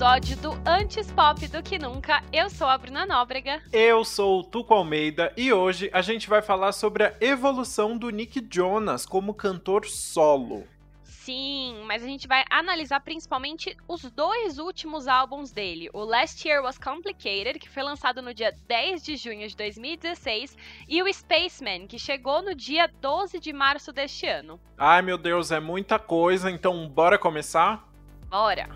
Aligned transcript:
episódio 0.00 0.36
do 0.38 0.52
Antes 0.66 1.12
Pop 1.12 1.46
do 1.48 1.62
que 1.62 1.78
Nunca. 1.78 2.22
Eu 2.32 2.48
sou 2.48 2.66
a 2.66 2.78
Bruna 2.78 3.04
Nóbrega. 3.04 3.60
Eu 3.70 4.02
sou 4.02 4.40
o 4.40 4.42
Tuco 4.42 4.72
Almeida 4.72 5.30
e 5.36 5.52
hoje 5.52 5.90
a 5.92 6.00
gente 6.00 6.26
vai 6.26 6.40
falar 6.40 6.72
sobre 6.72 7.04
a 7.04 7.14
evolução 7.20 7.98
do 7.98 8.08
Nick 8.08 8.42
Jonas 8.50 9.04
como 9.04 9.34
cantor 9.34 9.84
solo. 9.84 10.66
Sim, 11.02 11.82
mas 11.84 12.02
a 12.02 12.06
gente 12.06 12.26
vai 12.26 12.44
analisar 12.48 13.00
principalmente 13.00 13.76
os 13.86 14.00
dois 14.10 14.58
últimos 14.58 15.06
álbuns 15.06 15.50
dele. 15.50 15.90
O 15.92 16.02
Last 16.02 16.48
Year 16.48 16.64
Was 16.64 16.78
Complicated, 16.78 17.58
que 17.58 17.68
foi 17.68 17.82
lançado 17.82 18.22
no 18.22 18.32
dia 18.32 18.56
10 18.66 19.04
de 19.04 19.16
junho 19.18 19.46
de 19.46 19.54
2016, 19.54 20.56
e 20.88 21.02
o 21.02 21.12
Spaceman, 21.12 21.86
que 21.86 21.98
chegou 21.98 22.40
no 22.40 22.54
dia 22.54 22.90
12 23.02 23.38
de 23.38 23.52
março 23.52 23.92
deste 23.92 24.26
ano. 24.26 24.58
Ai 24.78 25.02
meu 25.02 25.18
Deus, 25.18 25.52
é 25.52 25.60
muita 25.60 25.98
coisa, 25.98 26.50
então 26.50 26.88
bora 26.88 27.18
começar? 27.18 27.86
Bora! 28.30 28.66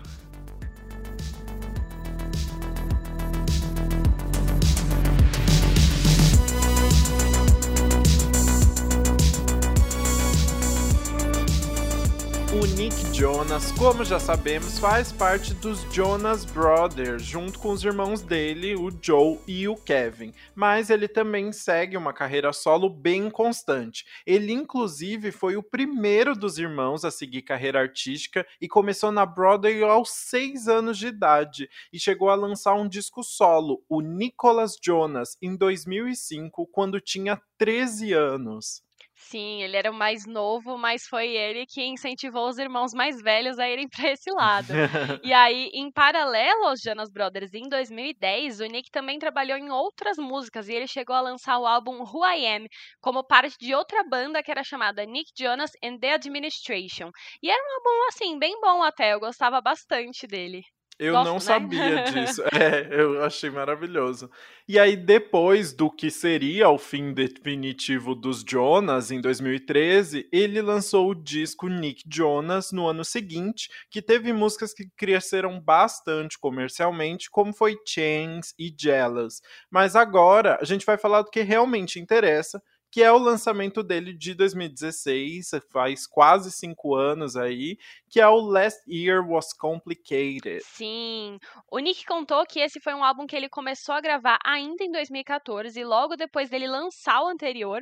O 12.55 12.65
Nick 12.67 13.13
Jonas, 13.13 13.69
como 13.73 14.05
já 14.05 14.17
sabemos, 14.17 14.79
faz 14.79 15.11
parte 15.11 15.53
dos 15.53 15.81
Jonas 15.93 16.45
Brothers, 16.45 17.21
junto 17.21 17.59
com 17.59 17.69
os 17.71 17.83
irmãos 17.83 18.21
dele, 18.21 18.77
o 18.77 18.89
Joe 19.01 19.37
e 19.45 19.67
o 19.67 19.75
Kevin. 19.75 20.33
Mas 20.55 20.89
ele 20.89 21.09
também 21.09 21.51
segue 21.51 21.97
uma 21.97 22.13
carreira 22.13 22.53
solo 22.53 22.89
bem 22.89 23.29
constante. 23.29 24.05
Ele, 24.25 24.53
inclusive, 24.53 25.33
foi 25.33 25.57
o 25.57 25.63
primeiro 25.63 26.33
dos 26.33 26.57
irmãos 26.57 27.03
a 27.03 27.11
seguir 27.11 27.41
carreira 27.41 27.81
artística 27.81 28.47
e 28.61 28.69
começou 28.69 29.11
na 29.11 29.25
Broadway 29.25 29.83
aos 29.83 30.11
6 30.11 30.69
anos 30.69 30.97
de 30.97 31.07
idade 31.07 31.69
e 31.91 31.99
chegou 31.99 32.29
a 32.29 32.35
lançar 32.35 32.73
um 32.75 32.87
disco 32.87 33.21
solo, 33.21 33.83
o 33.89 33.99
Nicholas 33.99 34.77
Jonas, 34.81 35.37
em 35.41 35.57
2005, 35.57 36.65
quando 36.67 37.01
tinha 37.01 37.37
13 37.57 38.13
anos. 38.13 38.84
Sim, 39.27 39.63
ele 39.63 39.75
era 39.75 39.89
o 39.91 39.93
mais 39.93 40.25
novo, 40.27 40.77
mas 40.77 41.07
foi 41.07 41.29
ele 41.35 41.65
que 41.65 41.83
incentivou 41.83 42.47
os 42.47 42.57
irmãos 42.59 42.93
mais 42.93 43.19
velhos 43.21 43.57
a 43.57 43.67
irem 43.67 43.87
para 43.89 44.11
esse 44.11 44.29
lado. 44.31 44.77
e 45.23 45.33
aí, 45.33 45.69
em 45.73 45.91
paralelo 45.91 46.65
aos 46.65 46.79
Jonas 46.81 47.09
Brothers, 47.11 47.53
em 47.53 47.67
2010, 47.67 48.59
o 48.59 48.65
Nick 48.65 48.91
também 48.91 49.17
trabalhou 49.17 49.57
em 49.57 49.71
outras 49.71 50.17
músicas 50.17 50.69
e 50.69 50.73
ele 50.73 50.87
chegou 50.87 51.15
a 51.15 51.21
lançar 51.21 51.57
o 51.57 51.65
álbum 51.65 52.03
Who 52.03 52.23
I 52.25 52.45
Am 52.45 52.67
como 53.01 53.23
parte 53.25 53.57
de 53.59 53.73
outra 53.73 54.03
banda 54.03 54.43
que 54.43 54.51
era 54.51 54.63
chamada 54.63 55.03
Nick 55.05 55.31
Jonas 55.37 55.71
and 55.83 55.97
the 55.99 56.13
Administration. 56.13 57.09
E 57.41 57.49
era 57.49 57.61
um 57.63 57.73
álbum 57.77 58.07
assim 58.09 58.37
bem 58.37 58.59
bom 58.61 58.83
até, 58.83 59.13
eu 59.13 59.19
gostava 59.19 59.59
bastante 59.59 60.27
dele. 60.27 60.61
Eu 60.97 61.13
Gosto, 61.13 61.25
não 61.25 61.33
né? 61.33 61.39
sabia 61.39 62.03
disso. 62.03 62.41
É, 62.55 62.87
eu 62.89 63.21
achei 63.23 63.49
maravilhoso. 63.49 64.29
E 64.67 64.79
aí, 64.79 64.95
depois 64.95 65.73
do 65.73 65.91
que 65.91 66.09
seria 66.09 66.69
o 66.69 66.77
fim 66.77 67.13
definitivo 67.13 68.15
dos 68.15 68.43
Jonas, 68.47 69.11
em 69.11 69.19
2013, 69.19 70.27
ele 70.31 70.61
lançou 70.61 71.09
o 71.09 71.15
disco 71.15 71.67
Nick 71.67 72.03
Jonas 72.07 72.71
no 72.71 72.87
ano 72.87 73.03
seguinte, 73.03 73.69
que 73.91 74.01
teve 74.01 74.31
músicas 74.31 74.73
que 74.73 74.87
cresceram 74.95 75.59
bastante 75.59 76.39
comercialmente, 76.39 77.29
como 77.29 77.53
foi 77.53 77.77
Chains 77.85 78.53
e 78.57 78.73
Jealous. 78.75 79.41
Mas 79.69 79.95
agora 79.95 80.57
a 80.61 80.65
gente 80.65 80.85
vai 80.85 80.97
falar 80.97 81.23
do 81.23 81.29
que 81.29 81.41
realmente 81.41 81.99
interessa, 81.99 82.61
que 82.95 83.03
é 83.03 83.11
o 83.11 83.17
lançamento 83.17 83.83
dele 83.83 84.13
de 84.13 84.33
2016, 84.33 85.51
faz 85.69 86.07
quase 86.07 86.49
cinco 86.49 86.95
anos 86.95 87.35
aí, 87.35 87.77
que 88.09 88.21
é 88.21 88.27
o 88.29 88.39
Last 88.39 88.89
Year 88.89 89.21
Was 89.29 89.51
Complicated. 89.51 90.61
Sim, 90.63 91.37
o 91.69 91.77
Nick 91.79 92.05
contou 92.05 92.45
que 92.45 92.61
esse 92.61 92.79
foi 92.79 92.93
um 92.93 93.03
álbum 93.03 93.27
que 93.27 93.35
ele 93.35 93.49
começou 93.49 93.93
a 93.93 93.99
gravar 93.99 94.39
ainda 94.45 94.85
em 94.85 94.91
2014, 94.93 95.83
logo 95.83 96.15
depois 96.15 96.49
dele 96.49 96.69
lançar 96.69 97.21
o 97.21 97.27
anterior, 97.27 97.81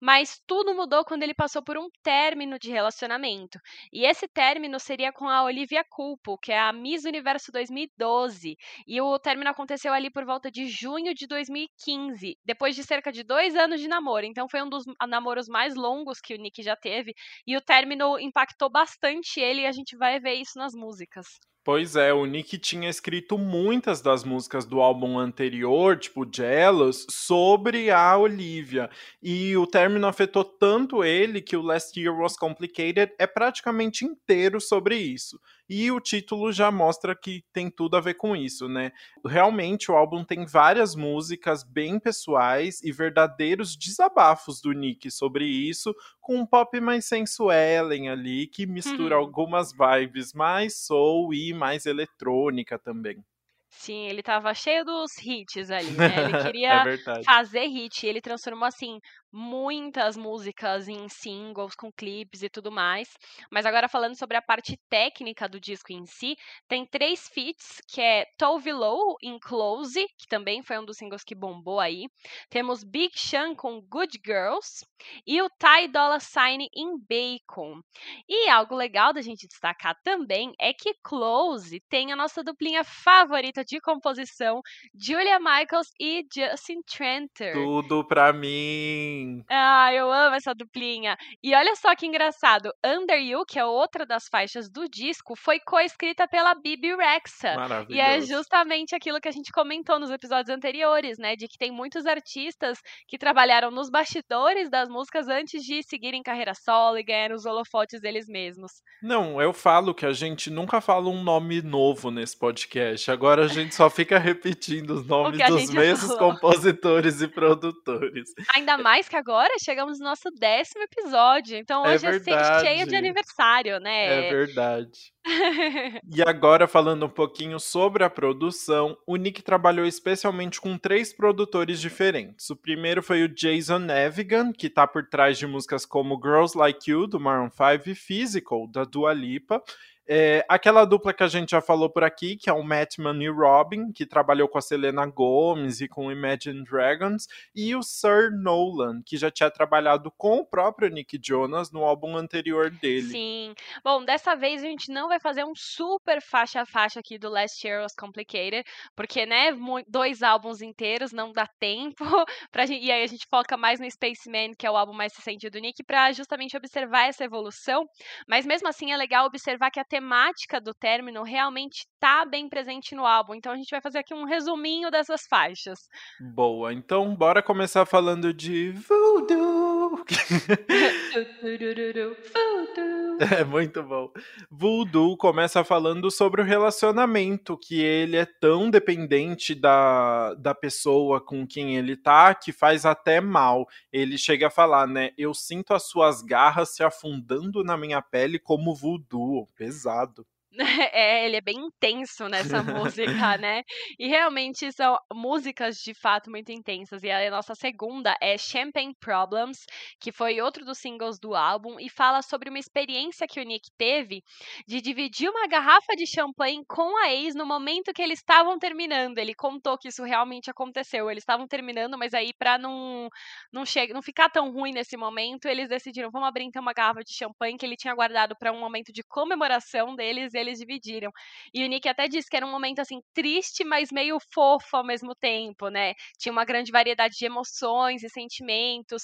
mas 0.00 0.40
tudo 0.46 0.74
mudou 0.74 1.04
quando 1.04 1.24
ele 1.24 1.34
passou 1.34 1.62
por 1.62 1.76
um 1.76 1.90
término 2.02 2.58
de 2.58 2.70
relacionamento. 2.70 3.58
E 3.92 4.06
esse 4.06 4.26
término 4.26 4.80
seria 4.80 5.12
com 5.12 5.28
a 5.28 5.44
Olivia 5.44 5.84
Culpo, 5.84 6.38
que 6.38 6.52
é 6.52 6.58
a 6.58 6.72
Miss 6.72 7.04
Universo 7.04 7.52
2012. 7.52 8.56
E 8.86 8.98
o 8.98 9.18
término 9.18 9.50
aconteceu 9.50 9.92
ali 9.92 10.10
por 10.10 10.24
volta 10.24 10.50
de 10.50 10.66
junho 10.68 11.12
de 11.12 11.26
2015, 11.26 12.38
depois 12.42 12.74
de 12.74 12.82
cerca 12.82 13.12
de 13.12 13.22
dois 13.22 13.54
anos 13.54 13.78
de 13.78 13.88
namoro. 13.88 14.24
Então 14.24 14.48
foi 14.54 14.62
um 14.62 14.68
dos 14.68 14.84
namoros 15.08 15.48
mais 15.48 15.74
longos 15.74 16.20
que 16.20 16.32
o 16.32 16.38
Nick 16.38 16.62
já 16.62 16.76
teve. 16.76 17.12
E 17.44 17.56
o 17.56 17.60
término 17.60 18.20
impactou 18.20 18.70
bastante 18.70 19.40
ele 19.40 19.62
e 19.62 19.66
a 19.66 19.72
gente 19.72 19.96
vai 19.96 20.20
ver 20.20 20.34
isso 20.34 20.56
nas 20.58 20.74
músicas. 20.74 21.26
Pois 21.66 21.96
é, 21.96 22.12
o 22.12 22.26
Nick 22.26 22.58
tinha 22.58 22.90
escrito 22.90 23.38
muitas 23.38 24.02
das 24.02 24.22
músicas 24.22 24.66
do 24.66 24.82
álbum 24.82 25.18
anterior, 25.18 25.96
tipo 25.98 26.28
Jealous, 26.30 27.06
sobre 27.08 27.90
a 27.90 28.18
Olivia. 28.18 28.90
E 29.22 29.56
o 29.56 29.66
término 29.66 30.06
afetou 30.06 30.44
tanto 30.44 31.02
ele 31.02 31.40
que 31.40 31.56
o 31.56 31.62
Last 31.62 31.98
Year 31.98 32.14
Was 32.14 32.36
Complicated 32.36 33.14
é 33.18 33.26
praticamente 33.26 34.04
inteiro 34.04 34.60
sobre 34.60 34.98
isso. 34.98 35.40
E 35.66 35.90
o 35.90 35.98
título 35.98 36.52
já 36.52 36.70
mostra 36.70 37.16
que 37.16 37.42
tem 37.50 37.70
tudo 37.70 37.96
a 37.96 38.00
ver 38.02 38.12
com 38.12 38.36
isso, 38.36 38.68
né? 38.68 38.92
Realmente 39.24 39.90
o 39.90 39.94
álbum 39.96 40.22
tem 40.22 40.44
várias 40.44 40.94
músicas 40.94 41.64
bem 41.64 41.98
pessoais 41.98 42.82
e 42.82 42.92
verdadeiros 42.92 43.74
desabafos 43.74 44.60
do 44.60 44.72
Nick 44.72 45.10
sobre 45.10 45.46
isso, 45.46 45.94
com 46.20 46.36
um 46.36 46.44
pop 46.44 46.78
mais 46.82 47.06
sensuelen 47.06 48.10
ali, 48.10 48.46
que 48.46 48.66
mistura 48.66 49.16
Uhum. 49.16 49.22
algumas 49.22 49.72
vibes 49.72 50.34
mais 50.34 50.76
soul 50.84 51.32
e 51.32 51.53
mais 51.54 51.86
eletrônica 51.86 52.78
também. 52.78 53.24
Sim, 53.70 54.06
ele 54.06 54.22
tava 54.22 54.54
cheio 54.54 54.84
dos 54.84 55.10
hits 55.18 55.70
ali, 55.70 55.90
né? 55.90 56.20
Ele 56.20 56.36
é 56.70 56.82
queria 56.82 56.84
verdade. 56.84 57.24
fazer 57.24 57.66
hit. 57.66 58.04
e 58.06 58.08
Ele 58.08 58.20
transformou, 58.20 58.66
assim, 58.66 58.98
muitas 59.34 60.16
músicas 60.16 60.86
em 60.86 61.08
singles, 61.08 61.74
com 61.74 61.90
clipes 61.90 62.42
e 62.42 62.48
tudo 62.48 62.70
mais. 62.70 63.08
Mas 63.50 63.66
agora 63.66 63.88
falando 63.88 64.16
sobre 64.16 64.36
a 64.36 64.42
parte 64.42 64.78
técnica 64.88 65.48
do 65.48 65.58
disco 65.58 65.92
em 65.92 66.06
si, 66.06 66.36
tem 66.68 66.86
três 66.86 67.28
feats, 67.28 67.82
que 67.88 68.00
é 68.00 68.26
Tove 68.38 68.72
Lo 68.72 69.16
em 69.20 69.36
Close, 69.40 70.06
que 70.16 70.28
também 70.28 70.62
foi 70.62 70.78
um 70.78 70.84
dos 70.84 70.96
singles 70.96 71.24
que 71.24 71.34
bombou 71.34 71.80
aí. 71.80 72.06
Temos 72.48 72.84
Big 72.84 73.18
Sean 73.18 73.56
com 73.56 73.80
Good 73.80 74.20
Girls 74.24 74.86
e 75.26 75.42
o 75.42 75.48
Ty 75.50 75.88
Dolla 75.88 76.20
Sign 76.20 76.68
em 76.72 76.96
Bacon. 76.96 77.80
E 78.28 78.48
algo 78.48 78.76
legal 78.76 79.12
da 79.12 79.20
gente 79.20 79.48
destacar 79.48 79.96
também 80.04 80.52
é 80.60 80.72
que 80.72 80.94
Close 81.02 81.82
tem 81.88 82.12
a 82.12 82.16
nossa 82.16 82.44
duplinha 82.44 82.84
favorita 82.84 83.64
de 83.64 83.80
composição, 83.80 84.60
Julia 84.94 85.40
Michaels 85.40 85.88
e 86.00 86.24
Justin 86.32 86.80
Tranter. 86.82 87.52
Tudo 87.52 88.06
pra 88.06 88.32
mim. 88.32 89.23
Ah, 89.48 89.92
eu 89.92 90.10
amo 90.10 90.36
essa 90.36 90.54
duplinha. 90.54 91.16
E 91.42 91.54
olha 91.54 91.74
só 91.76 91.94
que 91.94 92.06
engraçado, 92.06 92.72
Under 92.84 93.20
You, 93.20 93.44
que 93.46 93.58
é 93.58 93.64
outra 93.64 94.06
das 94.06 94.28
faixas 94.28 94.68
do 94.70 94.88
disco, 94.88 95.34
foi 95.36 95.58
coescrita 95.60 96.26
pela 96.28 96.54
Bibi 96.54 96.94
Rexa. 96.94 97.54
E 97.88 98.00
é 98.00 98.20
justamente 98.20 98.94
aquilo 98.94 99.20
que 99.20 99.28
a 99.28 99.32
gente 99.32 99.52
comentou 99.52 99.98
nos 99.98 100.10
episódios 100.10 100.54
anteriores, 100.54 101.18
né? 101.18 101.36
De 101.36 101.48
que 101.48 101.58
tem 101.58 101.70
muitos 101.70 102.06
artistas 102.06 102.78
que 103.06 103.18
trabalharam 103.18 103.70
nos 103.70 103.90
bastidores 103.90 104.70
das 104.70 104.88
músicas 104.88 105.28
antes 105.28 105.62
de 105.62 105.82
seguirem 105.82 106.22
carreira 106.22 106.54
solo 106.54 106.98
e 106.98 107.02
ganharem 107.02 107.36
os 107.36 107.44
holofotes 107.44 108.00
deles 108.00 108.26
mesmos. 108.26 108.72
Não, 109.02 109.40
eu 109.40 109.52
falo 109.52 109.94
que 109.94 110.06
a 110.06 110.12
gente 110.12 110.50
nunca 110.50 110.80
fala 110.80 111.08
um 111.08 111.22
nome 111.22 111.62
novo 111.62 112.10
nesse 112.10 112.38
podcast. 112.38 113.10
Agora 113.10 113.44
a 113.44 113.48
gente 113.48 113.74
só 113.74 113.88
fica 113.90 114.18
repetindo 114.18 114.90
os 114.90 115.06
nomes 115.06 115.38
dos 115.46 115.70
mesmos 115.74 116.12
falou. 116.16 116.32
compositores 116.32 117.20
e 117.20 117.28
produtores. 117.28 118.30
Ainda 118.54 118.78
mais 118.78 119.08
que 119.08 119.13
agora 119.14 119.54
chegamos 119.60 119.98
no 119.98 120.04
nosso 120.04 120.30
décimo 120.30 120.82
episódio. 120.82 121.56
Então 121.56 121.84
É 121.84 121.94
hoje 121.94 122.06
é, 122.06 122.18
ser 122.20 122.60
cheio 122.60 122.86
de 122.86 122.96
aniversário, 122.96 123.74
É 123.74 123.80
né? 123.80 124.30
verdade. 124.30 125.12
E 126.14 126.22
agora, 126.22 126.68
falando 126.68 127.06
um 127.06 127.08
pouquinho 127.08 127.58
sobre 127.58 128.04
a 128.04 128.10
produção, 128.10 128.96
o 129.06 129.16
Nick 129.16 129.42
trabalhou 129.42 129.86
especialmente 129.86 130.60
com 130.60 130.76
três 130.76 131.14
produtores 131.14 131.80
diferentes. 131.80 132.50
O 132.50 132.56
primeiro 132.56 133.02
foi 133.02 133.24
o 133.24 133.28
Jason 133.28 133.78
Nevigan, 133.78 134.52
que 134.52 134.68
tá 134.68 134.86
por 134.86 135.08
trás 135.08 135.38
de 135.38 135.46
músicas 135.46 135.86
como 135.86 136.20
Girls 136.22 136.56
Like 136.56 136.90
You, 136.90 137.06
do 137.06 137.18
Maroon 137.18 137.50
5, 137.50 137.88
e 137.88 137.94
Physical, 137.94 138.68
da 138.68 138.84
Dua 138.84 139.12
Lipa. 139.14 139.62
É, 140.06 140.44
aquela 140.48 140.84
dupla 140.84 141.14
que 141.14 141.22
a 141.22 141.28
gente 141.28 141.50
já 141.50 141.62
falou 141.62 141.88
por 141.88 142.04
aqui, 142.04 142.36
que 142.36 142.50
é 142.50 142.52
o 142.52 142.62
Mattman 142.62 143.22
e 143.22 143.28
Robin, 143.28 143.90
que 143.90 144.04
trabalhou 144.04 144.46
com 144.46 144.58
a 144.58 144.62
Selena 144.62 145.06
Gomez 145.06 145.80
e 145.80 145.88
com 145.88 146.12
Imagine 146.12 146.62
Dragons, 146.62 147.26
e 147.54 147.74
o 147.74 147.82
Sir 147.82 148.30
Nolan, 148.30 149.00
que 149.04 149.16
já 149.16 149.30
tinha 149.30 149.50
trabalhado 149.50 150.10
com 150.10 150.38
o 150.38 150.44
próprio 150.44 150.90
Nick 150.90 151.18
Jonas 151.22 151.72
no 151.72 151.82
álbum 151.84 152.16
anterior 152.16 152.70
dele. 152.70 153.08
Sim. 153.08 153.54
Bom, 153.82 154.04
dessa 154.04 154.34
vez 154.34 154.62
a 154.62 154.66
gente 154.66 154.92
não 154.92 155.08
vai 155.08 155.18
fazer 155.18 155.44
um 155.44 155.54
super 155.54 156.20
faixa 156.20 156.60
a 156.60 156.66
faixa 156.66 157.00
aqui 157.00 157.18
do 157.18 157.30
Last 157.30 157.66
Year 157.66 157.80
Was 157.80 157.94
Complicated, 157.94 158.64
porque, 158.94 159.24
né, 159.24 159.52
dois 159.88 160.22
álbuns 160.22 160.60
inteiros 160.60 161.12
não 161.12 161.32
dá 161.32 161.46
tempo 161.58 162.04
pra 162.52 162.66
gente, 162.66 162.84
e 162.84 162.92
aí 162.92 163.02
a 163.02 163.06
gente 163.06 163.26
foca 163.30 163.56
mais 163.56 163.80
no 163.80 163.90
Spaceman, 163.90 164.52
que 164.58 164.66
é 164.66 164.70
o 164.70 164.76
álbum 164.76 164.92
mais 164.92 165.16
recente 165.16 165.48
do 165.48 165.58
Nick, 165.58 165.82
pra 165.82 166.12
justamente 166.12 166.56
observar 166.56 167.08
essa 167.08 167.24
evolução. 167.24 167.86
Mas 168.28 168.44
mesmo 168.44 168.68
assim 168.68 168.92
é 168.92 168.96
legal 168.96 169.26
observar 169.26 169.70
que 169.70 169.80
a 169.80 169.93
temática 169.94 170.60
do 170.60 170.74
término 170.74 171.22
realmente 171.22 171.86
tá 172.00 172.24
bem 172.24 172.48
presente 172.48 172.96
no 172.96 173.06
álbum. 173.06 173.32
Então 173.32 173.52
a 173.52 173.56
gente 173.56 173.70
vai 173.70 173.80
fazer 173.80 173.98
aqui 173.98 174.12
um 174.12 174.24
resuminho 174.24 174.90
dessas 174.90 175.24
faixas. 175.24 175.88
Boa, 176.20 176.72
então 176.72 177.14
bora 177.14 177.40
começar 177.40 177.86
falando 177.86 178.34
de 178.34 178.72
Voodoo. 178.72 180.04
é 183.38 183.44
muito 183.44 183.84
bom. 183.84 184.10
Voodoo 184.50 185.16
começa 185.16 185.62
falando 185.62 186.10
sobre 186.10 186.42
o 186.42 186.44
relacionamento, 186.44 187.56
que 187.56 187.80
ele 187.80 188.16
é 188.16 188.26
tão 188.26 188.68
dependente 188.68 189.54
da, 189.54 190.34
da 190.34 190.56
pessoa 190.56 191.20
com 191.20 191.46
quem 191.46 191.76
ele 191.76 191.96
tá, 191.96 192.34
que 192.34 192.50
faz 192.50 192.84
até 192.84 193.20
mal. 193.20 193.64
Ele 193.92 194.18
chega 194.18 194.48
a 194.48 194.50
falar, 194.50 194.88
né? 194.88 195.12
Eu 195.16 195.32
sinto 195.32 195.72
as 195.72 195.84
suas 195.84 196.20
garras 196.20 196.74
se 196.74 196.82
afundando 196.82 197.62
na 197.62 197.76
minha 197.76 198.02
pele 198.02 198.40
como 198.40 198.74
voodoo. 198.74 199.46
Pesado 199.56 199.83
pesado. 199.84 200.26
É, 200.94 201.26
ele 201.26 201.36
é 201.36 201.40
bem 201.40 201.56
intenso 201.56 202.28
nessa 202.28 202.62
música, 202.62 203.36
né? 203.38 203.62
E 203.98 204.06
realmente 204.06 204.70
são 204.72 204.96
músicas 205.12 205.76
de 205.78 205.94
fato 205.94 206.30
muito 206.30 206.52
intensas. 206.52 207.02
E 207.02 207.10
a 207.10 207.30
nossa 207.30 207.54
segunda 207.54 208.16
é 208.20 208.38
Champagne 208.38 208.94
Problems, 209.00 209.64
que 210.00 210.12
foi 210.12 210.40
outro 210.40 210.64
dos 210.64 210.78
singles 210.78 211.18
do 211.18 211.34
álbum 211.34 211.78
e 211.80 211.88
fala 211.90 212.22
sobre 212.22 212.48
uma 212.48 212.58
experiência 212.58 213.26
que 213.26 213.40
o 213.40 213.44
Nick 213.44 213.68
teve 213.76 214.22
de 214.66 214.80
dividir 214.80 215.28
uma 215.28 215.46
garrafa 215.48 215.94
de 215.96 216.06
champanhe 216.06 216.62
com 216.68 216.96
a 217.02 217.12
ex 217.12 217.34
no 217.34 217.46
momento 217.46 217.92
que 217.92 218.02
eles 218.02 218.20
estavam 218.20 218.58
terminando. 218.58 219.18
Ele 219.18 219.34
contou 219.34 219.76
que 219.76 219.88
isso 219.88 220.04
realmente 220.04 220.50
aconteceu. 220.50 221.10
Eles 221.10 221.22
estavam 221.22 221.46
terminando, 221.48 221.98
mas 221.98 222.14
aí 222.14 222.32
para 222.38 222.58
não 222.58 223.08
não 223.52 223.64
chegar, 223.66 223.94
não 223.94 224.02
ficar 224.02 224.28
tão 224.30 224.52
ruim 224.52 224.72
nesse 224.72 224.96
momento, 224.96 225.46
eles 225.46 225.68
decidiram 225.68 226.10
vamos 226.10 226.28
abrir 226.28 226.44
então 226.44 226.62
uma 226.62 226.72
garrafa 226.72 227.00
de 227.02 227.12
champanhe 227.14 227.56
que 227.56 227.66
ele 227.66 227.76
tinha 227.76 227.94
guardado 227.94 228.36
para 228.38 228.52
um 228.52 228.60
momento 228.60 228.92
de 228.92 229.02
comemoração 229.02 229.94
deles. 229.96 230.34
Eles 230.44 230.58
dividiram. 230.58 231.10
E 231.52 231.64
o 231.64 231.68
Nick 231.68 231.88
até 231.88 232.06
disse 232.08 232.28
que 232.28 232.36
era 232.36 232.46
um 232.46 232.50
momento 232.50 232.80
assim 232.80 233.00
triste, 233.14 233.64
mas 233.64 233.90
meio 233.92 234.18
fofo 234.32 234.76
ao 234.76 234.84
mesmo 234.84 235.14
tempo, 235.14 235.68
né? 235.68 235.94
Tinha 236.18 236.32
uma 236.32 236.44
grande 236.44 236.70
variedade 236.72 237.14
de 237.18 237.26
emoções 237.26 238.02
e 238.02 238.08
sentimentos. 238.10 239.02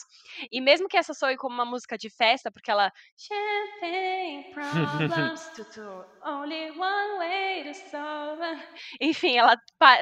E 0.53 0.61
mesmo 0.61 0.89
que 0.89 0.97
essa 0.97 1.15
soe 1.15 1.37
como 1.37 1.55
uma 1.55 1.65
música 1.65 1.97
de 1.99 2.11
festa, 2.11 2.51
porque 2.51 2.71
ela. 2.71 2.93
Enfim, 9.01 9.37
ela 9.37 9.57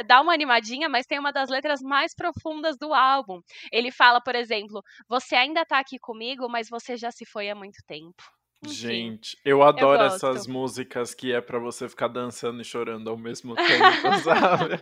dá 0.06 0.20
uma 0.20 0.32
animadinha, 0.34 0.88
mas 0.88 1.06
tem 1.06 1.18
uma 1.18 1.32
das 1.32 1.48
letras 1.50 1.80
mais 1.80 2.14
profundas 2.14 2.76
do 2.78 2.92
álbum. 2.94 3.40
Ele 3.72 3.90
fala, 3.90 4.20
por 4.20 4.34
exemplo, 4.34 4.82
você 5.08 5.34
ainda 5.36 5.64
tá 5.64 5.78
aqui 5.78 5.98
comigo, 5.98 6.48
mas 6.48 6.68
você 6.68 6.96
já 6.96 7.10
se 7.10 7.24
foi 7.26 7.48
há 7.50 7.54
muito 7.54 7.78
tempo. 7.86 8.22
Gente, 8.66 9.38
eu 9.44 9.62
adoro 9.62 10.02
eu 10.02 10.06
essas 10.06 10.46
músicas 10.46 11.14
que 11.14 11.32
é 11.32 11.40
para 11.40 11.60
você 11.60 11.88
ficar 11.88 12.08
dançando 12.08 12.60
e 12.60 12.64
chorando 12.64 13.08
ao 13.08 13.16
mesmo 13.16 13.54
tempo, 13.54 13.64
sabe? 14.24 14.80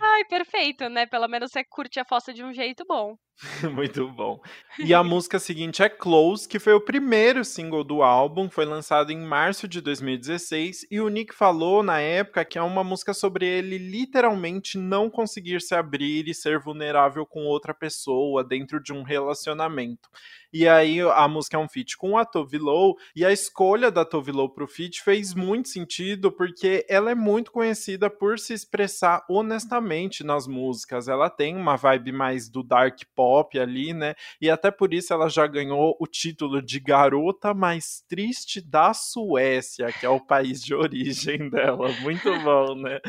Ai, 0.00 0.24
perfeito, 0.24 0.88
né? 0.88 1.04
Pelo 1.04 1.28
menos 1.28 1.50
você 1.50 1.62
curte 1.62 2.00
a 2.00 2.04
fossa 2.04 2.32
de 2.32 2.42
um 2.42 2.54
jeito 2.54 2.84
bom. 2.88 3.16
Muito 3.74 4.08
bom. 4.10 4.40
E 4.78 4.94
a 4.94 5.02
música 5.02 5.38
seguinte 5.38 5.82
é 5.82 5.88
Close, 5.88 6.48
que 6.48 6.58
foi 6.58 6.72
o 6.72 6.80
primeiro 6.80 7.44
single 7.44 7.82
do 7.82 8.02
álbum, 8.02 8.48
foi 8.48 8.64
lançado 8.64 9.10
em 9.10 9.20
março 9.20 9.66
de 9.66 9.80
2016, 9.80 10.86
e 10.90 11.00
o 11.00 11.08
Nick 11.08 11.34
falou 11.34 11.82
na 11.82 12.00
época 12.00 12.44
que 12.44 12.58
é 12.58 12.62
uma 12.62 12.84
música 12.84 13.12
sobre 13.12 13.46
ele 13.46 13.76
literalmente 13.76 14.78
não 14.78 15.10
conseguir 15.10 15.60
se 15.60 15.74
abrir 15.74 16.28
e 16.28 16.34
ser 16.34 16.60
vulnerável 16.60 17.26
com 17.26 17.44
outra 17.44 17.74
pessoa 17.74 18.44
dentro 18.44 18.80
de 18.80 18.92
um 18.92 19.02
relacionamento. 19.02 20.08
E 20.56 20.68
aí 20.68 21.00
a 21.00 21.26
música 21.26 21.56
é 21.56 21.58
um 21.58 21.68
feat 21.68 21.96
com 21.96 22.16
a 22.16 22.24
Tove 22.24 22.58
Lo, 22.58 22.96
e 23.16 23.24
a 23.24 23.32
escolha 23.32 23.90
da 23.90 24.04
Tove 24.04 24.30
Lo 24.30 24.48
pro 24.48 24.68
feat 24.68 25.02
fez 25.02 25.34
muito 25.34 25.68
sentido 25.68 26.30
porque 26.30 26.86
ela 26.88 27.10
é 27.10 27.14
muito 27.14 27.50
conhecida 27.50 28.08
por 28.08 28.38
se 28.38 28.54
expressar 28.54 29.24
honestamente 29.28 30.22
nas 30.22 30.46
músicas. 30.46 31.08
Ela 31.08 31.28
tem 31.28 31.56
uma 31.56 31.74
vibe 31.74 32.12
mais 32.12 32.48
do 32.48 32.62
dark 32.62 33.00
pop 33.16 33.58
ali, 33.58 33.92
né? 33.92 34.14
E 34.40 34.48
até 34.48 34.70
por 34.70 34.94
isso 34.94 35.12
ela 35.12 35.28
já 35.28 35.44
ganhou 35.44 35.96
o 35.98 36.06
título 36.06 36.62
de 36.62 36.78
garota 36.78 37.52
mais 37.52 38.04
triste 38.08 38.60
da 38.60 38.94
Suécia, 38.94 39.90
que 39.90 40.06
é 40.06 40.08
o 40.08 40.24
país 40.24 40.62
de 40.62 40.72
origem 40.72 41.48
dela. 41.50 41.90
Muito 42.00 42.30
bom, 42.44 42.76
né? 42.76 43.00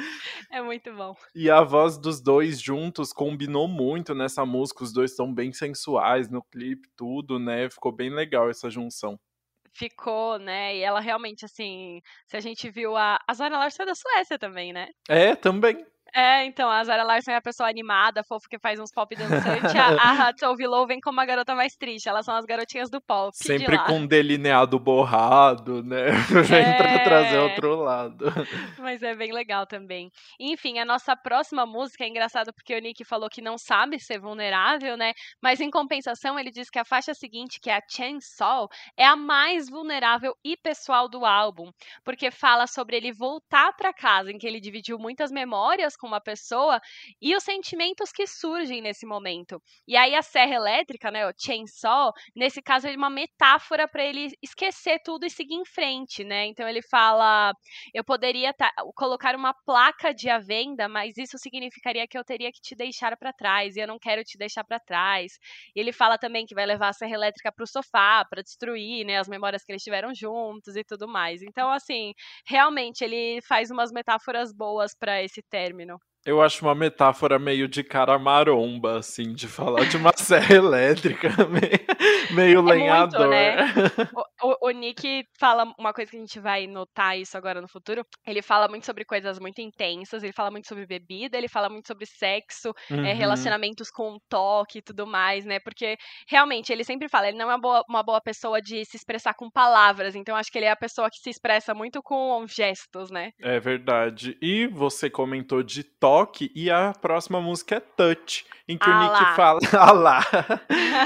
É 0.52 0.64
muito 0.64 0.92
bom. 0.96 1.16
E 1.36 1.52
a 1.52 1.62
voz 1.62 1.96
dos 2.00 2.20
dois 2.20 2.60
juntos 2.60 3.14
combinou 3.14 3.68
muito 3.68 4.16
nessa 4.16 4.44
música. 4.48 4.84
Os 4.84 4.92
dois 4.92 5.16
são 5.16 5.32
bem 5.32 5.54
sensuais 5.54 6.28
no 6.28 6.42
clipe, 6.42 6.90
tudo 6.98 7.35
né? 7.40 7.70
Ficou 7.70 7.92
bem 7.92 8.10
legal 8.10 8.50
essa 8.50 8.70
junção. 8.70 9.20
Ficou, 9.74 10.40
né? 10.40 10.76
E 10.78 10.82
ela 10.82 11.02
realmente, 11.02 11.44
assim, 11.44 12.02
se 12.28 12.38
a 12.38 12.40
gente 12.40 12.70
viu 12.70 12.96
a, 12.96 13.20
a 13.28 13.34
Zara 13.34 13.58
Larson 13.58 13.84
é 13.84 13.86
da 13.86 13.96
Suécia 13.96 14.40
também, 14.40 14.72
né? 14.72 14.88
É, 15.10 15.36
também. 15.36 15.86
É, 16.18 16.46
então, 16.46 16.70
a 16.72 16.82
Zara 16.82 17.04
Larson 17.04 17.32
é 17.32 17.36
a 17.36 17.42
pessoa 17.42 17.68
animada, 17.68 18.24
fofa, 18.24 18.48
que 18.50 18.58
faz 18.58 18.80
uns 18.80 18.90
pop 18.90 19.14
dançantes. 19.14 19.74
a, 20.00 20.32
Tove 20.32 20.66
Lo 20.66 20.88
vem 20.88 21.02
como 21.02 21.20
a 21.20 21.26
garota 21.26 21.54
mais 21.54 21.76
triste. 21.76 22.08
Elas 22.08 22.24
são 22.24 22.34
as 22.34 22.46
garotinhas 22.46 22.90
do 22.90 23.02
pop. 23.02 23.36
Sempre 23.36 23.78
com 23.80 23.98
um 23.98 24.08
delineado 24.08 24.80
borrado, 24.80 25.84
né? 25.84 26.06
É... 26.56 26.74
pra 26.78 27.00
trazer 27.00 27.38
outro 27.40 27.76
lado. 27.76 28.26
Mas 28.80 29.04
é 29.04 29.14
bem 29.14 29.34
legal 29.34 29.66
também. 29.66 30.10
Enfim, 30.40 30.80
a 30.80 30.86
nossa 30.86 31.18
próxima 31.18 31.66
música 31.66 32.06
é 32.06 32.08
engraçado 32.08 32.54
porque 32.54 32.74
o 32.74 32.80
Nick 32.80 33.04
falou 33.04 33.28
que 33.30 33.42
não 33.42 33.58
sabe 33.58 34.00
ser 34.00 34.20
vulnerável, 34.20 34.96
né? 34.96 35.12
Mas 35.42 35.60
em 35.60 35.70
compensação, 35.70 36.40
ele 36.40 36.52
diz 36.52 36.70
que 36.70 36.80
a 36.80 36.86
faixa 36.86 37.14
seguinte, 37.14 37.60
que 37.60 37.70
é 37.70 37.76
a 37.76 37.82
Chainsaw, 37.90 38.70
é 38.96 39.06
a 39.06 39.18
mais 39.18 39.70
vulnerável 39.70 40.34
e 40.46 40.56
pessoal 40.56 41.10
do 41.10 41.26
álbum. 41.26 41.72
Porque 42.06 42.32
fala 42.32 42.68
sobre 42.68 42.96
ele 42.96 43.12
voltar 43.12 43.74
para 43.74 43.94
casa, 43.94 44.32
em 44.32 44.38
que 44.38 44.48
ele 44.48 44.62
dividiu 44.62 44.98
muitas 44.98 45.30
memórias 45.30 45.98
com 45.98 46.05
uma 46.06 46.22
pessoa 46.22 46.80
e 47.22 47.36
os 47.36 47.44
sentimentos 47.44 48.12
que 48.12 48.26
surgem 48.28 48.82
nesse 48.82 49.06
momento. 49.06 49.62
E 49.88 49.96
aí 49.98 50.16
a 50.16 50.22
serra 50.22 50.56
elétrica, 50.56 51.12
né, 51.12 51.28
o 51.28 51.34
chainsaw, 51.38 52.12
nesse 52.36 52.62
caso 52.62 52.88
é 52.88 52.96
uma 52.96 53.10
metáfora 53.10 53.88
para 53.88 54.04
ele 54.04 54.30
esquecer 54.42 55.00
tudo 55.04 55.26
e 55.26 55.30
seguir 55.30 55.56
em 55.56 55.66
frente, 55.66 56.24
né? 56.24 56.46
Então 56.48 56.68
ele 56.68 56.82
fala, 56.82 57.54
eu 57.94 58.04
poderia 58.04 58.54
colocar 58.96 59.36
uma 59.36 59.54
placa 59.66 60.14
de 60.14 60.30
à 60.30 60.40
venda, 60.40 60.88
mas 60.88 61.18
isso 61.18 61.38
significaria 61.38 62.08
que 62.08 62.18
eu 62.18 62.24
teria 62.24 62.52
que 62.52 62.62
te 62.62 62.76
deixar 62.76 63.16
para 63.18 63.34
trás 63.34 63.76
e 63.76 63.80
eu 63.82 63.88
não 63.88 64.00
quero 64.00 64.24
te 64.24 64.38
deixar 64.38 64.64
para 64.64 64.80
trás. 64.80 65.34
E 65.76 65.80
ele 65.80 65.92
fala 65.92 66.18
também 66.18 66.46
que 66.46 66.56
vai 66.56 66.66
levar 66.66 66.90
a 66.90 66.94
serra 66.94 67.14
elétrica 67.16 67.52
para 67.52 67.64
o 67.64 67.68
sofá 67.68 68.26
para 68.30 68.42
destruir, 68.42 69.06
né, 69.06 69.18
as 69.20 69.28
memórias 69.28 69.64
que 69.64 69.72
eles 69.72 69.84
tiveram 69.84 70.14
juntos 70.14 70.76
e 70.76 70.84
tudo 70.84 71.08
mais. 71.08 71.42
Então 71.42 71.70
assim, 71.72 72.14
realmente 72.48 73.04
ele 73.04 73.40
faz 73.48 73.72
umas 73.72 73.92
metáforas 73.92 74.54
boas 74.54 74.94
para 74.98 75.22
esse 75.24 75.42
término. 75.44 75.95
Eu 76.26 76.42
acho 76.42 76.66
uma 76.66 76.74
metáfora 76.74 77.38
meio 77.38 77.68
de 77.68 77.84
cara 77.84 78.18
maromba, 78.18 78.98
assim, 78.98 79.32
de 79.32 79.48
falar 79.48 79.86
de 79.86 79.96
uma 79.96 80.12
serra 80.18 80.56
elétrica, 80.56 81.30
meio, 81.46 82.36
meio 82.36 82.60
é 82.60 82.74
lenhador. 82.74 83.28
Muito, 83.28 83.30
né? 83.30 83.58
o, 84.42 84.48
o, 84.48 84.68
o, 84.68 84.72
Nick 84.72 85.24
fala 85.40 85.72
uma 85.78 85.94
coisa 85.94 86.10
que 86.10 86.18
a 86.18 86.20
gente 86.20 86.40
vai 86.40 86.66
notar 86.66 87.16
isso 87.16 87.38
agora 87.38 87.62
no 87.62 87.68
futuro. 87.68 88.04
Ele 88.26 88.42
fala 88.42 88.68
muito 88.68 88.88
sobre 88.88 89.06
coisas 89.06 89.38
muito 89.38 89.62
intensas, 89.62 90.24
ele 90.24 90.34
fala 90.34 90.50
muito 90.50 90.68
sobre 90.68 90.88
bebida, 90.88 91.38
ele 91.38 91.48
fala 91.48 91.70
muito 91.70 91.86
sobre 91.86 92.08
sexo, 92.08 92.74
é, 92.90 92.94
uhum. 92.96 93.06
é, 93.06 93.14
relacionamentos 93.14 93.92
com 93.92 94.18
toque 94.28 94.80
e 94.80 94.82
tudo 94.82 95.06
mais, 95.06 95.46
né? 95.46 95.60
Porque 95.60 95.96
realmente 96.28 96.74
ele 96.74 96.84
sempre 96.84 97.08
fala, 97.08 97.28
ele 97.28 97.38
não 97.38 97.52
é 97.52 97.54
uma 97.54 97.62
boa, 97.62 97.84
uma 97.88 98.02
boa 98.02 98.20
pessoa 98.20 98.60
de 98.60 98.84
se 98.84 98.98
expressar 98.98 99.36
com 99.36 99.48
palavras, 99.48 100.16
então 100.16 100.36
acho 100.36 100.52
que 100.52 100.58
ele 100.58 100.66
é 100.66 100.72
a 100.72 100.76
pessoa 100.76 101.08
que 101.08 101.20
se 101.20 101.30
expressa 101.30 101.76
muito 101.76 102.02
com 102.02 102.44
gestos, 102.48 103.12
né? 103.12 103.30
É 103.40 103.60
verdade. 103.60 104.36
E 104.42 104.66
você 104.66 105.08
comentou 105.08 105.62
de 105.62 105.84
toque 105.84 106.15
Rock 106.16 106.50
e 106.56 106.72
a 106.72 106.94
próxima 106.94 107.42
música 107.42 107.76
é 107.76 107.80
Touch, 107.82 108.46
em 108.70 108.78
que 108.78 108.90
ah 108.90 108.98
o 108.98 109.04
Nick 109.04 109.22
lá. 109.22 109.36
fala. 109.36 109.60
ah 109.78 109.92
lá! 109.92 110.22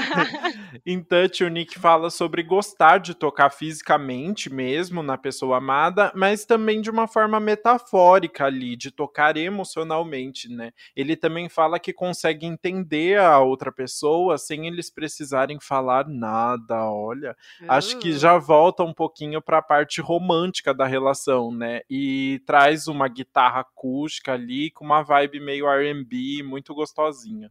em 0.86 1.02
Touch, 1.02 1.42
o 1.42 1.48
Nick 1.48 1.80
fala 1.80 2.10
sobre 2.10 2.44
gostar 2.44 2.98
de 2.98 3.12
tocar 3.12 3.50
fisicamente 3.50 4.48
mesmo 4.48 5.02
na 5.02 5.18
pessoa 5.18 5.56
amada, 5.56 6.12
mas 6.14 6.44
também 6.44 6.80
de 6.80 6.88
uma 6.88 7.08
forma 7.08 7.40
metafórica 7.40 8.44
ali, 8.44 8.76
de 8.76 8.92
tocar 8.92 9.36
emocionalmente, 9.36 10.48
né? 10.48 10.70
Ele 10.94 11.16
também 11.16 11.48
fala 11.48 11.80
que 11.80 11.92
consegue 11.92 12.46
entender 12.46 13.18
a 13.18 13.40
outra 13.40 13.72
pessoa 13.72 14.38
sem 14.38 14.68
eles 14.68 14.90
precisarem 14.90 15.58
falar 15.60 16.06
nada. 16.06 16.88
Olha, 16.88 17.32
uh. 17.62 17.66
acho 17.68 17.98
que 17.98 18.10
uh. 18.10 18.18
já 18.18 18.38
volta 18.38 18.84
um 18.84 18.94
pouquinho 18.94 19.42
para 19.42 19.58
a 19.58 19.62
parte 19.62 20.00
romântica 20.00 20.72
da 20.72 20.86
relação, 20.86 21.50
né? 21.50 21.80
E 21.90 22.40
traz 22.46 22.86
uma 22.86 23.08
guitarra 23.08 23.62
acústica 23.62 24.34
ali 24.34 24.70
com 24.70 24.84
uma 24.84 24.99
vibe 25.02 25.40
meio 25.40 25.66
R&B, 25.68 26.42
muito 26.42 26.74
gostosinha. 26.74 27.50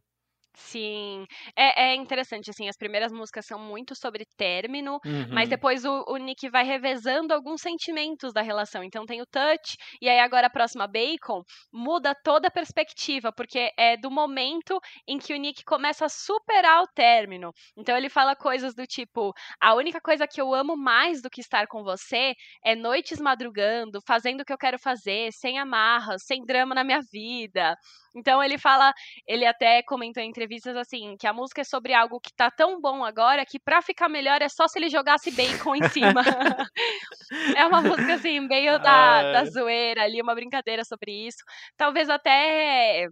Sim, 0.62 1.26
é, 1.56 1.92
é 1.92 1.96
interessante, 1.96 2.50
assim, 2.50 2.68
as 2.68 2.76
primeiras 2.76 3.14
músicas 3.14 3.46
são 3.46 3.58
muito 3.58 3.96
sobre 3.96 4.26
término, 4.36 5.00
mas 5.32 5.48
Uhum. 5.48 5.48
depois 5.48 5.86
o, 5.86 6.04
o 6.06 6.18
Nick 6.18 6.50
vai 6.50 6.66
revezando 6.66 7.34
alguns 7.34 7.62
sentimentos 7.62 8.34
da 8.34 8.42
relação. 8.42 8.84
Então 8.84 9.06
tem 9.06 9.22
o 9.22 9.26
touch, 9.26 9.78
e 10.02 10.10
aí 10.10 10.20
agora 10.20 10.48
a 10.48 10.50
próxima 10.50 10.86
Bacon 10.86 11.44
muda 11.72 12.14
toda 12.24 12.50
a 12.50 12.52
perspectiva, 12.52 13.32
porque 13.32 13.72
é 13.78 13.96
do 13.96 14.12
momento 14.12 14.78
em 15.08 15.18
que 15.18 15.34
o 15.34 15.38
Nick 15.38 15.64
começa 15.64 16.06
a 16.06 16.10
superar 16.10 16.82
o 16.84 16.88
término. 16.94 17.52
Então 17.78 17.96
ele 17.96 18.10
fala 18.10 18.36
coisas 18.36 18.76
do 18.76 18.86
tipo: 18.86 19.32
a 19.62 19.74
única 19.76 20.02
coisa 20.02 20.28
que 20.28 20.42
eu 20.42 20.54
amo 20.54 20.76
mais 20.76 21.22
do 21.22 21.30
que 21.30 21.40
estar 21.40 21.68
com 21.68 21.84
você 21.84 22.34
é 22.66 22.76
noites 22.76 23.20
madrugando, 23.22 24.00
fazendo 24.06 24.42
o 24.42 24.46
que 24.46 24.52
eu 24.52 24.58
quero 24.58 24.78
fazer, 24.78 25.32
sem 25.32 25.58
amarras, 25.58 26.22
sem 26.26 26.44
drama 26.46 26.76
na 26.76 26.84
minha 26.84 27.00
vida. 27.14 27.76
Então 28.16 28.44
ele 28.44 28.58
fala 28.58 28.92
ele 29.28 29.46
até 29.46 29.82
comentou 29.84 30.22
em 30.24 30.32
entrevistas 30.50 30.76
assim, 30.76 31.16
que 31.18 31.28
a 31.28 31.34
música 31.34 31.62
é 31.62 31.64
sobre 31.64 31.94
algo 31.94 32.20
que 32.20 32.34
tá 32.34 32.50
tão 32.50 32.82
bom 32.82 33.04
agora 33.04 33.46
que 33.46 33.60
pra 33.60 33.82
ficar 33.82 34.10
melhor 34.10 34.42
é 34.42 34.50
só 34.50 34.68
se 34.68 34.80
ele 34.80 34.90
jogasse 34.90 35.32
bacon 35.32 35.76
em 35.76 35.88
cima. 35.90 36.22
é 37.56 37.66
uma 37.66 37.82
música 37.82 38.16
assim, 38.16 38.40
meio 38.40 38.80
da, 38.80 39.32
da 39.32 39.46
zoeira 39.46 40.04
ali, 40.04 40.22
uma 40.22 40.34
brincadeira 40.34 40.84
sobre 40.84 41.28
isso. 41.28 41.38
Talvez 41.78 42.10
até 42.10 43.08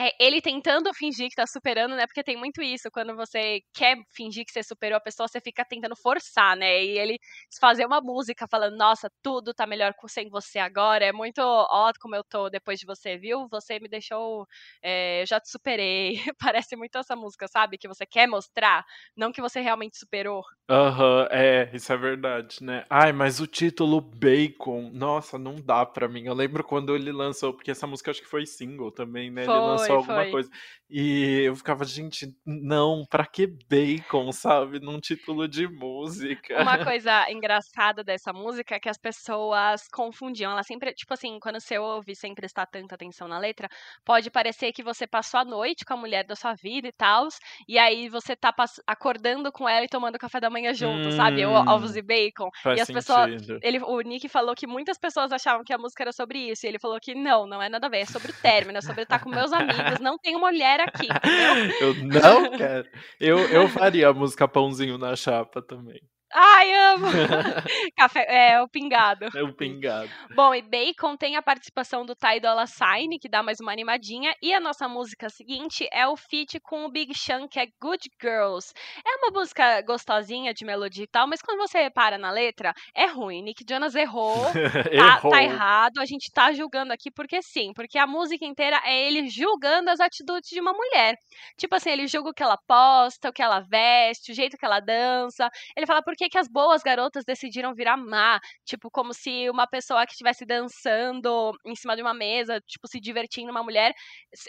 é, 0.00 0.10
ele 0.24 0.40
tentando 0.42 0.92
fingir 0.94 1.28
que 1.28 1.36
tá 1.36 1.46
superando, 1.46 1.94
né? 1.94 2.06
Porque 2.06 2.22
tem 2.24 2.36
muito 2.36 2.60
isso, 2.62 2.90
quando 2.90 3.14
você 3.14 3.60
quer 3.72 3.96
fingir 4.14 4.44
que 4.44 4.52
você 4.52 4.62
superou 4.62 4.96
a 4.96 5.00
pessoa, 5.00 5.28
você 5.28 5.40
fica 5.40 5.64
tentando 5.64 5.94
forçar, 5.96 6.56
né? 6.56 6.84
E 6.84 6.98
ele 6.98 7.18
fazer 7.60 7.86
uma 7.86 8.00
música 8.00 8.46
falando, 8.50 8.76
nossa, 8.76 9.08
tudo 9.22 9.54
tá 9.54 9.66
melhor 9.66 9.94
com- 9.94 10.08
sem 10.08 10.28
você 10.28 10.58
agora, 10.58 11.04
é 11.04 11.12
muito, 11.12 11.38
ó, 11.40 11.92
como 12.00 12.16
eu 12.16 12.24
tô 12.24 12.50
depois 12.50 12.78
de 12.80 12.86
você, 12.86 13.16
viu? 13.16 13.46
Você 13.50 13.78
me 13.78 13.88
deixou, 13.88 14.46
é, 14.82 15.22
eu 15.22 15.26
já 15.26 15.40
te 15.40 15.48
superei. 15.50 16.14
Parece 16.40 16.76
muito 16.76 16.98
essa 16.98 17.14
música, 17.16 17.46
sabe? 17.48 17.78
Que 17.78 17.88
você 17.88 18.04
quer 18.06 18.26
mostrar, 18.26 18.84
não 19.16 19.30
que 19.32 19.40
você 19.40 19.60
realmente 19.60 19.96
superou. 19.98 20.42
Aham, 20.66 21.28
é, 21.30 21.70
isso 21.74 21.92
é 21.92 21.96
verdade, 21.96 22.64
né? 22.64 22.86
Ai, 22.88 23.12
mas 23.12 23.38
o 23.38 23.46
título 23.46 24.00
Bacon, 24.00 24.88
nossa, 24.94 25.38
não 25.38 25.56
dá 25.56 25.84
pra 25.84 26.08
mim. 26.08 26.24
Eu 26.24 26.32
lembro 26.32 26.64
quando 26.64 26.96
ele 26.96 27.12
lançou, 27.12 27.52
porque 27.52 27.70
essa 27.70 27.86
música 27.86 28.10
acho 28.10 28.22
que 28.22 28.26
foi 28.28 28.46
single 28.46 28.90
também, 28.90 29.30
né? 29.30 29.44
Ele 29.44 29.60
lançou 29.60 29.83
Foi, 29.86 29.96
alguma 29.96 30.22
foi. 30.22 30.30
coisa. 30.30 30.50
E 30.88 31.42
eu 31.44 31.56
ficava, 31.56 31.84
gente, 31.84 32.32
não, 32.46 33.04
pra 33.08 33.26
que 33.26 33.46
Bacon, 33.68 34.30
sabe? 34.32 34.78
Num 34.80 35.00
título 35.00 35.48
de 35.48 35.66
música. 35.66 36.62
Uma 36.62 36.78
coisa 36.84 37.30
engraçada 37.30 38.04
dessa 38.04 38.32
música 38.32 38.76
é 38.76 38.80
que 38.80 38.88
as 38.88 38.98
pessoas 38.98 39.88
confundiam. 39.92 40.52
Ela 40.52 40.62
sempre, 40.62 40.92
tipo 40.92 41.12
assim, 41.14 41.38
quando 41.40 41.58
você 41.58 41.78
ouve 41.78 42.14
sem 42.14 42.34
prestar 42.34 42.66
tanta 42.66 42.94
atenção 42.94 43.26
na 43.26 43.38
letra, 43.38 43.68
pode 44.04 44.30
parecer 44.30 44.72
que 44.72 44.82
você 44.82 45.06
passou 45.06 45.40
a 45.40 45.44
noite 45.44 45.84
com 45.84 45.94
a 45.94 45.96
mulher 45.96 46.24
da 46.24 46.36
sua 46.36 46.54
vida 46.54 46.88
e 46.88 46.92
tal, 46.92 47.28
e 47.68 47.78
aí 47.78 48.08
você 48.08 48.36
tá 48.36 48.54
acordando 48.86 49.50
com 49.50 49.68
ela 49.68 49.84
e 49.84 49.88
tomando 49.88 50.18
café 50.18 50.38
da 50.38 50.50
manhã 50.50 50.72
junto, 50.74 51.10
sabe? 51.12 51.44
Hum, 51.46 51.52
ovos 51.68 51.96
e 51.96 52.02
bacon. 52.02 52.50
Faz 52.62 52.78
e 52.78 52.82
as 52.82 52.88
pessoas. 52.88 53.30
sentido. 53.30 53.58
Ele, 53.62 53.78
o 53.78 54.00
Nick 54.00 54.28
falou 54.28 54.54
que 54.54 54.66
muitas 54.66 54.98
pessoas 54.98 55.32
achavam 55.32 55.64
que 55.64 55.72
a 55.72 55.78
música 55.78 56.04
era 56.04 56.12
sobre 56.12 56.38
isso. 56.50 56.66
E 56.66 56.68
ele 56.68 56.78
falou 56.78 56.98
que 57.00 57.14
não, 57.14 57.46
não 57.46 57.62
é 57.62 57.68
nada 57.68 57.86
a 57.86 57.90
ver. 57.90 58.00
É 58.00 58.06
sobre 58.06 58.30
o 58.30 58.34
término, 58.34 58.78
é 58.78 58.80
sobre 58.80 59.02
estar 59.02 59.18
com 59.18 59.30
meus 59.30 59.52
amigos. 59.52 59.73
Não 60.00 60.18
tem 60.18 60.36
mulher 60.38 60.80
aqui? 60.80 61.08
Eu 61.80 61.94
não 61.94 62.50
quero. 62.56 62.88
Eu, 63.20 63.38
eu 63.38 63.68
faria 63.68 64.08
a 64.08 64.14
música 64.14 64.46
Pãozinho 64.48 64.98
na 64.98 65.16
Chapa 65.16 65.62
também. 65.62 66.00
Ai, 66.36 66.72
amo! 66.72 67.06
Café, 67.96 68.26
é, 68.28 68.60
o 68.60 68.68
pingado. 68.68 69.26
É 69.36 69.42
o 69.42 69.54
pingado. 69.54 70.10
Bom, 70.34 70.52
e 70.52 70.60
Bacon 70.62 71.16
tem 71.16 71.36
a 71.36 71.42
participação 71.42 72.04
do 72.04 72.14
Ty 72.16 72.40
Dolla 72.40 72.66
Sign, 72.66 73.18
que 73.20 73.28
dá 73.28 73.40
mais 73.40 73.60
uma 73.60 73.70
animadinha, 73.72 74.34
e 74.42 74.52
a 74.52 74.58
nossa 74.58 74.88
música 74.88 75.28
seguinte 75.30 75.88
é 75.92 76.08
o 76.08 76.16
feat 76.16 76.58
com 76.60 76.84
o 76.84 76.90
Big 76.90 77.16
Sean, 77.16 77.46
que 77.46 77.60
é 77.60 77.66
Good 77.80 78.10
Girls. 78.20 78.72
É 79.06 79.16
uma 79.18 79.30
música 79.30 79.80
gostosinha 79.82 80.52
de 80.52 80.64
melodia 80.64 81.04
e 81.04 81.06
tal, 81.06 81.28
mas 81.28 81.40
quando 81.40 81.58
você 81.58 81.80
repara 81.80 82.18
na 82.18 82.32
letra, 82.32 82.74
é 82.96 83.06
ruim. 83.06 83.40
Nick 83.42 83.64
Jonas 83.68 83.94
errou, 83.94 84.34
tá, 84.52 84.90
Errou. 84.90 85.30
tá 85.30 85.42
errado, 85.42 85.98
a 86.00 86.04
gente 86.04 86.32
tá 86.32 86.52
julgando 86.52 86.92
aqui 86.92 87.12
porque 87.12 87.40
sim, 87.42 87.72
porque 87.74 87.96
a 87.96 88.08
música 88.08 88.44
inteira 88.44 88.80
é 88.84 89.06
ele 89.06 89.28
julgando 89.28 89.88
as 89.88 90.00
atitudes 90.00 90.50
de 90.50 90.60
uma 90.60 90.72
mulher. 90.72 91.14
Tipo 91.56 91.76
assim, 91.76 91.90
ele 91.90 92.08
julga 92.08 92.30
o 92.30 92.34
que 92.34 92.42
ela 92.42 92.58
posta, 92.66 93.28
o 93.28 93.32
que 93.32 93.42
ela 93.42 93.60
veste, 93.60 94.32
o 94.32 94.34
jeito 94.34 94.56
que 94.56 94.64
ela 94.64 94.80
dança. 94.80 95.48
Ele 95.76 95.86
fala 95.86 96.02
por 96.02 96.16
que, 96.24 96.30
que 96.30 96.38
as 96.38 96.48
boas 96.48 96.82
garotas 96.82 97.24
decidiram 97.24 97.74
virar 97.74 97.96
má. 97.96 98.40
Tipo, 98.64 98.90
como 98.90 99.12
se 99.14 99.48
uma 99.50 99.66
pessoa 99.66 100.06
que 100.06 100.12
estivesse 100.12 100.44
dançando 100.46 101.52
em 101.64 101.74
cima 101.74 101.96
de 101.96 102.02
uma 102.02 102.14
mesa, 102.14 102.60
tipo, 102.66 102.86
se 102.88 103.00
divertindo, 103.00 103.50
uma 103.50 103.62
mulher, 103.62 103.92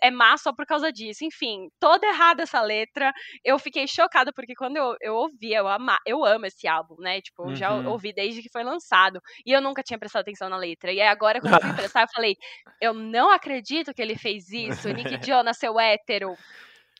é 0.01 0.09
má 0.11 0.37
só 0.37 0.53
por 0.53 0.65
causa 0.65 0.91
disso. 0.91 1.23
Enfim, 1.25 1.69
toda 1.79 2.07
errada 2.07 2.43
essa 2.43 2.61
letra. 2.61 3.11
Eu 3.43 3.59
fiquei 3.59 3.87
chocada, 3.87 4.31
porque 4.33 4.55
quando 4.55 4.77
eu, 4.77 4.95
eu 5.01 5.15
ouvi, 5.15 5.53
eu, 5.53 5.67
ama, 5.67 5.97
eu 6.05 6.23
amo 6.25 6.45
esse 6.45 6.67
álbum, 6.67 6.95
né? 6.99 7.21
Tipo, 7.21 7.51
eu 7.51 7.55
já 7.55 7.73
Uhum. 7.73 7.85
ouvi 7.85 8.13
desde 8.13 8.41
que 8.41 8.49
foi 8.51 8.63
lançado. 8.63 9.19
E 9.45 9.51
eu 9.51 9.61
nunca 9.61 9.83
tinha 9.83 9.99
prestado 9.99 10.21
atenção 10.21 10.49
na 10.49 10.57
letra. 10.57 10.91
E 10.91 11.01
aí 11.01 11.07
agora, 11.07 11.41
quando 11.41 11.55
eu 11.55 11.59
fui 11.61 11.71
prestar, 11.73 12.03
eu 12.03 12.07
falei, 12.13 12.35
eu 12.81 12.93
não 12.93 13.29
acredito 13.31 13.93
que 13.93 14.01
ele 14.01 14.15
fez 14.15 14.49
isso. 14.49 14.89
Nick 14.91 15.17
Jonas, 15.23 15.57
seu 15.57 15.79
hétero. 15.79 16.37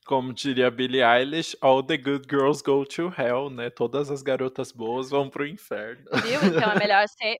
Como 0.06 0.34
diria 0.34 0.70
Billie 0.70 1.02
Eilish, 1.02 1.58
all 1.62 1.84
the 1.84 1.98
good 1.98 2.28
girls 2.30 2.62
go 2.62 2.86
to 2.86 3.12
hell, 3.18 3.50
né? 3.50 3.70
Todas 3.70 4.12
as 4.12 4.22
garotas 4.22 4.72
boas 4.72 5.10
vão 5.10 5.30
pro 5.30 5.48
inferno. 5.48 6.06
Viu? 6.24 6.40
Então 6.46 6.72
é 6.72 6.80
melhor 6.80 7.08
ser 7.08 7.40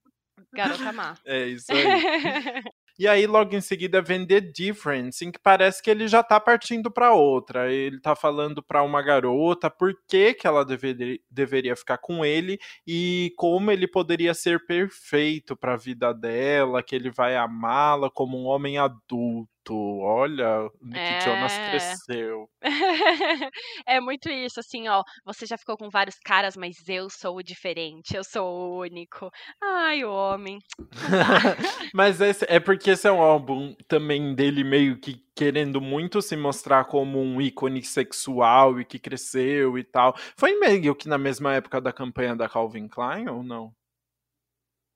garota 0.54 0.92
má. 0.92 1.14
É 1.26 1.46
isso 1.46 1.72
aí. 1.72 2.64
E 2.98 3.10
aí, 3.10 3.28
logo 3.28 3.54
em 3.54 3.60
seguida, 3.60 4.02
vem 4.02 4.26
The 4.26 4.40
Difference, 4.40 5.26
em 5.26 5.30
que 5.30 5.38
parece 5.38 5.84
que 5.84 5.92
ele 5.92 6.08
já 6.08 6.24
tá 6.24 6.40
partindo 6.40 6.90
pra 6.90 7.14
outra. 7.14 7.70
Ele 7.70 8.00
tá 8.00 8.16
falando 8.16 8.64
pra 8.64 8.82
uma 8.84 9.02
garota 9.02 9.70
por 9.70 9.94
que, 10.08 10.34
que 10.34 10.48
ela 10.48 10.64
deveria, 10.64 11.20
deveria 11.30 11.76
ficar 11.76 11.98
com 11.98 12.24
ele 12.24 12.58
e 12.88 13.34
como 13.36 13.70
ele 13.70 13.86
poderia 13.86 14.34
ser 14.34 14.66
perfeito 14.66 15.58
pra 15.58 15.76
vida 15.76 16.14
dela, 16.14 16.82
que 16.82 16.96
ele 16.96 17.12
vai 17.12 17.36
amá-la 17.36 18.10
como 18.10 18.42
um 18.42 18.46
homem 18.46 18.78
adulto. 18.78 19.50
Olha, 19.74 20.62
o 20.66 20.72
Nick 20.82 21.16
Jonas 21.24 21.58
É. 21.58 21.66
cresceu. 21.70 22.50
é 23.88 24.00
muito 24.00 24.30
isso, 24.30 24.60
assim, 24.60 24.88
ó. 24.88 25.04
Você 25.26 25.46
já 25.46 25.58
ficou 25.58 25.78
com 25.78 25.90
vários 25.90 26.16
caras, 26.24 26.56
mas 26.58 26.76
eu 26.88 27.10
sou 27.10 27.38
o 27.38 27.44
diferente, 27.44 28.16
eu 28.16 28.24
sou 28.24 28.46
o 28.48 28.80
único. 28.82 29.30
Ai, 29.62 30.04
o 30.04 30.12
homem. 30.12 30.60
Mas 31.94 32.20
esse- 32.22 32.46
é 32.50 32.60
porque 32.60 32.92
esse 32.92 33.08
é 33.08 33.12
um 33.12 33.22
álbum 33.22 33.76
também 33.88 34.34
dele 34.36 34.64
meio 34.64 35.00
que 35.00 35.24
querendo 35.36 35.82
muito 35.82 36.22
se 36.22 36.36
mostrar 36.36 36.86
como 36.86 37.20
um 37.22 37.42
ícone 37.42 37.84
sexual 37.84 38.80
e 38.80 38.86
que 38.86 39.00
cresceu 39.00 39.78
e 39.78 39.84
tal. 39.84 40.16
Foi 40.38 40.58
meio 40.60 40.96
que 40.96 41.08
na 41.08 41.18
mesma 41.18 41.54
época 41.54 41.80
da 41.82 41.92
campanha 41.94 42.36
da 42.36 42.50
Calvin 42.50 42.88
Klein 42.88 43.28
ou 43.30 43.44
não? 43.44 43.74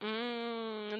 Hum, 0.01 0.49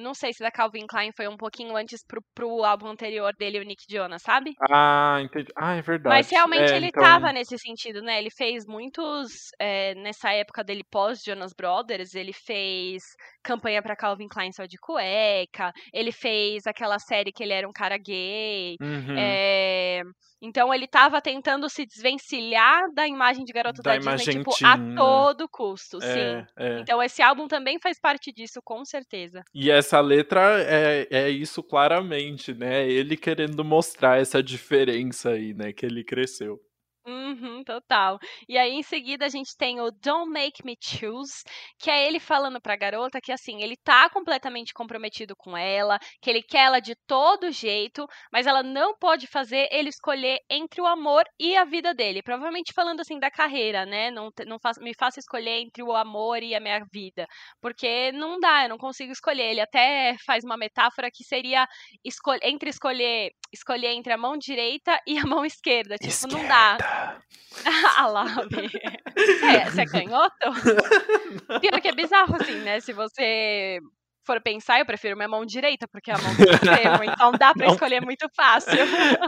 não 0.00 0.14
sei 0.14 0.32
se 0.32 0.42
da 0.42 0.50
Calvin 0.50 0.86
Klein 0.86 1.10
foi 1.16 1.28
um 1.28 1.36
pouquinho 1.36 1.76
antes 1.76 2.04
pro, 2.06 2.22
pro 2.34 2.64
álbum 2.64 2.88
anterior 2.88 3.32
dele, 3.38 3.58
o 3.60 3.62
Nick 3.64 3.84
Jonas, 3.88 4.22
sabe? 4.22 4.52
Ah, 4.70 5.18
entendi. 5.22 5.52
Ah, 5.56 5.76
é 5.76 5.82
verdade. 5.82 6.14
Mas 6.16 6.30
realmente 6.30 6.72
É, 6.72 6.76
ele 6.76 6.86
então- 6.86 7.02
tava 7.02 7.32
nesse 7.32 7.56
sentido, 7.58 8.02
né? 8.02 8.18
Ele 8.18 8.30
fez 8.30 8.64
muitos. 8.66 9.30
é, 9.60 9.94
nessa 9.96 10.32
época 10.32 10.64
dele 10.64 10.82
pós-Jonas 10.90 11.52
Brothers, 11.56 12.14
ele 12.14 12.32
fez 12.32 13.02
campanha 13.42 13.82
pra 13.82 13.94
Calvin 13.96 14.28
Klein 14.28 14.52
só 14.52 14.64
de 14.64 14.76
cueca. 14.78 15.72
Ele 15.92 16.12
fez 16.12 16.66
aquela 16.66 16.98
série 16.98 17.32
que 17.32 17.42
ele 17.42 17.52
era 17.52 17.68
um 17.68 17.72
cara 17.72 17.96
gay. 17.98 18.76
Uhum. 18.80 19.16
é, 19.18 20.02
então 20.42 20.72
ele 20.72 20.86
tava 20.88 21.20
tentando 21.20 21.68
se 21.68 21.84
desvencilhar 21.84 22.80
da 22.94 23.06
imagem 23.06 23.44
de 23.44 23.52
garoto 23.52 23.82
da, 23.82 23.96
Da 23.98 24.14
Disney, 24.16 24.38
tipo, 24.38 24.50
a 24.64 24.76
todo 24.96 25.48
custo, 25.48 26.00
sim. 26.00 26.08
É, 26.08 26.46
é. 26.58 26.80
Então 26.80 27.02
esse 27.02 27.20
álbum 27.22 27.46
também 27.46 27.78
faz 27.78 27.98
parte 28.00 28.32
disso, 28.32 28.60
com 28.64 28.84
certeza. 28.84 29.42
E 29.54 29.70
essa 29.70 29.89
letra 29.98 30.60
é, 30.62 31.08
é 31.10 31.28
isso 31.30 31.62
claramente, 31.62 32.54
né? 32.54 32.88
Ele 32.88 33.16
querendo 33.16 33.64
mostrar 33.64 34.20
essa 34.20 34.40
diferença 34.42 35.30
aí, 35.30 35.52
né? 35.52 35.72
Que 35.72 35.86
ele 35.86 36.04
cresceu. 36.04 36.60
Uhum, 37.10 37.64
total. 37.64 38.20
E 38.48 38.56
aí, 38.56 38.70
em 38.70 38.84
seguida, 38.84 39.26
a 39.26 39.28
gente 39.28 39.56
tem 39.56 39.80
o 39.80 39.90
Don't 39.90 40.30
Make 40.30 40.64
Me 40.64 40.76
Choose, 40.80 41.42
que 41.76 41.90
é 41.90 42.06
ele 42.06 42.20
falando 42.20 42.60
pra 42.60 42.76
garota 42.76 43.20
que, 43.20 43.32
assim, 43.32 43.60
ele 43.62 43.76
tá 43.76 44.08
completamente 44.08 44.72
comprometido 44.72 45.34
com 45.36 45.56
ela, 45.56 45.98
que 46.22 46.30
ele 46.30 46.40
quer 46.40 46.66
ela 46.66 46.78
de 46.78 46.94
todo 47.08 47.50
jeito, 47.50 48.06
mas 48.32 48.46
ela 48.46 48.62
não 48.62 48.96
pode 48.96 49.26
fazer 49.26 49.66
ele 49.72 49.88
escolher 49.88 50.38
entre 50.48 50.80
o 50.80 50.86
amor 50.86 51.24
e 51.38 51.56
a 51.56 51.64
vida 51.64 51.92
dele. 51.92 52.22
Provavelmente 52.22 52.72
falando, 52.72 53.00
assim, 53.00 53.18
da 53.18 53.30
carreira, 53.30 53.84
né? 53.84 54.12
Não, 54.12 54.30
não 54.46 54.58
me 54.80 54.94
faça 54.96 55.18
escolher 55.18 55.62
entre 55.62 55.82
o 55.82 55.96
amor 55.96 56.44
e 56.44 56.54
a 56.54 56.60
minha 56.60 56.84
vida. 56.92 57.26
Porque 57.60 58.12
não 58.12 58.38
dá, 58.38 58.64
eu 58.64 58.68
não 58.68 58.78
consigo 58.78 59.10
escolher. 59.10 59.50
Ele 59.50 59.60
até 59.60 60.14
faz 60.24 60.44
uma 60.44 60.56
metáfora 60.56 61.10
que 61.12 61.24
seria 61.24 61.66
escol 62.04 62.36
entre 62.42 62.70
escolher, 62.70 63.32
escolher 63.52 63.94
entre 63.94 64.12
a 64.12 64.18
mão 64.18 64.36
direita 64.38 64.96
e 65.06 65.18
a 65.18 65.26
mão 65.26 65.44
esquerda. 65.44 65.96
Tipo, 65.96 66.28
não 66.28 66.46
dá. 66.46 66.99
Ah 67.96 68.06
lá, 68.06 68.24
Bi. 68.24 68.70
É, 69.44 69.70
você 69.70 69.82
é 69.82 69.86
canhoto? 69.86 70.36
Pior 71.60 71.80
que 71.80 71.88
é 71.88 71.94
bizarro, 71.94 72.36
assim, 72.36 72.58
né? 72.60 72.80
Se 72.80 72.92
você 72.92 73.80
for 74.24 74.40
pensar, 74.40 74.78
eu 74.78 74.86
prefiro 74.86 75.16
minha 75.16 75.28
mão 75.28 75.44
direita, 75.44 75.86
porque 75.88 76.10
a 76.10 76.18
mão 76.18 76.34
do 76.34 76.42
escrevo, 76.42 77.04
então 77.04 77.32
dá 77.32 77.52
pra 77.54 77.68
escolher 77.68 78.00
muito 78.00 78.28
fácil. 78.34 78.78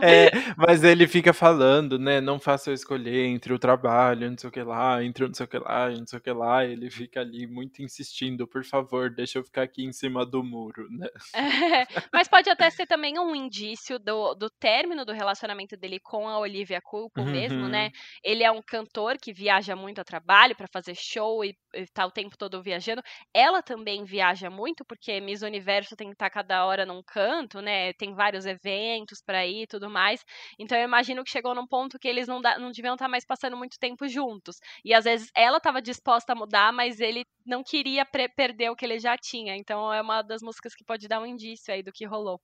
É, 0.02 0.30
mas 0.56 0.84
ele 0.84 1.06
fica 1.06 1.32
falando, 1.32 1.99
né? 1.99 2.20
Não 2.20 2.38
faça 2.38 2.70
eu 2.70 2.75
escolher 2.75 3.26
entre 3.26 3.52
o 3.52 3.58
trabalho, 3.58 4.30
não 4.30 4.38
sei 4.38 4.49
o 4.49 4.52
que 4.52 4.62
lá, 4.62 5.02
entre 5.02 5.26
não 5.26 5.34
sei 5.34 5.44
o 5.44 5.49
que 5.49 5.58
lá, 5.58 5.90
não 5.90 6.06
sei 6.06 6.18
o 6.18 6.22
que 6.22 6.32
lá. 6.32 6.64
Ele 6.64 6.90
fica 6.90 7.20
ali 7.20 7.46
muito 7.46 7.82
insistindo, 7.82 8.46
por 8.46 8.64
favor, 8.64 9.11
deixa 9.11 9.38
eu 9.38 9.44
ficar 9.44 9.62
aqui 9.62 9.84
em 9.84 9.92
cima 9.92 10.25
do 10.25 10.42
muro, 10.42 10.88
né? 10.90 11.08
É, 11.34 11.87
mas 12.12 12.28
pode 12.28 12.49
até 12.50 12.68
ser 12.70 12.87
também 12.87 13.18
um 13.18 13.34
indício 13.34 13.99
do, 13.99 14.34
do 14.34 14.50
término 14.50 15.04
do 15.04 15.12
relacionamento 15.12 15.76
dele 15.76 15.99
com 16.00 16.28
a 16.28 16.38
Olivia 16.38 16.80
Culpo 16.80 17.20
uhum. 17.20 17.30
mesmo, 17.30 17.68
né? 17.68 17.87
Uhum. 17.87 17.90
Ele 18.25 18.44
é 18.44 18.50
um 18.50 18.62
cantor 18.62 19.16
que 19.18 19.32
viaja 19.32 19.75
muito 19.75 20.00
a 20.00 20.04
trabalho 20.04 20.56
para 20.56 20.66
fazer 20.72 20.94
show 20.94 21.44
e, 21.44 21.56
e 21.75 21.87
tá 21.87 22.06
o 22.06 22.11
tempo 22.11 22.37
todo 22.37 22.62
viajando. 22.62 23.02
Ela 23.34 23.62
também 23.62 24.04
viaja 24.04 24.50
muito, 24.50 24.82
porque 24.85 25.21
Miss 25.21 25.43
Universo 25.43 25.97
tem 25.97 26.09
que 26.09 26.15
estar 26.15 26.31
cada 26.31 26.65
hora 26.67 26.85
num 26.87 27.03
canto, 27.03 27.61
né? 27.61 27.93
Tem 27.95 28.15
vários 28.15 28.47
eventos 28.47 29.23
para 29.23 29.47
ir 29.47 29.62
e 29.62 29.67
tudo 29.67 29.89
mais. 29.91 30.25
Então 30.59 30.77
eu 30.79 30.85
imagino 30.85 31.25
que 31.25 31.31
chegou 31.31 31.55
num 31.55 31.67
ponto 31.67 31.99
que 31.99 32.09
eles 32.09 32.29
não, 32.29 32.41
da, 32.41 32.59
não 32.59 32.71
deviam 32.71 32.95
estar 32.95 33.09
mais 33.09 33.25
passando 33.25 33.57
muito 33.57 33.79
tempo 33.79 34.09
juntos. 34.09 34.57
E 34.85 34.95
às 34.95 35.05
vezes 35.05 35.31
ela 35.37 35.59
estava 35.59 35.81
disposta 35.83 36.33
a 36.33 36.37
mudar, 36.37 36.73
mas 36.73 37.01
ele 37.01 37.25
não 37.47 37.62
queria 37.62 38.05
perder 38.05 38.71
o 38.71 38.77
que 38.77 38.85
ele 38.85 38.99
já 38.99 39.17
tinha. 39.17 39.57
Então 39.57 39.93
é 39.93 40.01
uma 40.01 40.23
das 40.23 40.43
músicas 40.43 40.75
que 40.75 40.85
pode 40.85 41.09
dar 41.09 41.21
um 41.21 41.27
indício 41.27 41.73
aí 41.73 41.83
do 41.83 41.93
que 41.93 42.05
rolou. 42.07 42.41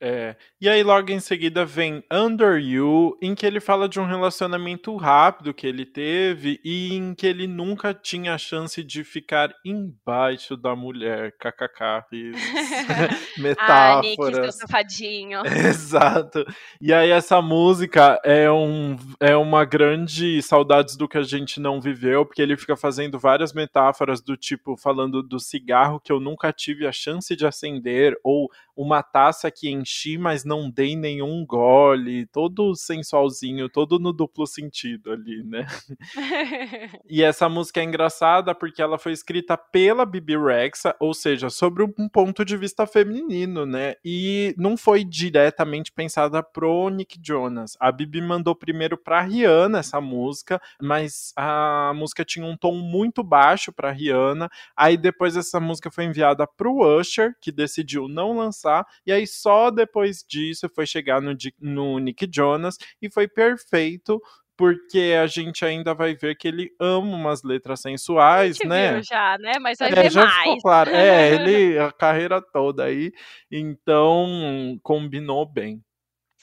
É. 0.00 0.36
E 0.60 0.68
aí, 0.68 0.82
logo 0.82 1.10
em 1.10 1.20
seguida, 1.20 1.64
vem 1.64 2.02
Under 2.12 2.58
You, 2.58 3.16
em 3.22 3.34
que 3.34 3.46
ele 3.46 3.60
fala 3.60 3.88
de 3.88 3.98
um 3.98 4.06
relacionamento 4.06 4.94
rápido 4.96 5.54
que 5.54 5.66
ele 5.66 5.86
teve 5.86 6.60
e 6.64 6.94
em 6.94 7.14
que 7.14 7.26
ele 7.26 7.46
nunca 7.46 7.94
tinha 7.94 8.34
a 8.34 8.38
chance 8.38 8.82
de 8.82 9.04
ficar 9.04 9.54
embaixo 9.64 10.56
da 10.56 10.76
mulher. 10.76 11.32
KKK. 11.38 12.04
Metáforas. 13.38 13.58
Ah, 13.58 14.00
Nick, 14.02 14.34
seu 14.34 14.52
safadinho. 14.52 15.40
Exato. 15.46 16.44
E 16.80 16.92
aí, 16.92 17.10
essa 17.10 17.40
música 17.40 18.20
é, 18.24 18.50
um, 18.50 18.96
é 19.20 19.36
uma 19.36 19.64
grande 19.64 20.42
saudades 20.42 20.96
do 20.96 21.08
que 21.08 21.18
a 21.18 21.22
gente 21.22 21.60
não 21.60 21.80
viveu, 21.80 22.26
porque 22.26 22.42
ele 22.42 22.56
fica 22.56 22.76
fazendo 22.76 23.18
várias 23.18 23.52
metáforas 23.52 24.20
do 24.20 24.36
tipo, 24.36 24.76
falando 24.76 25.22
do 25.22 25.40
cigarro 25.40 26.00
que 26.00 26.12
eu 26.12 26.20
nunca 26.20 26.52
tive 26.52 26.86
a 26.86 26.92
chance 26.92 27.34
de 27.34 27.46
acender, 27.46 28.16
ou 28.22 28.50
uma 28.76 29.02
taça 29.02 29.50
que 29.50 29.70
enchi, 29.70 30.18
mas 30.18 30.44
não 30.44 30.70
dei 30.70 30.96
nenhum 30.96 31.44
gole, 31.46 32.26
todo 32.26 32.74
sensualzinho, 32.74 33.68
todo 33.68 33.98
no 33.98 34.12
duplo 34.12 34.46
sentido 34.46 35.12
ali, 35.12 35.42
né? 35.44 35.66
e 37.08 37.22
essa 37.22 37.48
música 37.48 37.80
é 37.80 37.84
engraçada 37.84 38.54
porque 38.54 38.82
ela 38.82 38.98
foi 38.98 39.12
escrita 39.12 39.56
pela 39.56 40.04
Bibi 40.04 40.36
Rexa, 40.36 40.94
ou 40.98 41.14
seja, 41.14 41.50
sobre 41.50 41.82
um 41.82 42.08
ponto 42.08 42.44
de 42.44 42.56
vista 42.56 42.86
feminino, 42.86 43.64
né? 43.64 43.94
E 44.04 44.54
não 44.58 44.76
foi 44.76 45.04
diretamente 45.04 45.92
pensada 45.92 46.42
pro 46.42 46.88
Nick 46.88 47.18
Jonas. 47.22 47.76
A 47.80 47.92
Bibi 47.92 48.20
mandou 48.20 48.54
primeiro 48.54 48.96
pra 48.96 49.20
Rihanna 49.20 49.78
essa 49.78 50.00
música, 50.00 50.60
mas 50.80 51.32
a 51.36 51.92
música 51.94 52.24
tinha 52.24 52.46
um 52.46 52.56
tom 52.56 52.74
muito 52.74 53.22
baixo 53.22 53.72
pra 53.72 53.90
Rihanna. 53.90 54.50
Aí 54.76 54.96
depois 54.96 55.36
essa 55.36 55.60
música 55.60 55.90
foi 55.90 56.04
enviada 56.04 56.46
pro 56.46 56.98
Usher, 56.98 57.34
que 57.40 57.52
decidiu 57.52 58.08
não 58.08 58.36
lançar, 58.36 58.63
e 59.06 59.12
aí 59.12 59.26
só 59.26 59.70
depois 59.70 60.24
disso 60.28 60.68
foi 60.74 60.86
chegar 60.86 61.20
no, 61.20 61.36
no 61.60 61.98
Nick 61.98 62.28
Jonas 62.32 62.76
e 63.00 63.10
foi 63.10 63.28
perfeito 63.28 64.20
porque 64.56 65.14
a 65.20 65.26
gente 65.26 65.64
ainda 65.64 65.94
vai 65.94 66.14
ver 66.14 66.36
que 66.36 66.46
ele 66.46 66.70
ama 66.78 67.16
umas 67.16 67.42
letras 67.42 67.80
sensuais, 67.80 68.58
né? 68.64 69.02
Já, 69.02 69.36
né? 69.38 69.58
Mas 69.60 69.78
vai 69.78 69.90
é, 69.90 69.94
ver 69.94 70.10
já 70.10 70.24
mais. 70.24 70.42
Ficou 70.42 70.58
claro. 70.60 70.90
É, 70.90 71.34
ele 71.34 71.78
a 71.78 71.90
carreira 71.90 72.40
toda 72.40 72.84
aí, 72.84 73.12
então 73.50 74.78
combinou 74.82 75.44
bem. 75.44 75.82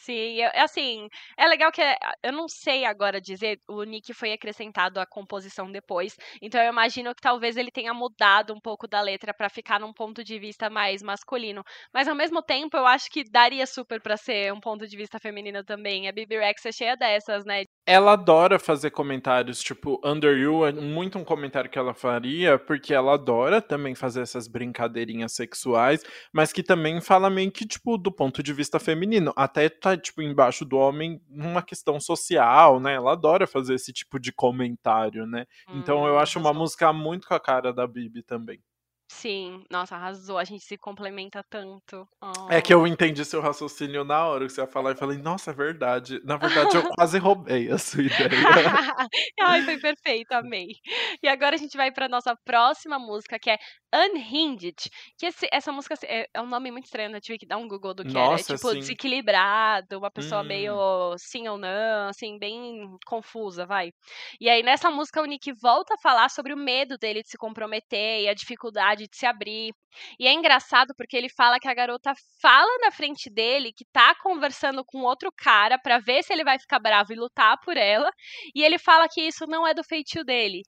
Sim, 0.04 0.42
assim, 0.56 1.08
é 1.38 1.48
legal 1.48 1.72
que 1.72 1.80
eh, 1.82 1.96
eu 2.24 2.32
não 2.34 2.48
sei 2.48 2.86
agora 2.86 3.22
dizer, 3.22 3.62
o 3.68 3.84
Nick 3.84 4.14
foi 4.16 4.32
acrescentado 4.34 5.00
à 5.00 5.06
composição 5.06 5.72
depois, 5.72 6.16
então 6.42 6.60
eu 6.60 6.72
imagino 6.72 7.14
que 7.14 7.22
talvez 7.22 7.56
ele 7.56 7.70
tenha 7.70 7.94
mudado 7.94 8.52
um 8.52 8.60
pouco 8.60 8.88
da 8.88 9.00
letra 9.00 9.32
para 9.32 9.48
ficar 9.48 9.80
num 9.80 9.94
ponto 9.94 10.24
de 10.24 10.40
vista 10.40 10.72
mais 10.72 11.04
masculino, 11.04 11.64
mas 11.94 12.08
ao 12.08 12.16
mesmo 12.16 12.42
tempo 12.42 12.76
eu 12.78 12.88
acho 12.88 13.12
que 13.12 13.24
daria 13.24 13.68
super 13.68 14.02
para 14.02 14.18
ser 14.18 14.52
um 14.52 14.60
ponto 14.60 14.88
de 14.88 14.98
vista 14.98 15.20
feminino 15.20 15.64
também. 15.64 16.08
A 16.08 16.12
Bibi 16.12 16.38
Rex 16.40 16.66
é 16.66 16.72
cheia 16.72 16.98
dessas, 16.98 17.46
né? 17.46 17.64
Ela 17.86 18.14
adora 18.14 18.60
fazer 18.60 18.92
comentários, 18.92 19.60
tipo, 19.60 20.00
Under 20.06 20.38
You 20.38 20.66
é 20.68 20.72
muito 20.72 21.18
um 21.18 21.24
comentário 21.24 21.70
que 21.70 21.80
ela 21.80 21.96
faria, 21.96 22.60
porque 22.60 22.94
ela 22.94 23.16
adora 23.16 23.60
também 23.60 23.96
fazer 23.96 24.22
essas 24.22 24.48
brincadeirinhas 24.48 25.34
sexuais, 25.34 26.04
mas 26.32 26.54
que 26.54 26.62
também 26.62 27.02
fala 27.02 27.28
meio 27.28 27.52
que, 27.52 27.66
tipo, 27.66 27.98
do 27.98 28.12
ponto 28.12 28.44
de 28.44 28.54
vista 28.54 28.80
feminino. 28.80 29.34
Até 29.36 29.68
tá, 29.68 29.98
tipo, 29.98 30.22
embaixo 30.22 30.64
do 30.64 30.78
homem 30.78 31.20
numa 31.28 31.64
questão 31.64 32.00
social, 32.00 32.80
né? 32.80 32.94
Ela 32.94 33.14
adora 33.14 33.48
fazer 33.48 33.74
esse 33.74 33.92
tipo 33.92 34.20
de 34.20 34.32
comentário, 34.32 35.26
né? 35.26 35.48
Hum, 35.68 35.80
então 35.80 36.06
eu 36.06 36.20
acho 36.20 36.38
uma 36.40 36.54
música 36.54 36.94
muito 36.94 37.28
com 37.28 37.34
a 37.34 37.40
cara 37.40 37.74
da 37.74 37.88
Bibi 37.88 38.22
também. 38.22 38.62
Sim, 39.14 39.64
nossa, 39.70 39.96
arrasou. 39.96 40.38
A 40.38 40.44
gente 40.46 40.64
se 40.64 40.78
complementa 40.78 41.44
tanto. 41.50 42.08
Oh. 42.22 42.50
É 42.50 42.62
que 42.62 42.74
eu 42.74 42.88
entendi 42.88 43.24
seu 43.26 43.42
raciocínio 43.42 44.06
na 44.06 44.26
hora 44.26 44.46
que 44.48 44.54
você 44.54 44.62
ia 44.62 44.68
falar 44.68 44.94
e 44.94 44.96
falei, 44.96 45.18
nossa, 45.18 45.52
é 45.52 45.54
verdade. 45.54 46.22
Na 46.24 46.38
verdade, 46.38 46.78
eu 46.78 46.90
quase 46.96 47.20
roubei 47.20 47.70
a 47.70 47.78
sua 47.78 48.04
ideia. 48.04 48.30
Ai, 49.42 49.64
foi 49.64 49.78
perfeito, 49.80 50.32
amei. 50.32 50.70
E 51.22 51.28
agora 51.28 51.56
a 51.56 51.60
gente 51.60 51.76
vai 51.76 51.92
para 51.92 52.08
nossa 52.08 52.36
próxima 52.46 52.98
música, 52.98 53.38
que 53.38 53.50
é 53.50 53.58
Unhinged. 53.94 54.90
Que 55.18 55.26
esse, 55.26 55.48
essa 55.52 55.72
música 55.72 55.94
assim, 55.94 56.08
é, 56.08 56.26
é, 56.34 56.42
um 56.42 56.48
nome 56.48 56.72
muito 56.72 56.86
estranho, 56.86 57.10
né? 57.10 57.20
Tive 57.20 57.38
que 57.38 57.46
dar 57.46 57.58
um 57.58 57.68
Google 57.68 57.94
do 57.94 58.04
que 58.04 58.14
nossa, 58.14 58.44
era. 58.44 58.54
É 58.54 58.56
tipo, 58.56 58.70
sim. 58.70 58.80
desequilibrado, 58.80 59.98
uma 59.98 60.10
pessoa 60.10 60.42
hum. 60.42 60.46
meio 60.46 61.16
sim 61.18 61.48
ou 61.50 61.58
não, 61.58 62.08
assim, 62.08 62.40
bem 62.40 62.98
confusa, 63.06 63.66
vai. 63.66 63.92
E 64.40 64.50
aí, 64.50 64.64
nessa 64.64 64.90
música, 64.90 65.22
o 65.22 65.26
Nick 65.26 65.52
volta 65.62 65.96
a 65.96 66.02
falar 66.02 66.30
sobre 66.30 66.54
o 66.54 66.58
medo 66.58 66.98
dele 66.98 67.22
de 67.22 67.30
se 67.30 67.38
comprometer 67.38 68.22
e 68.22 68.30
a 68.30 68.34
dificuldade 68.34 69.01
de 69.08 69.18
se 69.18 69.26
abrir. 69.26 69.72
E 70.20 70.28
é 70.28 70.34
engraçado 70.34 70.94
porque 70.98 71.18
ele 71.18 71.30
fala 71.30 71.60
que 71.60 71.68
a 71.68 71.74
garota 71.74 72.14
fala 72.42 72.78
na 72.80 72.92
frente 72.92 73.30
dele 73.30 73.74
que 73.74 73.86
tá 73.92 74.16
conversando 74.16 74.84
com 74.86 75.00
outro 75.02 75.32
cara 75.36 75.78
para 75.78 76.00
ver 76.00 76.24
se 76.24 76.34
ele 76.34 76.44
vai 76.44 76.60
ficar 76.60 76.80
bravo 76.80 77.14
e 77.14 77.16
lutar 77.16 77.58
por 77.64 77.78
ela. 77.78 78.10
E 78.56 78.64
ele 78.64 78.78
fala 78.78 79.08
que 79.10 79.22
isso 79.22 79.46
não 79.48 79.68
é 79.68 79.74
do 79.74 79.84
feitio 79.84 80.24
dele. 80.24 80.62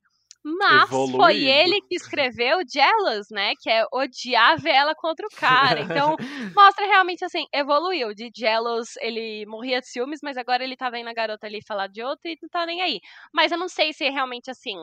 Mas 0.46 0.92
Evoluído. 0.92 1.18
foi 1.18 1.44
ele 1.46 1.80
que 1.88 1.96
escreveu 1.96 2.60
Jealous, 2.70 3.28
né? 3.32 3.54
Que 3.62 3.70
é 3.70 3.86
odiar 3.94 4.60
ver 4.60 4.72
ela 4.72 4.94
contra 4.94 5.26
o 5.26 5.30
cara. 5.30 5.80
Então, 5.80 6.18
mostra 6.58 6.86
realmente 6.86 7.24
assim, 7.24 7.46
evoluiu. 7.54 8.14
De 8.14 8.30
Jealous, 8.36 8.98
ele 9.00 9.46
morria 9.48 9.80
de 9.80 9.88
ciúmes, 9.88 10.20
mas 10.22 10.36
agora 10.36 10.62
ele 10.64 10.76
tá 10.76 10.90
vendo 10.90 11.08
a 11.08 11.14
garota 11.14 11.48
ali 11.48 11.62
falar 11.66 11.88
de 11.88 12.04
outra 12.04 12.30
e 12.30 12.38
não 12.42 12.50
tá 12.50 12.66
nem 12.66 12.82
aí. 12.82 13.00
Mas 13.34 13.54
eu 13.54 13.58
não 13.58 13.70
sei 13.70 13.94
se 13.94 14.10
realmente 14.10 14.52
assim 14.52 14.76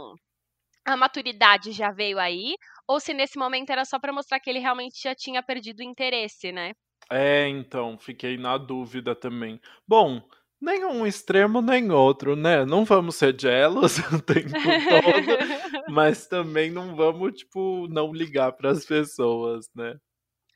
a 0.85 0.97
maturidade 0.97 1.73
já 1.73 1.91
veio 1.91 2.19
aí, 2.19 2.55
ou 2.91 2.99
se 2.99 3.15
nesse 3.15 3.39
momento 3.39 3.71
era 3.71 3.85
só 3.85 4.01
para 4.01 4.13
mostrar 4.13 4.41
que 4.41 4.51
ele 4.51 4.59
realmente 4.59 5.01
já 5.01 5.15
tinha 5.15 5.41
perdido 5.41 5.79
o 5.79 5.85
interesse, 5.85 6.51
né? 6.51 6.73
É, 7.09 7.47
então, 7.47 7.97
fiquei 7.97 8.37
na 8.37 8.59
dúvida 8.59 9.15
também. 9.15 9.61
Bom, 9.87 10.21
nenhum 10.61 11.07
extremo 11.07 11.63
nem 11.63 11.93
outro, 11.93 12.35
né? 12.35 12.65
Não 12.65 12.85
vamos 12.85 13.15
ser 13.15 13.41
jealous 13.41 13.99
o 14.13 14.21
tempo 14.21 14.51
todo, 14.51 15.87
mas 15.89 16.27
também 16.27 16.69
não 16.69 16.97
vamos, 16.97 17.35
tipo, 17.35 17.87
não 17.89 18.13
ligar 18.13 18.55
para 18.55 18.71
as 18.73 18.85
pessoas, 18.85 19.71
né? 19.73 19.97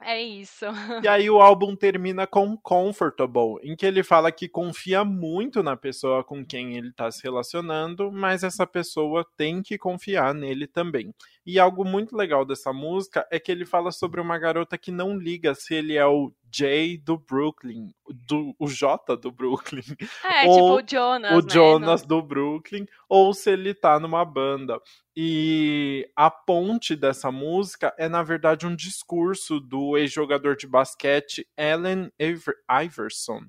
É 0.01 0.21
isso. 0.21 0.67
E 1.03 1.09
aí 1.09 1.31
o 1.31 1.41
álbum 1.41 1.75
termina 1.77 2.27
com 2.27 2.57
Comfortable, 2.59 3.59
em 3.63 3.77
que 3.77 3.87
ele 3.87 4.03
fala 4.03 4.33
que 4.33 4.49
confia 4.49 5.05
muito 5.05 5.63
na 5.63 5.77
pessoa 5.77 6.25
com 6.25 6.45
quem 6.45 6.77
ele 6.77 6.89
está 6.89 7.11
se 7.11 7.23
relacionando, 7.23 8.11
mas 8.13 8.43
essa 8.43 8.67
pessoa 8.67 9.25
tem 9.37 9.63
que 9.63 9.79
confiar 9.79 10.35
nele 10.35 10.67
também. 10.67 11.15
E 11.47 11.59
algo 11.59 11.85
muito 11.85 12.17
legal 12.17 12.45
dessa 12.45 12.73
música 12.73 13.27
é 13.31 13.39
que 13.39 13.53
ele 13.53 13.67
fala 13.67 13.93
sobre 13.93 14.21
uma 14.21 14.39
garota 14.39 14.79
que 14.79 14.91
não 14.91 15.17
liga 15.17 15.55
se 15.55 15.75
ele 15.75 15.95
é 15.95 16.07
o 16.07 16.33
J 16.51 16.97
do 16.99 17.19
Brooklyn, 17.19 17.93
do, 18.09 18.55
o 18.59 18.67
J 18.67 19.17
do 19.17 19.31
Brooklyn. 19.31 19.83
É, 20.25 20.49
ou 20.49 20.79
tipo 20.79 20.97
o 20.97 20.99
Jonas. 21.01 21.33
O 21.33 21.47
né? 21.47 21.53
Jonas 21.53 22.03
do 22.03 22.23
Brooklyn, 22.23 22.87
ou 23.09 23.35
se 23.35 23.51
ele 23.51 23.75
tá 23.75 24.01
numa 24.01 24.25
banda. 24.25 24.81
E 25.15 26.09
a 26.17 26.31
ponte 26.31 26.97
dessa 26.97 27.31
música 27.31 27.95
é, 27.99 28.09
na 28.09 28.23
verdade, 28.23 28.67
um 28.67 28.75
discurso 28.75 29.61
do 29.61 29.99
ex-jogador 29.99 30.57
de 30.57 30.67
basquete 30.67 31.47
Allen 31.57 32.11
Iverson, 32.19 33.43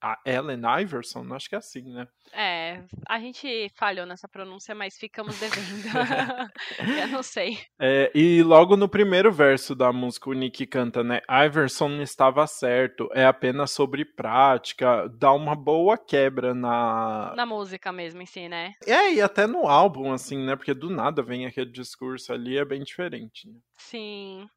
a 0.00 0.18
Ellen 0.24 0.62
Iverson? 0.82 1.26
Acho 1.34 1.48
que 1.48 1.54
é 1.54 1.58
assim, 1.58 1.82
né? 1.92 2.06
É, 2.32 2.82
a 3.08 3.18
gente 3.18 3.70
falhou 3.74 4.04
nessa 4.04 4.28
pronúncia, 4.28 4.74
mas 4.74 4.98
ficamos 4.98 5.38
devendo. 5.38 5.56
eu 7.00 7.08
não 7.08 7.22
sei. 7.22 7.58
É, 7.78 8.10
e 8.14 8.42
logo 8.42 8.76
no 8.76 8.88
primeiro 8.88 9.32
verso 9.32 9.74
da 9.74 9.92
música, 9.92 10.30
o 10.30 10.32
Nick 10.32 10.66
canta, 10.66 11.02
né? 11.02 11.20
Iverson 11.46 12.00
estava 12.02 12.46
certo, 12.46 13.08
é 13.12 13.24
apenas 13.24 13.70
sobre 13.70 14.04
prática, 14.04 15.08
dá 15.08 15.32
uma 15.32 15.54
boa 15.54 15.96
quebra 15.96 16.54
na. 16.54 17.34
Na 17.36 17.46
música 17.46 17.92
mesmo 17.92 18.22
em 18.22 18.26
si, 18.26 18.48
né? 18.48 18.72
É, 18.86 19.12
e 19.12 19.22
até 19.22 19.46
no 19.46 19.66
álbum, 19.66 20.12
assim, 20.12 20.44
né? 20.44 20.56
Porque 20.56 20.74
do 20.74 20.90
nada 20.90 21.22
vem 21.22 21.46
aquele 21.46 21.70
discurso 21.70 22.32
ali, 22.32 22.58
é 22.58 22.64
bem 22.64 22.82
diferente. 22.82 23.48
Né? 23.48 23.58
Sim. 23.76 24.48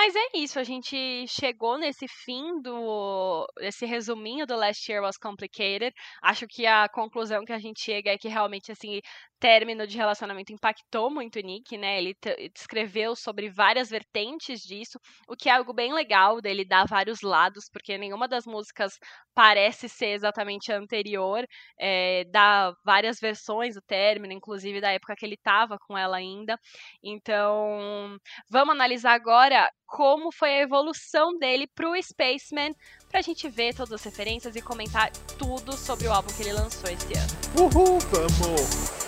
Mas 0.00 0.14
é 0.14 0.28
isso, 0.36 0.60
a 0.60 0.62
gente 0.62 1.26
chegou 1.26 1.76
nesse 1.76 2.06
fim 2.06 2.62
do. 2.62 3.44
esse 3.58 3.84
resuminho 3.84 4.46
do 4.46 4.54
Last 4.54 4.88
Year 4.88 5.02
Was 5.02 5.16
Complicated. 5.18 5.92
Acho 6.22 6.46
que 6.46 6.66
a 6.66 6.88
conclusão 6.88 7.44
que 7.44 7.52
a 7.52 7.58
gente 7.58 7.80
chega 7.82 8.12
é 8.12 8.16
que 8.16 8.28
realmente, 8.28 8.70
assim, 8.70 9.00
término 9.40 9.86
de 9.86 9.96
relacionamento 9.96 10.52
impactou 10.52 11.10
muito 11.10 11.38
o 11.38 11.42
Nick, 11.42 11.76
né? 11.76 11.98
Ele 11.98 12.14
descreveu 12.54 13.14
sobre 13.16 13.50
várias 13.50 13.90
vertentes 13.90 14.60
disso, 14.60 14.98
o 15.28 15.36
que 15.36 15.48
é 15.48 15.52
algo 15.52 15.72
bem 15.72 15.92
legal 15.92 16.40
dele 16.40 16.64
dar 16.64 16.86
vários 16.86 17.20
lados, 17.22 17.64
porque 17.72 17.96
nenhuma 17.98 18.28
das 18.28 18.44
músicas 18.46 18.92
parece 19.34 19.88
ser 19.88 20.10
exatamente 20.10 20.72
a 20.72 20.76
anterior, 20.76 21.44
é, 21.78 22.24
dá 22.30 22.72
várias 22.84 23.18
versões 23.20 23.74
do 23.74 23.82
término, 23.82 24.32
inclusive 24.32 24.80
da 24.80 24.90
época 24.90 25.14
que 25.16 25.24
ele 25.24 25.34
estava 25.34 25.76
com 25.86 25.96
ela 25.96 26.16
ainda. 26.16 26.58
Então, 27.02 28.16
vamos 28.50 28.74
analisar 28.74 29.14
agora 29.14 29.68
como 29.88 30.30
foi 30.30 30.50
a 30.50 30.62
evolução 30.62 31.36
dele 31.38 31.66
pro 31.66 32.00
Spaceman, 32.00 32.74
pra 33.10 33.22
gente 33.22 33.48
ver 33.48 33.74
todas 33.74 33.92
as 33.92 34.04
referências 34.04 34.54
e 34.54 34.60
comentar 34.60 35.10
tudo 35.38 35.72
sobre 35.72 36.06
o 36.06 36.12
álbum 36.12 36.32
que 36.34 36.42
ele 36.42 36.52
lançou 36.52 36.90
esse 36.90 37.14
ano. 37.14 37.72
Uhul, 37.74 37.98
vamos! 37.98 39.07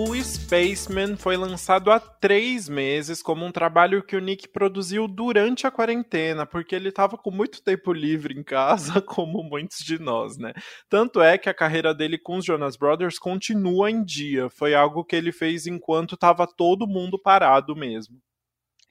O 0.00 0.14
Spaceman 0.14 1.16
foi 1.16 1.36
lançado 1.36 1.90
há 1.90 1.98
três 1.98 2.68
meses 2.68 3.20
como 3.20 3.44
um 3.44 3.50
trabalho 3.50 4.00
que 4.00 4.14
o 4.14 4.20
Nick 4.20 4.46
produziu 4.46 5.08
durante 5.08 5.66
a 5.66 5.72
quarentena, 5.72 6.46
porque 6.46 6.76
ele 6.76 6.90
estava 6.90 7.18
com 7.18 7.32
muito 7.32 7.60
tempo 7.60 7.92
livre 7.92 8.32
em 8.32 8.44
casa, 8.44 9.02
como 9.02 9.42
muitos 9.42 9.78
de 9.78 9.98
nós, 9.98 10.38
né? 10.38 10.52
Tanto 10.88 11.20
é 11.20 11.36
que 11.36 11.48
a 11.48 11.54
carreira 11.54 11.92
dele 11.92 12.16
com 12.16 12.36
os 12.36 12.44
Jonas 12.44 12.76
Brothers 12.76 13.18
continua 13.18 13.90
em 13.90 14.04
dia. 14.04 14.48
Foi 14.48 14.72
algo 14.72 15.04
que 15.04 15.16
ele 15.16 15.32
fez 15.32 15.66
enquanto 15.66 16.14
estava 16.14 16.46
todo 16.46 16.86
mundo 16.86 17.20
parado 17.20 17.74
mesmo. 17.74 18.20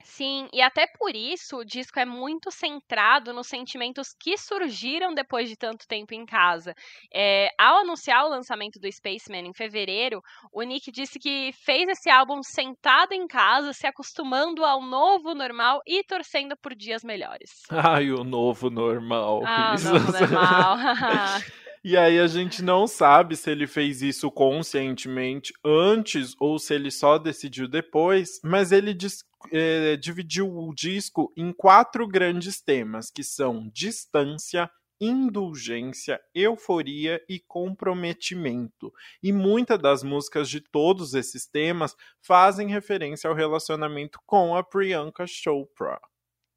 Sim, 0.04 0.48
e 0.52 0.62
até 0.62 0.86
por 0.86 1.14
isso 1.14 1.58
o 1.58 1.64
disco 1.64 1.98
é 1.98 2.04
muito 2.04 2.50
centrado 2.50 3.32
nos 3.32 3.48
sentimentos 3.48 4.08
que 4.18 4.36
surgiram 4.38 5.12
depois 5.12 5.48
de 5.48 5.56
tanto 5.56 5.86
tempo 5.86 6.14
em 6.14 6.24
casa. 6.24 6.72
É, 7.12 7.48
ao 7.58 7.78
anunciar 7.78 8.24
o 8.24 8.28
lançamento 8.28 8.78
do 8.80 8.90
Spaceman 8.90 9.46
em 9.46 9.52
fevereiro, 9.52 10.20
o 10.52 10.62
Nick 10.62 10.90
disse 10.92 11.18
que 11.18 11.50
fez 11.64 11.88
esse 11.88 12.08
álbum 12.08 12.42
sentado 12.42 13.12
em 13.12 13.26
casa, 13.26 13.72
se 13.72 13.86
acostumando 13.86 14.64
ao 14.64 14.80
novo 14.82 15.34
normal 15.34 15.80
e 15.86 16.02
torcendo 16.04 16.56
por 16.56 16.74
dias 16.74 17.02
melhores. 17.02 17.50
Ai, 17.70 18.10
o 18.10 18.24
novo 18.24 18.70
normal. 18.70 19.42
Ah, 19.44 19.74
o 19.78 19.82
novo 19.82 20.12
normal. 20.12 20.76
E 21.84 21.96
aí 21.96 22.18
a 22.18 22.26
gente 22.26 22.60
não 22.60 22.86
sabe 22.86 23.36
se 23.36 23.50
ele 23.50 23.66
fez 23.66 24.02
isso 24.02 24.30
conscientemente 24.32 25.52
antes 25.64 26.34
ou 26.40 26.58
se 26.58 26.74
ele 26.74 26.90
só 26.90 27.16
decidiu 27.18 27.68
depois, 27.68 28.40
mas 28.42 28.72
ele 28.72 28.92
diz, 28.92 29.22
é, 29.52 29.96
dividiu 29.96 30.48
o 30.48 30.74
disco 30.74 31.32
em 31.36 31.52
quatro 31.52 32.06
grandes 32.06 32.60
temas, 32.60 33.10
que 33.10 33.22
são 33.22 33.68
distância, 33.72 34.70
indulgência, 35.00 36.20
euforia 36.34 37.22
e 37.28 37.38
comprometimento. 37.38 38.92
E 39.22 39.32
muitas 39.32 39.78
das 39.78 40.02
músicas 40.02 40.48
de 40.48 40.60
todos 40.60 41.14
esses 41.14 41.46
temas 41.46 41.94
fazem 42.20 42.68
referência 42.68 43.28
ao 43.28 43.36
relacionamento 43.36 44.18
com 44.26 44.56
a 44.56 44.62
Priyanka 44.62 45.26
Chopra 45.26 46.00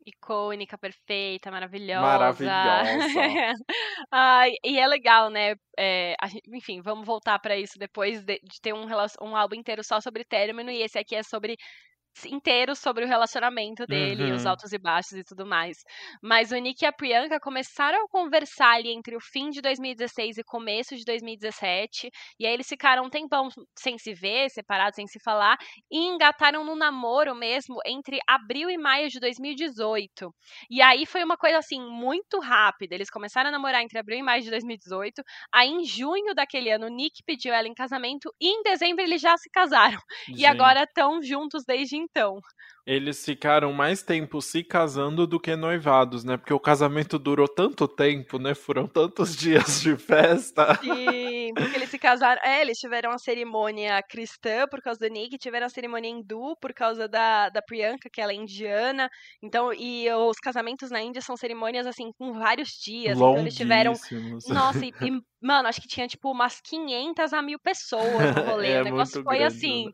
icônica, 0.06 0.78
perfeita, 0.78 1.52
maravilhosa. 1.52 2.02
Maravilhosa. 2.02 3.54
Ai, 4.12 4.52
e 4.64 4.80
é 4.80 4.88
legal, 4.88 5.30
né? 5.30 5.56
É, 5.78 6.16
gente, 6.28 6.50
enfim, 6.56 6.82
vamos 6.82 7.06
voltar 7.06 7.40
para 7.40 7.58
isso 7.58 7.78
depois 7.78 8.24
de, 8.24 8.40
de 8.44 8.62
ter 8.62 8.74
um, 8.74 8.86
um 9.22 9.36
álbum 9.36 9.56
inteiro 9.56 9.84
só 9.84 10.00
sobre 10.02 10.26
término, 10.26 10.72
e 10.72 10.82
esse 10.82 10.98
aqui 10.98 11.16
é 11.16 11.24
sobre 11.24 11.56
inteiro 12.28 12.76
sobre 12.76 13.06
o 13.06 13.08
relacionamento 13.08 13.86
dele, 13.86 14.26
uhum. 14.26 14.36
os 14.36 14.46
altos 14.46 14.72
e 14.74 14.78
baixos 14.78 15.14
e 15.14 15.24
tudo 15.24 15.46
mais. 15.46 15.78
Mas 16.22 16.52
o 16.52 16.58
Nick 16.58 16.84
e 16.84 16.88
a 16.88 16.92
Priyanka 16.92 17.40
começaram 17.40 18.04
a 18.04 18.08
conversar 18.08 18.76
ali 18.76 18.92
entre 18.92 19.16
o 19.16 19.20
fim 19.20 19.50
de 19.50 19.62
2016 19.62 20.38
e 20.38 20.44
começo 20.44 20.96
de 20.96 21.06
2017, 21.06 22.10
e 22.40 22.46
aí 22.46 22.54
eles 22.54 22.68
ficaram 22.68 23.06
um 23.06 23.10
tempão 23.10 23.50
sem 23.78 23.98
se 23.98 24.14
ver, 24.14 24.50
separados, 24.50 24.96
sem 24.96 25.08
se 25.08 25.20
falar, 25.20 25.58
e 25.90 25.98
engataram 25.98 26.64
no 26.64 26.76
namoro 26.76 27.34
mesmo 27.36 27.78
entre 27.86 28.20
abril 28.28 28.70
e 28.70 28.78
maio 28.78 29.10
de 29.10 29.20
2018. 29.20 30.34
E 30.70 30.82
aí 30.82 31.06
foi 31.06 31.24
uma 31.24 31.38
coisa 31.38 31.58
assim 31.58 31.80
muito 31.80 32.40
rápida. 32.40 32.96
Eles 32.96 33.10
começaram 33.10 33.50
a 33.50 33.52
namorar 33.52 33.82
entre 33.82 33.98
abril 33.98 34.20
e 34.20 34.24
maio 34.24 34.42
de 34.42 34.50
2018. 34.50 35.24
Aí 35.54 35.70
em 35.70 35.84
junho 35.84 36.34
daquele 36.36 36.72
ano, 36.72 36.88
o 36.88 36.90
Nick 36.90 37.24
pediu 37.26 37.54
ela 37.54 37.68
em 37.68 37.74
casamento 37.74 38.34
e 38.40 38.48
em 38.48 38.62
dezembro 38.64 39.04
eles 39.04 39.22
já 39.22 39.38
se 39.38 39.50
casaram. 39.50 40.00
Gente. 40.28 40.42
E 40.42 40.46
agora 40.46 40.84
estão 40.84 41.22
juntos 41.22 41.64
desde 41.66 41.98
então. 42.02 42.40
Eles 42.86 43.24
ficaram 43.24 43.72
mais 43.72 44.02
tempo 44.02 44.42
se 44.42 44.64
casando 44.64 45.28
do 45.28 45.40
que 45.40 45.56
noivados, 45.56 46.24
né? 46.24 46.36
Porque 46.36 46.54
o 46.54 46.60
casamento 46.60 47.20
durou 47.20 47.48
tanto 47.48 47.88
tempo, 47.88 48.40
né? 48.40 48.56
Foram 48.56 48.88
tantos 48.88 49.36
dias 49.38 49.82
de 49.82 49.96
festa. 49.96 50.76
Sim, 50.82 51.54
porque 51.56 51.76
eles 51.76 51.90
se 51.90 52.00
casaram. 52.00 52.42
É, 52.44 52.62
eles 52.62 52.80
tiveram 52.80 53.12
a 53.12 53.20
cerimônia 53.20 54.02
cristã 54.02 54.68
por 54.68 54.82
causa 54.82 55.00
do 55.00 55.08
Nick, 55.08 55.38
tiveram 55.38 55.68
a 55.68 55.70
cerimônia 55.70 56.10
hindu 56.10 56.56
por 56.60 56.74
causa 56.74 57.08
da, 57.08 57.50
da 57.50 57.62
Priyanka, 57.62 58.10
que 58.12 58.20
ela 58.20 58.32
é 58.32 58.36
indiana. 58.36 59.10
Então, 59.44 59.72
e 59.72 60.12
os 60.12 60.38
casamentos 60.38 60.90
na 60.90 61.02
Índia 61.02 61.22
são 61.22 61.38
cerimônias, 61.38 61.86
assim, 61.86 62.12
com 62.18 62.34
vários 62.34 62.70
dias. 62.70 63.16
Então, 63.16 63.38
eles 63.38 63.56
tiveram. 63.56 63.94
Nossa, 64.48 64.80
e, 64.84 65.22
mano, 65.40 65.68
acho 65.68 65.82
que 65.82 65.88
tinha, 65.88 66.08
tipo, 66.08 66.32
umas 66.32 66.60
500 66.62 67.32
a 67.32 67.42
mil 67.44 67.60
pessoas 67.60 68.36
no 68.36 68.42
rolê. 68.42 68.72
é 68.72 68.82
o 68.82 68.86
negócio 68.86 69.22
foi 69.24 69.38
grande, 69.38 69.56
assim. 69.56 69.86
Né? 69.86 69.92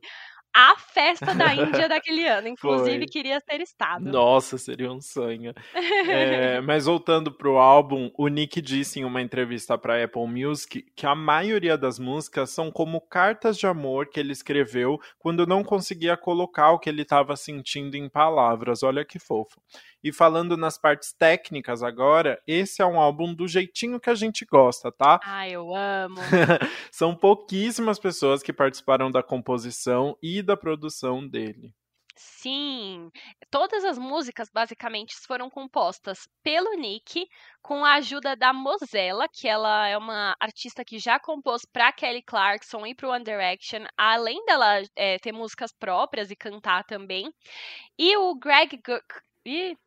A 0.60 0.76
festa 0.76 1.36
da 1.36 1.54
Índia 1.54 1.88
daquele 1.88 2.28
ano. 2.28 2.48
Inclusive, 2.48 2.98
Foi. 2.98 3.06
queria 3.06 3.39
ter 3.39 3.62
estado. 3.62 4.04
Nossa, 4.04 4.58
seria 4.58 4.91
um 4.91 5.00
sonho. 5.00 5.54
é, 6.10 6.60
mas 6.62 6.86
voltando 6.86 7.32
pro 7.32 7.58
álbum, 7.58 8.10
o 8.17 8.28
Nick 8.28 8.60
disse 8.60 9.00
em 9.00 9.06
uma 9.06 9.22
entrevista 9.22 9.78
para 9.78 10.04
Apple 10.04 10.26
Music 10.26 10.84
que 10.96 11.06
a 11.06 11.13
maioria 11.13 11.78
das 11.78 12.00
músicas 12.00 12.50
são 12.50 12.72
como 12.72 13.00
cartas 13.00 13.56
de 13.56 13.67
amor 13.67 14.08
que 14.08 14.20
ele 14.20 14.32
escreveu 14.32 15.00
quando 15.20 15.46
não 15.46 15.63
conseguia 15.63 16.17
colocar 16.17 16.72
o 16.72 16.80
que 16.80 16.89
ele 16.89 17.04
estava 17.04 17.36
sentindo 17.36 17.96
em 17.96 18.10
palavras. 18.10 18.82
Olha 18.82 19.06
que 19.06 19.20
fofo. 19.20 19.62
E 20.03 20.13
falando 20.13 20.55
nas 20.55 20.77
partes 20.77 21.13
técnicas 21.13 21.81
agora, 21.83 22.41
esse 22.45 22.81
é 22.81 22.86
um 22.86 22.99
álbum 22.99 23.33
do 23.33 23.47
jeitinho 23.47 23.99
que 23.99 24.10
a 24.10 24.15
gente 24.15 24.45
gosta, 24.45 24.91
tá? 24.91 25.19
Ah, 25.23 25.49
eu 25.49 25.75
amo. 25.75 26.17
São 26.91 27.15
pouquíssimas 27.15 27.99
pessoas 27.99 28.43
que 28.43 28.53
participaram 28.53 29.12
da 29.12 29.23
composição 29.23 30.17
e 30.21 30.41
da 30.41 30.55
produção 30.55 31.27
dele. 31.27 31.73
Sim, 32.19 33.12
todas 33.51 33.86
as 33.86 33.95
músicas 33.95 34.49
basicamente 34.49 35.15
foram 35.27 35.51
compostas 35.51 36.27
pelo 36.41 36.73
Nick, 36.73 37.27
com 37.62 37.86
a 37.86 37.93
ajuda 37.95 38.36
da 38.36 38.51
Mozella, 38.51 39.27
que 39.31 39.47
ela 39.47 39.88
é 39.88 39.95
uma 39.95 40.36
artista 40.39 40.83
que 40.83 40.97
já 40.97 41.19
compôs 41.19 41.63
para 41.63 41.91
Kelly 41.91 42.23
Clarkson 42.23 42.88
e 42.88 42.95
para 42.95 43.10
One 43.10 43.23
Direction, 43.23 43.86
além 43.95 44.43
dela 44.45 44.81
é, 44.95 45.19
ter 45.19 45.31
músicas 45.31 45.71
próprias 45.71 46.31
e 46.31 46.36
cantar 46.36 46.83
também. 46.86 47.31
E 47.99 48.17
o 48.17 48.33
Greg 48.33 48.81
e, 49.47 49.77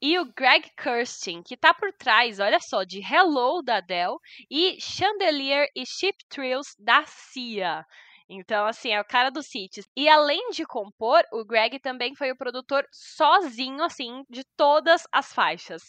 e 0.00 0.18
o 0.18 0.32
Greg 0.32 0.70
Kirsten, 0.80 1.42
que 1.42 1.56
tá 1.56 1.74
por 1.74 1.92
trás, 1.92 2.38
olha 2.38 2.60
só, 2.60 2.84
de 2.84 3.00
Hello 3.00 3.60
da 3.62 3.78
Adele 3.78 4.16
e 4.48 4.80
Chandelier 4.80 5.68
e 5.74 5.84
Ship 5.84 6.16
Thrills 6.28 6.74
da 6.78 7.04
Cia. 7.04 7.84
Então, 8.30 8.66
assim, 8.66 8.90
é 8.90 9.00
o 9.00 9.04
cara 9.04 9.30
dos 9.30 9.52
hits. 9.54 9.88
E 9.96 10.08
além 10.08 10.50
de 10.50 10.64
compor, 10.66 11.22
o 11.32 11.44
Greg 11.44 11.80
também 11.80 12.14
foi 12.14 12.30
o 12.30 12.36
produtor 12.36 12.86
sozinho, 12.92 13.82
assim, 13.82 14.22
de 14.28 14.44
todas 14.56 15.02
as 15.10 15.32
faixas. 15.32 15.82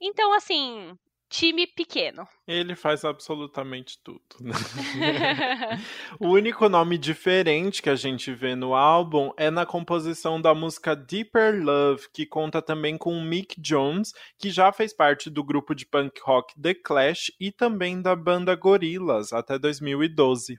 Então, 0.00 0.32
assim, 0.34 0.94
time 1.28 1.66
pequeno. 1.66 2.26
Ele 2.46 2.74
faz 2.74 3.04
absolutamente 3.04 3.98
tudo. 4.02 4.20
Né? 4.40 4.52
o 6.20 6.28
único 6.28 6.68
nome 6.68 6.96
diferente 6.96 7.82
que 7.82 7.90
a 7.90 7.96
gente 7.96 8.32
vê 8.32 8.54
no 8.54 8.74
álbum 8.74 9.32
é 9.36 9.50
na 9.50 9.66
composição 9.66 10.40
da 10.40 10.54
música 10.54 10.94
Deeper 10.94 11.62
Love, 11.62 12.08
que 12.12 12.26
conta 12.26 12.62
também 12.62 12.96
com 12.96 13.20
Mick 13.20 13.60
Jones, 13.60 14.12
que 14.38 14.50
já 14.50 14.72
fez 14.72 14.94
parte 14.94 15.28
do 15.28 15.42
grupo 15.42 15.74
de 15.74 15.86
punk 15.86 16.20
rock 16.22 16.54
The 16.60 16.74
Clash 16.74 17.32
e 17.40 17.50
também 17.50 18.00
da 18.00 18.14
banda 18.14 18.54
Gorillaz 18.54 19.32
até 19.32 19.58
2012. 19.58 20.56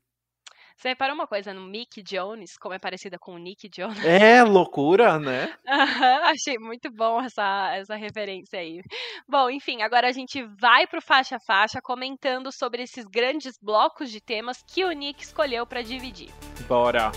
Você 0.77 0.89
reparou 0.89 1.15
uma 1.15 1.25
coisa 1.25 1.55
no 1.55 1.61
Mick 1.61 2.03
Jones, 2.03 2.55
como 2.55 2.75
é 2.75 2.77
parecida 2.77 3.17
com 3.17 3.33
o 3.33 3.37
Nick 3.39 3.67
Jones? 3.67 4.05
É, 4.05 4.43
loucura, 4.43 5.17
né? 5.17 5.51
achei 6.31 6.59
muito 6.59 6.91
bom 6.91 7.19
essa, 7.19 7.75
essa 7.75 7.95
referência 7.95 8.59
aí. 8.59 8.83
Bom, 9.27 9.49
enfim, 9.49 9.81
agora 9.81 10.07
a 10.07 10.11
gente 10.11 10.43
vai 10.61 10.85
pro 10.85 11.01
faixa 11.01 11.37
a 11.37 11.39
faixa 11.39 11.81
comentando 11.81 12.51
sobre 12.51 12.83
esses 12.83 13.05
grandes 13.05 13.57
blocos 13.59 14.11
de 14.11 14.21
temas 14.21 14.61
que 14.61 14.85
o 14.85 14.91
Nick 14.91 15.23
escolheu 15.23 15.65
para 15.65 15.81
dividir. 15.81 16.29
Bora! 16.67 17.11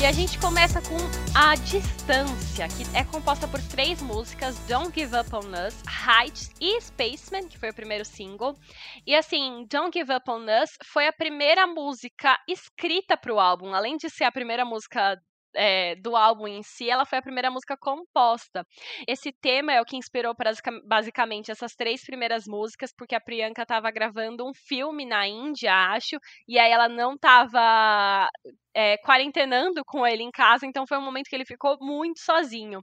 E 0.00 0.06
a 0.06 0.12
gente 0.12 0.38
começa 0.38 0.80
com 0.80 0.96
A 1.34 1.56
Distância, 1.56 2.68
que 2.68 2.96
é 2.96 3.02
composta 3.02 3.48
por 3.48 3.60
três 3.60 4.00
músicas: 4.00 4.56
Don't 4.68 4.92
Give 4.94 5.12
Up 5.16 5.34
on 5.34 5.50
Us, 5.66 5.74
Heights 6.06 6.52
e 6.60 6.80
Spaceman, 6.80 7.48
que 7.48 7.58
foi 7.58 7.70
o 7.70 7.74
primeiro 7.74 8.04
single. 8.04 8.56
E 9.04 9.12
assim, 9.12 9.66
Don't 9.68 9.90
Give 9.92 10.12
Up 10.14 10.30
on 10.30 10.44
Us 10.62 10.70
foi 10.84 11.08
a 11.08 11.12
primeira 11.12 11.66
música 11.66 12.38
escrita 12.46 13.16
para 13.16 13.34
o 13.34 13.40
álbum, 13.40 13.74
além 13.74 13.96
de 13.96 14.08
ser 14.08 14.22
a 14.22 14.30
primeira 14.30 14.64
música 14.64 15.20
é, 15.54 15.94
do 15.96 16.16
álbum 16.16 16.46
em 16.46 16.62
si, 16.62 16.90
ela 16.90 17.04
foi 17.04 17.18
a 17.18 17.22
primeira 17.22 17.50
música 17.50 17.76
composta. 17.76 18.66
Esse 19.06 19.32
tema 19.32 19.72
é 19.72 19.80
o 19.80 19.84
que 19.84 19.96
inspirou 19.96 20.34
basicamente 20.84 21.50
essas 21.50 21.74
três 21.74 22.04
primeiras 22.04 22.46
músicas, 22.46 22.92
porque 22.96 23.14
a 23.14 23.20
Priyanka 23.20 23.62
estava 23.62 23.90
gravando 23.90 24.46
um 24.46 24.52
filme 24.54 25.04
na 25.06 25.26
Índia, 25.26 25.72
acho, 25.72 26.18
e 26.46 26.58
aí 26.58 26.70
ela 26.70 26.88
não 26.88 27.14
estava 27.14 28.28
é, 28.74 28.96
quarentenando 28.98 29.84
com 29.84 30.06
ele 30.06 30.22
em 30.22 30.30
casa, 30.30 30.66
então 30.66 30.86
foi 30.86 30.98
um 30.98 31.04
momento 31.04 31.28
que 31.28 31.34
ele 31.36 31.44
ficou 31.44 31.76
muito 31.80 32.20
sozinho. 32.20 32.80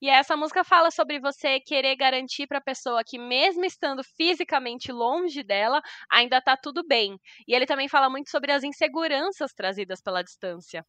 E 0.00 0.08
essa 0.08 0.36
música 0.36 0.64
fala 0.64 0.90
sobre 0.90 1.18
você 1.20 1.60
querer 1.60 1.96
garantir 1.96 2.46
para 2.46 2.58
a 2.58 2.62
pessoa 2.62 3.02
que, 3.04 3.18
mesmo 3.18 3.64
estando 3.64 4.02
fisicamente 4.16 4.92
longe 4.92 5.42
dela, 5.42 5.80
ainda 6.10 6.38
está 6.38 6.56
tudo 6.56 6.84
bem. 6.86 7.18
E 7.46 7.54
ele 7.54 7.66
também 7.66 7.88
fala 7.88 8.08
muito 8.10 8.30
sobre 8.30 8.52
as 8.52 8.62
inseguranças 8.62 9.52
trazidas 9.52 10.00
pela 10.00 10.22
distância. 10.22 10.84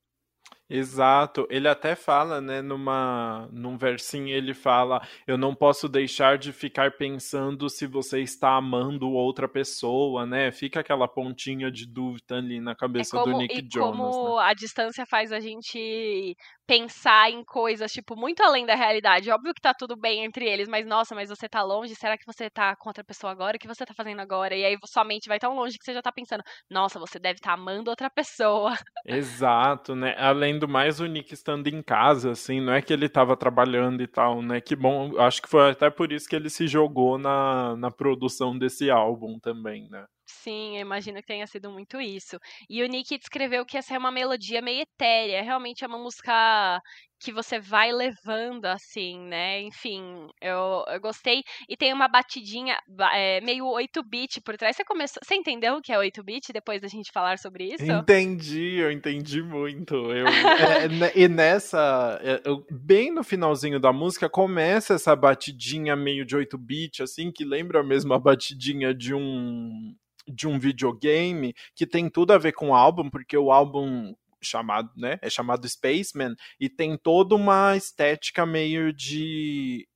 Exato, 0.69 1.45
ele 1.49 1.67
até 1.67 1.93
fala, 1.93 2.39
né, 2.39 2.61
numa, 2.61 3.49
num 3.51 3.77
versinho, 3.77 4.29
ele 4.29 4.53
fala: 4.53 5.05
Eu 5.27 5.37
não 5.37 5.53
posso 5.53 5.89
deixar 5.89 6.37
de 6.37 6.53
ficar 6.53 6.91
pensando 6.97 7.69
se 7.69 7.85
você 7.85 8.21
está 8.21 8.55
amando 8.55 9.11
outra 9.11 9.47
pessoa, 9.47 10.25
né? 10.25 10.51
Fica 10.51 10.79
aquela 10.79 11.07
pontinha 11.07 11.69
de 11.69 11.85
dúvida 11.85 12.37
ali 12.37 12.61
na 12.61 12.71
é 12.71 12.75
cabeça 12.75 13.17
é 13.17 13.19
como, 13.19 13.33
do 13.33 13.39
Nick 13.39 13.59
e 13.59 13.67
Jonas. 13.71 13.97
Como 13.97 14.37
né? 14.37 14.43
a 14.43 14.53
distância 14.53 15.05
faz 15.05 15.31
a 15.33 15.39
gente 15.39 16.35
pensar 16.65 17.29
em 17.29 17.43
coisas, 17.43 17.91
tipo, 17.91 18.15
muito 18.15 18.41
além 18.41 18.65
da 18.65 18.73
realidade. 18.73 19.29
Óbvio 19.29 19.53
que 19.53 19.61
tá 19.61 19.73
tudo 19.73 19.97
bem 19.97 20.23
entre 20.23 20.45
eles, 20.45 20.67
mas 20.67 20.85
nossa, 20.85 21.13
mas 21.13 21.29
você 21.29 21.49
tá 21.49 21.61
longe, 21.61 21.93
será 21.95 22.17
que 22.17 22.25
você 22.25 22.49
tá 22.49 22.75
com 22.75 22.89
outra 22.89 23.03
pessoa 23.03 23.31
agora? 23.31 23.57
O 23.57 23.59
que 23.59 23.67
você 23.67 23.85
tá 23.85 23.93
fazendo 23.93 24.21
agora? 24.21 24.55
E 24.55 24.63
aí 24.63 24.77
sua 24.85 25.03
mente 25.03 25.27
vai 25.27 25.39
tão 25.39 25.53
longe 25.55 25.77
que 25.77 25.83
você 25.83 25.93
já 25.93 26.01
tá 26.01 26.11
pensando, 26.11 26.43
nossa, 26.69 26.97
você 26.99 27.19
deve 27.19 27.35
estar 27.35 27.49
tá 27.49 27.53
amando 27.53 27.89
outra 27.89 28.09
pessoa. 28.09 28.73
Exato, 29.05 29.95
né? 29.95 30.15
Além 30.17 30.52
do 30.59 30.67
mais, 30.67 30.99
o 30.99 31.05
Nick 31.05 31.33
estando 31.33 31.67
em 31.67 31.81
casa, 31.81 32.31
assim, 32.31 32.61
não 32.61 32.73
é 32.73 32.81
que 32.81 32.93
ele 32.93 33.09
tava 33.09 33.35
trabalhando 33.37 34.01
e 34.01 34.07
tal, 34.07 34.41
né? 34.41 34.61
Que 34.61 34.75
bom, 34.75 35.17
acho 35.19 35.41
que 35.41 35.49
foi 35.49 35.71
até 35.71 35.89
por 35.89 36.11
isso 36.11 36.27
que 36.27 36.35
ele 36.35 36.49
se 36.49 36.67
jogou 36.67 37.17
na, 37.17 37.75
na 37.75 37.91
produção 37.91 38.57
desse 38.57 38.89
álbum 38.89 39.39
também, 39.39 39.87
né? 39.89 40.05
Sim, 40.25 40.77
eu 40.77 40.81
imagino 40.81 41.17
que 41.17 41.27
tenha 41.27 41.45
sido 41.47 41.69
muito 41.69 41.99
isso. 41.99 42.37
E 42.69 42.81
o 42.81 42.87
Nick 42.87 43.17
descreveu 43.17 43.65
que 43.65 43.77
essa 43.77 43.93
é 43.93 43.97
uma 43.97 44.11
melodia 44.11 44.61
meio 44.61 44.81
etérea, 44.81 45.41
realmente 45.41 45.83
é 45.83 45.87
uma 45.87 45.99
música 45.99 46.81
que 47.23 47.31
você 47.31 47.59
vai 47.59 47.91
levando, 47.91 48.65
assim, 48.65 49.17
né? 49.17 49.61
Enfim, 49.61 50.27
eu, 50.41 50.83
eu 50.87 50.99
gostei. 50.99 51.41
E 51.69 51.77
tem 51.77 51.93
uma 51.93 52.07
batidinha 52.07 52.77
é, 53.13 53.39
meio 53.41 53.65
8-bit 53.65 54.41
por 54.41 54.57
trás. 54.57 54.75
Você 54.75 54.83
começou. 54.83 55.21
Você 55.23 55.35
entendeu 55.35 55.75
o 55.75 55.81
que 55.81 55.93
é 55.93 55.97
8-bit 55.97 56.51
depois 56.51 56.81
da 56.81 56.87
gente 56.87 57.11
falar 57.13 57.37
sobre 57.37 57.73
isso? 57.73 57.83
Entendi, 57.83 58.75
eu 58.75 58.91
entendi 58.91 59.41
muito. 59.41 59.95
Eu, 59.95 60.27
é, 60.83 60.87
né, 60.89 61.11
e 61.15 61.27
nessa. 61.29 62.19
É, 62.21 62.41
eu, 62.43 62.65
bem 62.69 63.11
no 63.11 63.23
finalzinho 63.23 63.79
da 63.79 63.93
música, 63.93 64.29
começa 64.29 64.95
essa 64.95 65.15
batidinha 65.15 65.95
meio 65.95 66.25
de 66.25 66.35
8-bit, 66.35 67.03
assim, 67.03 67.31
que 67.31 67.45
lembra 67.45 67.81
mesmo 67.81 68.13
a 68.13 68.19
batidinha 68.19 68.93
de 68.93 69.13
um 69.13 69.95
de 70.27 70.47
um 70.47 70.59
videogame 70.59 71.53
que 71.75 71.85
tem 71.85 72.09
tudo 72.09 72.31
a 72.31 72.37
ver 72.37 72.53
com 72.53 72.69
o 72.69 72.75
álbum, 72.75 73.09
porque 73.09 73.37
o 73.37 73.51
álbum 73.51 74.13
chamado, 74.41 74.91
né, 74.95 75.17
é 75.21 75.29
chamado 75.29 75.67
Spaceman 75.67 76.35
e 76.59 76.69
tem 76.69 76.97
toda 76.97 77.33
uma 77.35 77.75
estética 77.77 78.45
meio 78.45 78.93
de 78.93 79.87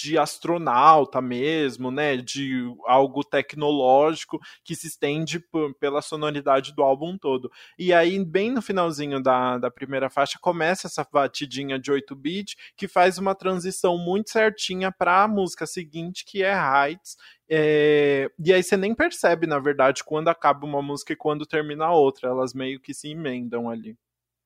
de 0.00 0.18
astronauta 0.18 1.20
mesmo, 1.20 1.90
né? 1.90 2.16
De 2.16 2.64
algo 2.86 3.22
tecnológico 3.22 4.38
que 4.64 4.74
se 4.74 4.86
estende 4.86 5.42
pela 5.78 6.02
sonoridade 6.02 6.74
do 6.74 6.82
álbum 6.82 7.16
todo. 7.18 7.50
E 7.78 7.92
aí, 7.92 8.22
bem 8.24 8.50
no 8.50 8.62
finalzinho 8.62 9.22
da, 9.22 9.58
da 9.58 9.70
primeira 9.70 10.08
faixa, 10.08 10.38
começa 10.40 10.86
essa 10.86 11.06
batidinha 11.10 11.78
de 11.78 11.92
8-bit 11.92 12.56
que 12.76 12.88
faz 12.88 13.18
uma 13.18 13.34
transição 13.34 13.98
muito 13.98 14.30
certinha 14.30 14.90
para 14.90 15.24
a 15.24 15.28
música 15.28 15.66
seguinte, 15.66 16.24
que 16.24 16.42
é 16.42 16.52
Heights. 16.52 17.16
É... 17.48 18.30
E 18.38 18.52
aí 18.52 18.62
você 18.62 18.76
nem 18.76 18.94
percebe, 18.94 19.46
na 19.46 19.58
verdade, 19.58 20.04
quando 20.04 20.28
acaba 20.28 20.66
uma 20.66 20.80
música 20.80 21.12
e 21.12 21.16
quando 21.16 21.46
termina 21.46 21.86
a 21.86 21.94
outra. 21.94 22.28
Elas 22.28 22.54
meio 22.54 22.80
que 22.80 22.94
se 22.94 23.10
emendam 23.10 23.68
ali. 23.68 23.96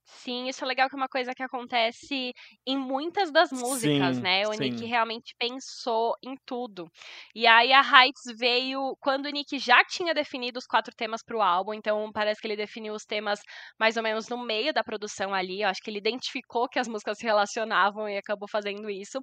Sim, 0.06 0.48
isso 0.48 0.62
é 0.62 0.68
legal 0.68 0.88
que 0.88 0.94
é 0.94 0.98
uma 0.98 1.08
coisa 1.08 1.34
que 1.34 1.42
acontece 1.42 2.34
em 2.66 2.76
muitas 2.76 3.32
das 3.32 3.50
músicas, 3.50 4.16
Sim, 4.16 4.22
né? 4.22 4.46
O 4.46 4.52
Nick 4.52 4.78
sim. 4.78 4.86
realmente 4.86 5.34
pensou 5.38 6.14
em 6.22 6.36
tudo. 6.44 6.90
E 7.34 7.46
aí 7.46 7.72
a 7.72 7.80
Heights 7.80 8.36
veio 8.38 8.96
quando 9.00 9.26
o 9.26 9.30
Nick 9.30 9.58
já 9.58 9.82
tinha 9.84 10.12
definido 10.12 10.58
os 10.58 10.66
quatro 10.66 10.94
temas 10.94 11.22
para 11.24 11.36
o 11.36 11.42
álbum, 11.42 11.72
então 11.72 12.10
parece 12.12 12.38
que 12.40 12.46
ele 12.46 12.56
definiu 12.56 12.92
os 12.92 13.04
temas 13.04 13.40
mais 13.80 13.96
ou 13.96 14.02
menos 14.02 14.28
no 14.28 14.36
meio 14.44 14.74
da 14.74 14.84
produção 14.84 15.32
ali. 15.32 15.62
Eu 15.62 15.68
acho 15.70 15.80
que 15.82 15.90
ele 15.90 15.98
identificou 15.98 16.68
que 16.68 16.78
as 16.78 16.86
músicas 16.88 17.16
se 17.18 17.24
relacionavam 17.24 18.06
e 18.06 18.18
acabou 18.18 18.48
fazendo 18.48 18.90
isso. 18.90 19.20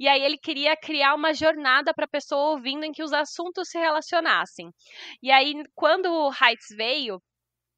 E 0.00 0.08
aí 0.08 0.20
ele 0.22 0.36
queria 0.38 0.76
criar 0.76 1.14
uma 1.14 1.32
jornada 1.32 1.92
para 1.94 2.06
a 2.06 2.08
pessoa 2.08 2.50
ouvindo 2.50 2.84
em 2.84 2.90
que 2.92 3.04
os 3.04 3.12
assuntos 3.12 3.68
se 3.68 3.78
relacionassem. 3.78 4.68
E 5.22 5.30
aí 5.30 5.54
quando 5.74 6.06
o 6.06 6.30
Heights 6.32 6.68
veio, 6.76 7.20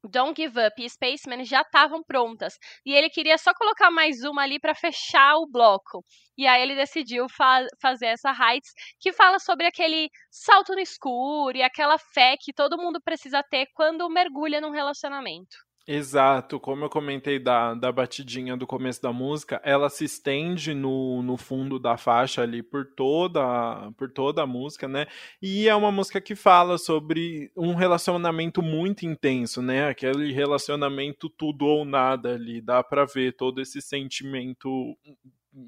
Don't 0.07 0.39
Give 0.39 0.59
Up 0.59 0.81
e 0.83 0.89
Spaceman 0.89 1.43
já 1.43 1.61
estavam 1.61 2.03
prontas. 2.03 2.57
E 2.85 2.93
ele 2.93 3.09
queria 3.09 3.37
só 3.37 3.53
colocar 3.53 3.91
mais 3.91 4.23
uma 4.23 4.43
ali 4.43 4.59
para 4.59 4.75
fechar 4.75 5.35
o 5.37 5.47
bloco. 5.47 6.03
E 6.37 6.47
aí 6.47 6.61
ele 6.61 6.75
decidiu 6.75 7.27
fa 7.29 7.65
fazer 7.81 8.07
essa 8.07 8.31
Heights, 8.31 8.71
que 8.99 9.11
fala 9.11 9.39
sobre 9.39 9.65
aquele 9.65 10.09
salto 10.31 10.73
no 10.73 10.79
escuro 10.79 11.57
e 11.57 11.63
aquela 11.63 11.97
fé 11.97 12.35
que 12.39 12.53
todo 12.53 12.77
mundo 12.77 13.01
precisa 13.01 13.43
ter 13.43 13.67
quando 13.73 14.09
mergulha 14.09 14.61
num 14.61 14.71
relacionamento. 14.71 15.66
Exato, 15.89 16.59
como 16.59 16.83
eu 16.83 16.89
comentei 16.89 17.39
da, 17.39 17.73
da 17.73 17.89
batidinha 17.93 18.57
do 18.57 18.67
começo 18.67 19.01
da 19.01 19.13
música, 19.13 19.61
ela 19.63 19.89
se 19.89 20.03
estende 20.03 20.73
no, 20.73 21.21
no 21.23 21.37
fundo 21.37 21.79
da 21.79 21.95
faixa 21.95 22.41
ali 22.41 22.61
por 22.61 22.85
toda, 22.93 23.89
por 23.95 24.11
toda 24.11 24.43
a 24.43 24.45
música, 24.45 24.85
né? 24.85 25.07
E 25.41 25.65
é 25.69 25.73
uma 25.73 25.89
música 25.89 26.19
que 26.19 26.35
fala 26.35 26.77
sobre 26.77 27.49
um 27.55 27.73
relacionamento 27.73 28.61
muito 28.61 29.05
intenso, 29.05 29.61
né? 29.61 29.87
Aquele 29.87 30.33
relacionamento 30.33 31.29
tudo 31.29 31.65
ou 31.65 31.85
nada 31.85 32.33
ali, 32.33 32.59
dá 32.59 32.83
pra 32.83 33.05
ver 33.05 33.37
todo 33.37 33.61
esse 33.61 33.81
sentimento 33.81 34.69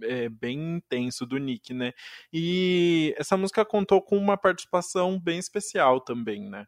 é, 0.04 0.28
bem 0.28 0.76
intenso 0.78 1.26
do 1.26 1.38
Nick, 1.38 1.74
né? 1.74 1.94
E 2.34 3.16
essa 3.18 3.38
música 3.38 3.64
contou 3.64 4.02
com 4.02 4.18
uma 4.18 4.38
participação 4.38 5.18
bem 5.18 5.40
especial 5.40 6.02
também, 6.02 6.42
né? 6.50 6.66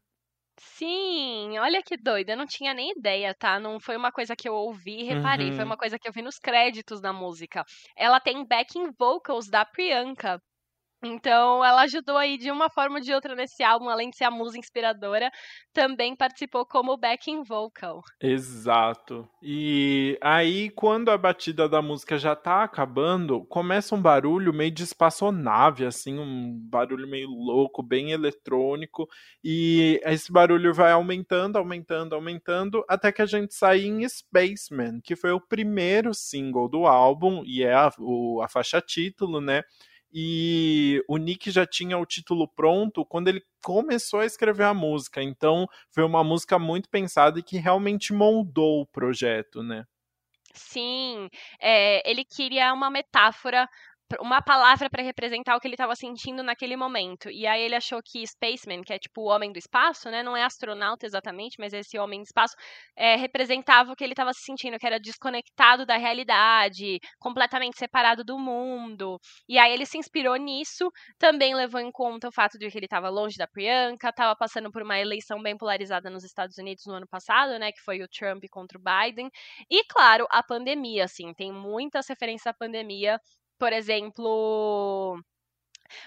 Sim, 0.63 1.57
olha 1.59 1.81
que 1.83 1.97
doida, 1.97 2.33
eu 2.33 2.37
não 2.37 2.45
tinha 2.45 2.73
nem 2.73 2.91
ideia, 2.91 3.33
tá? 3.33 3.59
Não 3.59 3.79
foi 3.81 3.97
uma 3.97 4.11
coisa 4.11 4.35
que 4.35 4.47
eu 4.47 4.53
ouvi 4.53 4.99
e 5.01 5.03
reparei, 5.03 5.51
foi 5.51 5.65
Uhum. 5.65 5.65
uma 5.65 5.75
coisa 5.77 5.97
que 5.99 6.07
eu 6.07 6.13
vi 6.13 6.21
nos 6.21 6.37
créditos 6.39 7.01
da 7.01 7.11
música. 7.11 7.65
Ela 7.97 8.19
tem 8.19 8.45
backing 8.45 8.91
vocals 8.97 9.49
da 9.49 9.65
Priyanka. 9.65 10.41
Então, 11.03 11.63
ela 11.65 11.81
ajudou 11.83 12.17
aí 12.17 12.37
de 12.37 12.51
uma 12.51 12.69
forma 12.69 12.97
ou 12.97 13.01
de 13.01 13.13
outra 13.13 13.35
nesse 13.35 13.63
álbum, 13.63 13.89
além 13.89 14.09
de 14.09 14.17
ser 14.17 14.25
a 14.25 14.31
musa 14.31 14.57
inspiradora, 14.57 15.31
também 15.73 16.15
participou 16.15 16.65
como 16.65 16.97
backing 16.97 17.43
vocal. 17.43 18.01
Exato. 18.23 19.27
E 19.41 20.15
aí, 20.21 20.69
quando 20.69 21.09
a 21.09 21.17
batida 21.17 21.67
da 21.67 21.81
música 21.81 22.19
já 22.19 22.35
tá 22.35 22.61
acabando, 22.63 23.43
começa 23.45 23.95
um 23.95 24.01
barulho 24.01 24.53
meio 24.53 24.69
de 24.69 24.83
espaçonave, 24.83 25.83
assim, 25.87 26.19
um 26.19 26.55
barulho 26.69 27.07
meio 27.07 27.27
louco, 27.29 27.81
bem 27.81 28.11
eletrônico. 28.11 29.07
E 29.43 29.99
esse 30.03 30.31
barulho 30.31 30.71
vai 30.71 30.91
aumentando, 30.91 31.57
aumentando, 31.57 32.13
aumentando, 32.13 32.85
até 32.87 33.11
que 33.11 33.23
a 33.23 33.25
gente 33.25 33.55
sai 33.55 33.81
em 33.85 34.07
Spaceman, 34.07 35.01
que 35.03 35.15
foi 35.15 35.31
o 35.31 35.41
primeiro 35.41 36.13
single 36.13 36.69
do 36.69 36.85
álbum 36.85 37.41
e 37.43 37.63
é 37.63 37.73
a, 37.73 37.91
o- 37.97 38.39
a 38.43 38.47
faixa 38.47 38.79
título, 38.79 39.41
né? 39.41 39.63
E 40.13 41.03
o 41.07 41.17
Nick 41.17 41.49
já 41.51 41.65
tinha 41.65 41.97
o 41.97 42.05
título 42.05 42.47
pronto 42.47 43.05
quando 43.05 43.27
ele 43.29 43.41
começou 43.63 44.19
a 44.19 44.25
escrever 44.25 44.65
a 44.65 44.73
música. 44.73 45.21
Então, 45.23 45.67
foi 45.89 46.03
uma 46.03 46.23
música 46.23 46.59
muito 46.59 46.89
pensada 46.89 47.39
e 47.39 47.43
que 47.43 47.57
realmente 47.57 48.13
moldou 48.13 48.81
o 48.81 48.87
projeto, 48.87 49.63
né? 49.63 49.85
Sim, 50.53 51.29
é, 51.59 52.09
ele 52.09 52.25
queria 52.25 52.73
uma 52.73 52.89
metáfora 52.89 53.69
uma 54.19 54.41
palavra 54.41 54.89
para 54.89 55.03
representar 55.03 55.55
o 55.55 55.59
que 55.59 55.67
ele 55.67 55.75
estava 55.75 55.95
sentindo 55.95 56.43
naquele 56.43 56.75
momento. 56.75 57.29
E 57.29 57.47
aí 57.47 57.61
ele 57.61 57.75
achou 57.75 57.99
que 58.03 58.25
Spaceman, 58.25 58.81
que 58.81 58.93
é 58.93 58.99
tipo 58.99 59.21
o 59.21 59.25
homem 59.25 59.51
do 59.51 59.57
espaço, 59.57 60.09
né? 60.09 60.23
Não 60.23 60.35
é 60.35 60.43
astronauta 60.43 61.05
exatamente, 61.05 61.55
mas 61.59 61.73
esse 61.73 61.97
homem 61.97 62.19
do 62.21 62.25
espaço 62.25 62.55
é, 62.95 63.15
representava 63.15 63.91
o 63.91 63.95
que 63.95 64.03
ele 64.03 64.13
estava 64.13 64.33
se 64.33 64.41
sentindo, 64.41 64.77
que 64.77 64.85
era 64.85 64.99
desconectado 64.99 65.85
da 65.85 65.97
realidade, 65.97 66.99
completamente 67.19 67.77
separado 67.77 68.23
do 68.23 68.37
mundo. 68.37 69.17
E 69.47 69.57
aí 69.57 69.71
ele 69.73 69.85
se 69.85 69.97
inspirou 69.97 70.35
nisso, 70.35 70.89
também 71.17 71.55
levou 71.55 71.79
em 71.79 71.91
conta 71.91 72.27
o 72.27 72.31
fato 72.31 72.57
de 72.57 72.69
que 72.69 72.77
ele 72.77 72.85
estava 72.85 73.09
longe 73.09 73.37
da 73.37 73.47
Priyanka, 73.47 74.09
estava 74.09 74.35
passando 74.35 74.71
por 74.71 74.81
uma 74.83 74.99
eleição 74.99 75.41
bem 75.41 75.57
polarizada 75.57 76.09
nos 76.09 76.23
Estados 76.23 76.57
Unidos 76.57 76.83
no 76.85 76.93
ano 76.93 77.07
passado, 77.07 77.57
né? 77.59 77.71
Que 77.71 77.81
foi 77.81 78.01
o 78.01 78.07
Trump 78.07 78.43
contra 78.49 78.77
o 78.77 78.81
Biden. 78.81 79.29
E, 79.69 79.83
claro, 79.85 80.25
a 80.29 80.43
pandemia, 80.43 81.05
assim, 81.05 81.33
tem 81.33 81.51
muitas 81.51 82.07
referências 82.07 82.47
à 82.47 82.53
pandemia 82.53 83.19
por 83.61 83.71
exemplo, 83.73 85.21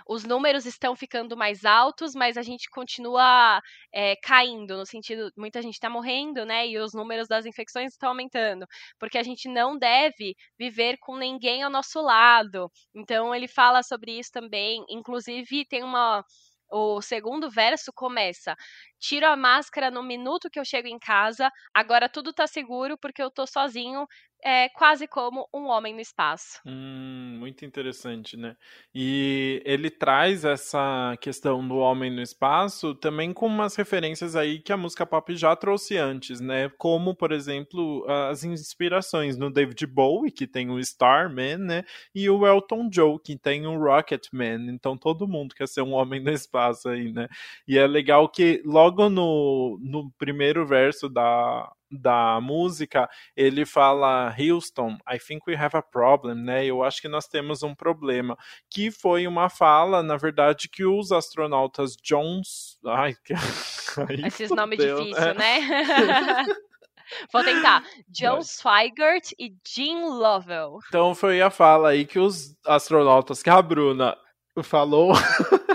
os 0.09 0.25
números 0.25 0.67
estão 0.67 0.97
ficando 0.97 1.37
mais 1.37 1.65
altos, 1.65 2.13
mas 2.13 2.37
a 2.37 2.43
gente 2.43 2.69
continua 2.69 3.63
é, 3.93 4.17
caindo, 4.17 4.77
no 4.77 4.85
sentido, 4.85 5.31
muita 5.37 5.63
gente 5.63 5.75
está 5.75 5.89
morrendo, 5.89 6.45
né? 6.45 6.67
E 6.67 6.77
os 6.81 6.93
números 6.93 7.29
das 7.29 7.47
infecções 7.47 7.93
estão 7.93 8.09
aumentando, 8.09 8.67
porque 8.99 9.19
a 9.19 9.23
gente 9.23 9.49
não 9.49 9.79
deve 9.79 10.35
viver 10.59 10.99
com 10.99 11.17
ninguém 11.17 11.63
ao 11.63 11.71
nosso 11.71 12.01
lado. 12.01 12.69
Então 12.93 13.33
ele 13.33 13.47
fala 13.47 13.85
sobre 13.85 14.19
isso 14.19 14.33
também. 14.33 14.85
Inclusive, 14.89 15.65
tem 15.67 15.85
uma. 15.85 16.25
O 16.73 17.01
segundo 17.01 17.49
verso 17.49 17.93
começa: 17.95 18.57
Tiro 18.99 19.27
a 19.27 19.37
máscara 19.37 19.93
no 19.93 20.03
minuto 20.03 20.51
que 20.51 20.59
eu 20.59 20.65
chego 20.65 20.89
em 20.89 20.99
casa, 20.99 21.49
agora 21.73 22.09
tudo 22.09 22.33
tá 22.33 22.49
seguro 22.49 22.99
porque 22.99 23.23
eu 23.23 23.31
tô 23.31 23.47
sozinho 23.47 24.07
é 24.45 24.69
quase 24.69 25.09
como 25.09 25.49
um 25.53 25.69
homem 25.69 25.95
no 25.95 26.01
espaço. 26.01 26.61
Hum, 26.67 27.37
muito 27.39 27.65
interessante, 27.65 28.37
né? 28.37 28.55
E 28.95 29.63
ele 29.65 29.91
traz 29.91 30.45
essa 30.45 31.17
questão 31.19 31.67
do 31.67 31.77
homem 31.77 32.11
no 32.11 32.21
espaço 32.21 32.95
também 32.95 33.33
com 33.33 33.47
umas 33.47 33.75
referências 33.75 34.37
aí 34.37 34.59
que 34.59 34.73
a 34.73 34.77
música 34.77 35.07
pop 35.07 35.35
já 35.35 35.57
trouxe 35.57 35.97
antes, 35.97 36.41
né? 36.41 36.71
Como, 36.77 37.15
por 37.15 37.33
exemplo, 37.33 38.05
as 38.29 38.45
inspirações 38.45 39.39
no 39.39 39.51
David 39.51 39.87
Bowie, 39.87 40.31
que 40.31 40.47
tem 40.47 40.69
o 40.71 40.79
Starman, 40.79 41.57
né? 41.57 41.85
E 42.15 42.29
o 42.29 42.47
Elton 42.47 42.91
John, 42.91 43.19
que 43.19 43.39
tem 43.39 43.67
o 43.67 43.79
Rocketman. 43.79 44.71
Então 44.71 44.95
todo 44.95 45.27
mundo 45.27 45.55
quer 45.55 45.67
ser 45.67 45.81
um 45.81 45.95
homem 45.95 46.23
no 46.23 46.31
espaço 46.31 46.91
aí, 46.91 47.11
né? 47.11 47.29
E 47.67 47.79
é 47.79 47.87
legal 47.87 48.29
que 48.29 48.63
logo 48.67 49.09
no, 49.09 49.79
no 49.81 50.11
primeiro 50.19 50.67
verso 50.67 51.09
da, 51.09 51.73
da 51.91 52.41
música, 52.41 53.09
ele 53.37 53.65
fala 53.65 54.35
Houston, 54.39 54.97
I 55.09 55.19
think 55.19 55.43
we 55.47 55.57
have 55.57 55.77
a 55.77 55.83
problem, 55.83 56.35
né? 56.35 56.65
Eu 56.65 56.83
acho 56.83 57.01
que 57.01 57.09
nós 57.09 57.27
temos 57.27 57.63
um 57.63 57.75
problema, 57.75 58.37
que 58.71 58.91
foi 58.91 59.27
uma 59.27 59.49
fala, 59.49 60.03
na 60.03 60.17
verdade, 60.17 60.69
que 60.69 60.85
os 60.85 61.13
astronautas 61.13 61.97
Jones, 62.03 62.79
ai, 62.87 63.15
que... 63.25 63.35
esses 64.27 64.51
nomes 64.51 64.79
difíceis, 64.79 65.37
né? 65.37 66.45
Vou 67.31 67.45
tentar. 67.45 67.85
John 68.09 68.43
Swigert 68.43 69.33
e 69.39 69.55
Jean 69.67 70.07
Lovell. 70.07 70.79
Então 70.89 71.15
foi 71.15 71.41
a 71.41 71.51
fala 71.51 71.91
aí 71.91 72.07
que 72.07 72.19
os 72.19 72.57
astronautas 72.67 73.43
que 73.43 73.51
a 73.51 73.61
Bruna 73.61 74.17
falou 74.63 75.13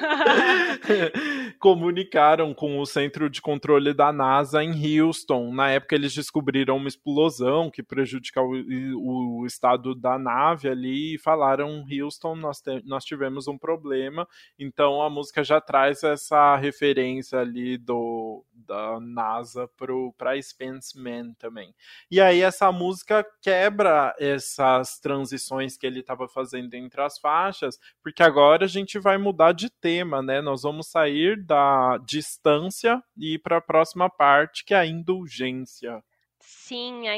comunicaram 1.60 2.54
com 2.54 2.80
o 2.80 2.86
centro 2.86 3.30
de 3.30 3.42
controle 3.42 3.94
da 3.94 4.12
NASA 4.12 4.64
em 4.64 5.02
Houston. 5.02 5.54
Na 5.54 5.70
época, 5.70 5.96
eles 5.96 6.14
descobriram 6.14 6.78
uma 6.78 6.88
explosão 6.88 7.70
que 7.70 7.84
prejudica 7.84 8.42
o, 8.42 9.42
o 9.42 9.46
estado 9.46 9.96
da 9.96 10.18
nave 10.18 10.70
ali 10.70 11.16
e 11.16 11.20
falaram: 11.20 11.86
Houston, 11.90 12.36
nós, 12.36 12.62
te, 12.62 12.82
nós 12.86 13.04
tivemos 13.04 13.48
um 13.48 13.58
problema. 13.58 14.28
Então, 14.58 15.02
a 15.02 15.10
música 15.10 15.44
já 15.44 15.60
traz 15.62 16.04
essa 16.04 16.56
referência 16.56 17.40
ali 17.40 17.78
do, 17.78 18.44
da 18.54 19.00
NASA 19.00 19.70
para 20.18 20.42
Spence 20.42 21.00
Man 21.00 21.34
também. 21.34 21.74
E 22.10 22.20
aí, 22.20 22.42
essa 22.42 22.72
música 22.72 23.26
quebra 23.42 24.16
essas 24.20 25.00
transições 25.00 25.78
que 25.78 25.86
ele 25.86 26.00
estava 26.00 26.28
fazendo 26.28 26.74
entre 26.74 27.02
as 27.02 27.18
faixas, 27.20 27.80
porque 28.02 28.24
agora 28.24 28.68
gente 28.70 28.98
vai 28.98 29.18
mudar 29.18 29.52
de 29.52 29.70
tema, 29.70 30.22
né? 30.22 30.42
Nós 30.42 30.62
vamos 30.62 30.88
sair 30.88 31.44
da 31.44 31.98
distância 32.06 33.02
e 33.18 33.34
ir 33.34 33.40
para 33.40 33.58
a 33.58 33.62
próxima 33.62 34.10
parte, 34.10 34.64
que 34.64 34.74
é 34.74 34.78
a 34.78 34.86
indulgência. 34.86 36.02
Sim, 36.42 37.08
a, 37.08 37.14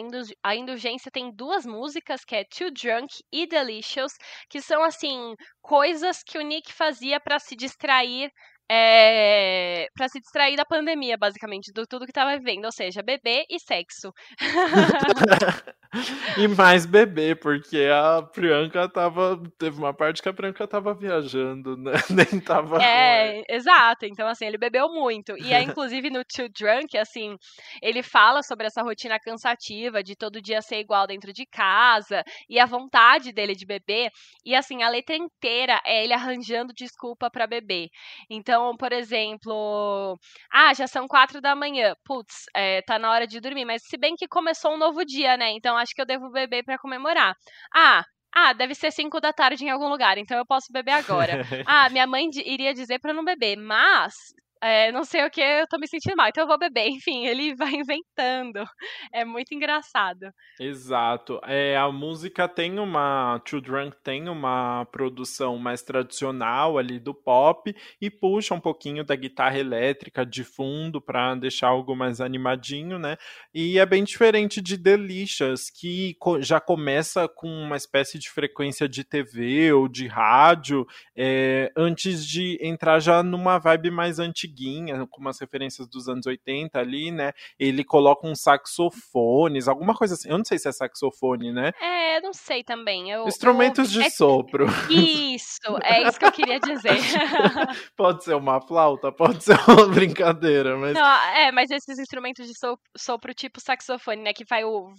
a 0.50 0.56
indulgência 0.56 1.12
tem 1.12 1.32
duas 1.32 1.66
músicas, 1.66 2.26
que 2.26 2.36
é 2.36 2.44
Too 2.44 2.72
Drunk 2.72 3.24
e 3.32 3.46
Delicious, 3.46 4.14
que 4.50 4.62
são 4.62 4.84
assim 4.84 5.36
coisas 5.62 6.24
que 6.24 6.38
o 6.38 6.42
Nick 6.42 6.74
fazia 6.74 7.20
para 7.20 7.38
se 7.38 7.56
distrair 7.56 8.32
é, 8.74 9.90
para 9.94 10.08
se 10.08 10.22
distrair 10.22 10.56
da 10.56 10.64
pandemia, 10.64 11.18
basicamente, 11.18 11.74
do 11.74 11.86
tudo 11.86 12.06
que 12.06 12.14
tava 12.14 12.38
vivendo, 12.38 12.64
ou 12.64 12.72
seja, 12.72 13.04
bebê 13.04 13.44
e 13.50 13.60
sexo. 13.60 14.14
e 16.38 16.48
mais 16.48 16.86
bebê, 16.86 17.36
porque 17.36 17.90
a 17.94 18.22
Priyanka 18.22 18.88
tava. 18.88 19.38
Teve 19.58 19.78
uma 19.78 19.94
parte 19.94 20.22
que 20.22 20.30
a 20.30 20.34
Priyanka 20.34 20.66
tava 20.66 20.94
viajando, 20.94 21.76
né? 21.76 21.92
Nem 22.10 22.40
tava. 22.40 22.82
É, 22.82 23.44
exato. 23.50 24.06
Então, 24.06 24.26
assim, 24.26 24.46
ele 24.46 24.58
bebeu 24.58 24.88
muito. 24.88 25.38
E 25.38 25.54
é 25.54 25.62
inclusive 25.62 26.10
no 26.10 26.24
Too 26.24 26.48
Drunk, 26.58 26.98
assim, 26.98 27.36
ele 27.82 28.02
fala 28.02 28.42
sobre 28.42 28.68
essa 28.68 28.82
rotina 28.82 29.20
cansativa 29.20 30.02
de 30.02 30.16
todo 30.16 30.42
dia 30.42 30.62
ser 30.62 30.80
igual 30.80 31.06
dentro 31.06 31.34
de 31.34 31.46
casa 31.46 32.24
e 32.50 32.58
a 32.58 32.66
vontade 32.66 33.34
dele 33.34 33.54
de 33.54 33.66
beber. 33.66 34.10
E, 34.46 34.56
assim, 34.56 34.82
a 34.82 34.88
letra 34.88 35.18
inteira 35.18 35.82
é 35.86 36.06
ele 36.06 36.14
arranjando 36.14 36.72
desculpa 36.74 37.30
para 37.30 37.46
beber. 37.46 37.90
Então, 38.30 38.61
então, 38.62 38.78
por 38.78 38.94
exemplo, 38.94 40.20
ah, 40.52 40.74
já 40.74 40.86
são 40.88 41.08
quatro 41.08 41.42
da 41.42 41.56
manhã, 41.56 41.96
putz, 42.06 42.46
é, 42.56 42.82
tá 42.84 43.00
na 43.00 43.10
hora 43.12 43.26
de 43.26 43.40
dormir, 43.40 43.66
mas 43.66 43.82
se 43.84 43.98
bem 43.98 44.16
que 44.16 44.28
começou 44.28 44.74
um 44.74 44.78
novo 44.78 45.04
dia, 45.04 45.36
né? 45.36 45.52
Então 45.52 45.76
acho 45.76 45.94
que 45.96 46.02
eu 46.02 46.06
devo 46.06 46.30
beber 46.30 46.64
para 46.64 46.78
comemorar. 46.78 47.36
Ah, 47.74 48.04
ah, 48.34 48.54
deve 48.54 48.76
ser 48.76 48.92
5 48.92 49.20
da 49.20 49.34
tarde 49.34 49.66
em 49.66 49.70
algum 49.70 49.90
lugar, 49.90 50.18
então 50.18 50.38
eu 50.38 50.46
posso 50.46 50.72
beber 50.72 50.92
agora. 50.92 51.34
ah, 51.68 51.90
minha 51.90 52.06
mãe 52.06 52.30
iria 52.46 52.74
dizer 52.74 53.00
para 53.00 53.14
não 53.14 53.26
beber, 53.26 53.58
mas 53.58 54.14
é, 54.62 54.92
não 54.92 55.04
sei 55.04 55.26
o 55.26 55.30
que, 55.32 55.42
eu 55.42 55.68
tô 55.68 55.80
me 55.80 55.88
sentindo 55.88 56.16
mal, 56.16 56.28
então 56.28 56.44
eu 56.44 56.48
vou 56.48 56.60
beber. 56.60 56.86
Enfim, 57.02 57.26
ele 57.26 57.56
vai 57.56 57.74
inventando. 57.74 58.64
É 59.12 59.26
muito 59.26 59.54
engraçado. 59.56 60.32
Exato. 60.60 61.40
É, 61.46 61.76
a 61.76 61.92
música 61.92 62.48
tem 62.48 62.78
uma. 62.78 63.42
Too 63.44 63.60
Drunk 63.60 63.98
tem 64.04 64.30
uma 64.30 64.86
produção 64.92 65.58
mais 65.58 65.82
tradicional 65.82 66.78
ali 66.78 67.00
do 67.00 67.14
pop 67.14 67.76
e 68.00 68.12
puxa 68.12 68.54
um 68.54 68.60
pouquinho 68.60 69.04
da 69.04 69.16
guitarra 69.16 69.58
elétrica 69.58 70.24
de 70.24 70.44
fundo 70.44 71.02
para 71.02 71.34
deixar 71.34 71.70
algo 71.70 71.96
mais 71.96 72.22
animadinho, 72.22 73.00
né? 73.00 73.18
E 73.52 73.80
é 73.80 73.86
bem 73.86 74.04
diferente 74.04 74.62
de 74.62 74.78
Delicious, 74.78 75.72
que 75.72 76.16
já 76.42 76.60
começa 76.60 77.28
com 77.28 77.48
uma 77.48 77.78
espécie 77.78 78.20
de 78.20 78.30
frequência 78.30 78.88
de 78.88 79.04
TV 79.04 79.74
ou 79.74 79.88
de 79.88 80.08
rádio, 80.08 80.86
é, 81.16 81.72
antes 81.76 82.26
de 82.26 82.60
entrar 82.62 83.00
já 83.00 83.24
numa 83.24 83.58
vibe 83.58 83.90
mais 83.90 84.20
antiga 84.20 84.51
antiguinha, 84.52 85.08
com 85.08 85.22
umas 85.22 85.40
referências 85.40 85.88
dos 85.88 86.08
anos 86.08 86.26
80 86.26 86.78
ali, 86.78 87.12
né? 87.12 87.32
Ele 87.58 87.84
coloca 87.84 88.28
uns 88.28 88.42
saxofones, 88.42 89.68
alguma 89.68 89.96
coisa 89.96 90.14
assim. 90.14 90.30
Eu 90.30 90.38
não 90.38 90.46
sei 90.46 90.60
se 90.60 90.68
é 90.68 90.72
saxofone, 90.72 91.52
né? 91.52 91.72
É, 91.82 92.20
não 92.22 92.34
sei 92.34 92.64
também. 92.64 93.10
Eu, 93.10 93.28
Instrumentos 93.28 93.96
eu... 93.96 94.02
de 94.02 94.08
é... 94.08 94.10
sopro. 94.10 94.68
Isso, 94.90 95.78
é 95.84 96.08
isso 96.08 96.20
que 96.20 96.26
eu 96.26 96.32
queria 96.32 96.60
dizer. 96.60 96.92
pode 97.96 98.24
ser 98.24 98.36
uma 98.36 98.60
flauta, 98.62 99.12
pode 99.12 99.44
ser 99.44 99.58
uma 99.68 99.88
brincadeira, 99.88 100.78
mas. 100.78 100.94
Não, 100.94 101.06
é, 101.36 101.52
mas 101.52 101.72
esses 101.72 101.98
instrumentos 101.98 102.48
de 102.48 102.54
sopro, 102.98 103.34
tipo 103.34 103.60
saxofone, 103.60 104.22
né? 104.22 104.34
Que 104.34 104.46
vai 104.46 104.64
o. 104.66 104.94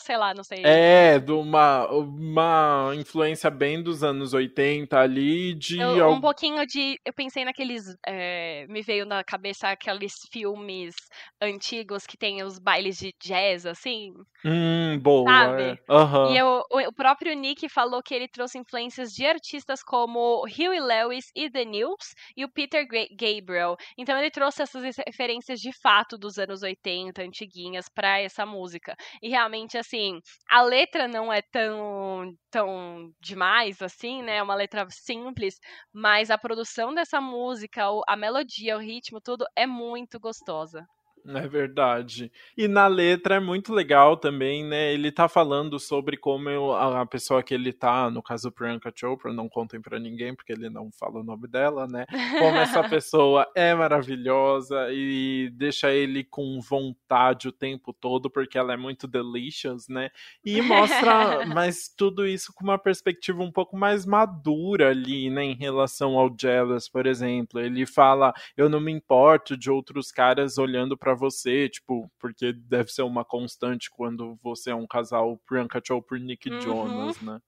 sei 0.00 0.16
lá, 0.16 0.32
não 0.32 0.44
sei. 0.44 0.62
É, 0.64 1.18
de 1.18 1.32
uma, 1.32 1.88
uma 1.88 2.92
influência 2.94 3.50
bem 3.50 3.82
dos 3.82 4.04
anos 4.04 4.32
80 4.32 4.98
ali, 4.98 5.54
de. 5.54 5.80
Eu, 5.80 6.10
um 6.10 6.20
pouquinho 6.20 6.64
de. 6.66 6.98
Eu 7.04 7.12
pensei 7.12 7.44
naqueles. 7.44 7.96
É, 8.06 8.66
me 8.68 8.82
veio 8.92 9.06
na 9.06 9.24
cabeça 9.24 9.68
aqueles 9.68 10.12
filmes 10.30 10.94
antigos 11.40 12.06
que 12.06 12.18
tem 12.18 12.42
os 12.42 12.58
bailes 12.58 12.98
de 12.98 13.10
jazz, 13.22 13.64
assim. 13.64 14.12
Hum, 14.44 14.98
boa. 15.00 15.24
Sabe? 15.30 15.62
É. 15.62 15.92
Uhum. 15.92 16.32
E 16.32 16.36
eu, 16.36 16.62
o, 16.70 16.92
próprio 16.92 17.34
Nick 17.34 17.68
falou 17.70 18.02
que 18.02 18.14
ele 18.14 18.28
trouxe 18.28 18.58
influências 18.58 19.12
de 19.12 19.24
artistas 19.24 19.82
como 19.82 20.42
Huey 20.44 20.80
Lewis 20.80 21.26
e 21.34 21.50
The 21.50 21.64
News 21.64 22.14
e 22.36 22.44
o 22.44 22.50
Peter 22.50 22.86
Gabriel. 22.86 23.76
Então 23.96 24.18
ele 24.18 24.30
trouxe 24.30 24.62
essas 24.62 24.82
referências 25.06 25.58
de 25.58 25.72
fato 25.80 26.18
dos 26.18 26.38
anos 26.38 26.62
80, 26.62 27.22
antiguinhas, 27.22 27.86
para 27.88 28.20
essa 28.20 28.44
música. 28.44 28.94
E 29.22 29.30
realmente, 29.30 29.78
assim, 29.78 30.18
a 30.50 30.60
letra 30.60 31.08
não 31.08 31.32
é 31.32 31.40
tão, 31.40 32.34
tão 32.50 33.10
demais, 33.20 33.80
assim, 33.80 34.22
né? 34.22 34.36
É 34.36 34.42
uma 34.42 34.54
letra 34.54 34.86
simples, 34.90 35.54
mas 35.92 36.30
a 36.30 36.36
produção 36.36 36.92
dessa 36.92 37.20
música, 37.20 37.84
a 38.06 38.16
melodia, 38.16 38.76
o 38.76 38.81
ritmo, 38.82 39.20
tudo 39.20 39.46
é 39.56 39.66
muito 39.66 40.20
gostosa. 40.20 40.88
É 41.24 41.46
verdade. 41.46 42.32
E 42.56 42.66
na 42.66 42.88
letra 42.88 43.36
é 43.36 43.40
muito 43.40 43.72
legal 43.72 44.16
também, 44.16 44.64
né? 44.64 44.92
Ele 44.92 45.12
tá 45.12 45.28
falando 45.28 45.78
sobre 45.78 46.16
como 46.16 46.48
eu, 46.50 46.72
a 46.72 47.06
pessoa 47.06 47.44
que 47.44 47.54
ele 47.54 47.72
tá, 47.72 48.10
no 48.10 48.20
caso 48.20 48.50
Priyanka 48.50 48.92
Chopra, 48.94 49.32
não 49.32 49.48
contem 49.48 49.80
para 49.80 50.00
ninguém 50.00 50.34
porque 50.34 50.52
ele 50.52 50.68
não 50.68 50.90
fala 50.90 51.20
o 51.20 51.22
nome 51.22 51.46
dela, 51.46 51.86
né? 51.86 52.06
Como 52.38 52.56
essa 52.58 52.82
pessoa 52.88 53.46
é 53.54 53.72
maravilhosa 53.72 54.88
e 54.90 55.48
deixa 55.54 55.92
ele 55.92 56.24
com 56.24 56.60
vontade 56.60 57.46
o 57.46 57.52
tempo 57.52 57.92
todo 57.92 58.28
porque 58.28 58.58
ela 58.58 58.72
é 58.72 58.76
muito 58.76 59.06
delicious, 59.06 59.86
né? 59.88 60.10
E 60.44 60.60
mostra, 60.60 61.46
mas 61.46 61.88
tudo 61.96 62.26
isso 62.26 62.52
com 62.52 62.64
uma 62.64 62.78
perspectiva 62.78 63.42
um 63.42 63.52
pouco 63.52 63.76
mais 63.76 64.04
madura 64.04 64.90
ali, 64.90 65.30
né, 65.30 65.44
em 65.44 65.54
relação 65.54 66.18
ao 66.18 66.34
Jealous, 66.36 66.88
por 66.88 67.06
exemplo. 67.06 67.60
Ele 67.60 67.86
fala: 67.86 68.32
"Eu 68.56 68.68
não 68.68 68.80
me 68.80 68.90
importo 68.90 69.56
de 69.56 69.70
outros 69.70 70.10
caras 70.10 70.58
olhando 70.58 70.96
para 70.96 71.11
para 71.12 71.14
você, 71.14 71.68
tipo, 71.68 72.10
porque 72.18 72.52
deve 72.52 72.90
ser 72.90 73.02
uma 73.02 73.24
constante 73.24 73.90
quando 73.90 74.38
você 74.42 74.70
é 74.70 74.74
um 74.74 74.86
casal 74.86 75.38
Priyanka 75.46 75.80
Chopra 75.86 76.18
e 76.18 76.22
Nick 76.22 76.50
uhum. 76.50 76.60
Jonas, 76.60 77.20
né? 77.20 77.38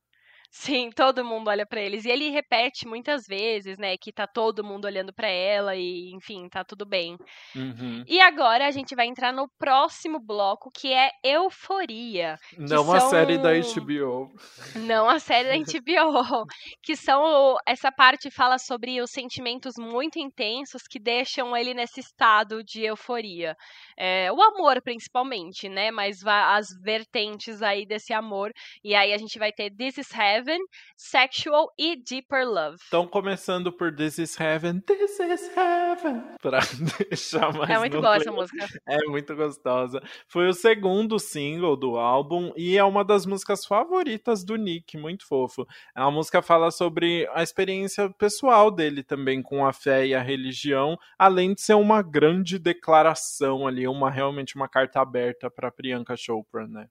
Sim, 0.56 0.90
todo 0.94 1.24
mundo 1.24 1.48
olha 1.48 1.66
para 1.66 1.80
eles. 1.80 2.04
E 2.04 2.10
ele 2.10 2.30
repete 2.30 2.86
muitas 2.86 3.26
vezes, 3.26 3.76
né, 3.76 3.96
que 3.96 4.12
tá 4.12 4.24
todo 4.24 4.62
mundo 4.62 4.84
olhando 4.84 5.12
para 5.12 5.26
ela 5.26 5.74
e, 5.74 6.12
enfim, 6.14 6.48
tá 6.48 6.62
tudo 6.62 6.86
bem. 6.86 7.18
Uhum. 7.56 8.04
E 8.06 8.20
agora 8.20 8.68
a 8.68 8.70
gente 8.70 8.94
vai 8.94 9.08
entrar 9.08 9.32
no 9.32 9.48
próximo 9.58 10.20
bloco, 10.20 10.70
que 10.70 10.92
é 10.92 11.10
Euforia. 11.24 12.36
Não 12.56 12.84
são... 12.84 12.94
a 12.94 13.00
série 13.00 13.36
da 13.36 13.50
HBO. 13.50 14.32
Não 14.76 15.10
a 15.10 15.18
série 15.18 15.48
da 15.48 15.58
HBO. 15.58 16.46
que 16.80 16.94
são. 16.94 17.56
Essa 17.66 17.90
parte 17.90 18.30
fala 18.30 18.56
sobre 18.56 19.00
os 19.00 19.10
sentimentos 19.10 19.74
muito 19.76 20.20
intensos 20.20 20.82
que 20.88 21.00
deixam 21.00 21.56
ele 21.56 21.74
nesse 21.74 21.98
estado 21.98 22.62
de 22.62 22.84
euforia. 22.84 23.56
É, 23.98 24.30
o 24.30 24.40
amor, 24.40 24.80
principalmente, 24.82 25.68
né? 25.68 25.90
Mas 25.90 26.24
as 26.24 26.68
vertentes 26.80 27.60
aí 27.60 27.84
desse 27.84 28.12
amor. 28.12 28.52
E 28.84 28.94
aí 28.94 29.12
a 29.12 29.18
gente 29.18 29.36
vai 29.36 29.50
ter 29.50 29.68
This 29.74 29.98
is 29.98 30.14
Heaven 30.14 30.43
Heaven, 30.44 30.60
Sexual 30.94 31.72
e 31.78 31.96
Deeper 31.96 32.46
Love. 32.46 32.76
Estão 32.76 33.06
começando 33.06 33.72
por 33.72 33.94
This 33.94 34.18
is 34.18 34.38
Heaven, 34.38 34.80
This 34.80 35.18
is 35.18 35.50
Heaven, 35.56 36.22
pra 36.42 36.60
deixar 36.98 37.50
mais 37.54 37.70
É 37.70 37.78
muito 37.78 37.98
boa 37.98 38.16
essa 38.16 38.30
música. 38.30 38.66
É 38.86 38.98
muito 39.06 39.34
gostosa. 39.34 40.02
Foi 40.28 40.46
o 40.46 40.52
segundo 40.52 41.18
single 41.18 41.76
do 41.76 41.96
álbum 41.96 42.52
e 42.56 42.76
é 42.76 42.84
uma 42.84 43.02
das 43.02 43.24
músicas 43.24 43.64
favoritas 43.64 44.44
do 44.44 44.56
Nick, 44.56 44.98
muito 44.98 45.26
fofo. 45.26 45.66
A 45.94 46.10
música 46.10 46.42
fala 46.42 46.70
sobre 46.70 47.26
a 47.32 47.42
experiência 47.42 48.10
pessoal 48.10 48.70
dele 48.70 49.02
também 49.02 49.42
com 49.42 49.64
a 49.64 49.72
fé 49.72 50.06
e 50.06 50.14
a 50.14 50.20
religião, 50.20 50.98
além 51.18 51.54
de 51.54 51.62
ser 51.62 51.74
uma 51.74 52.02
grande 52.02 52.58
declaração 52.58 53.66
ali, 53.66 53.88
uma 53.88 54.10
realmente 54.10 54.56
uma 54.56 54.68
carta 54.68 55.00
aberta 55.00 55.50
para 55.50 55.72
Priyanka 55.72 56.14
Chopra, 56.16 56.68
né? 56.68 56.86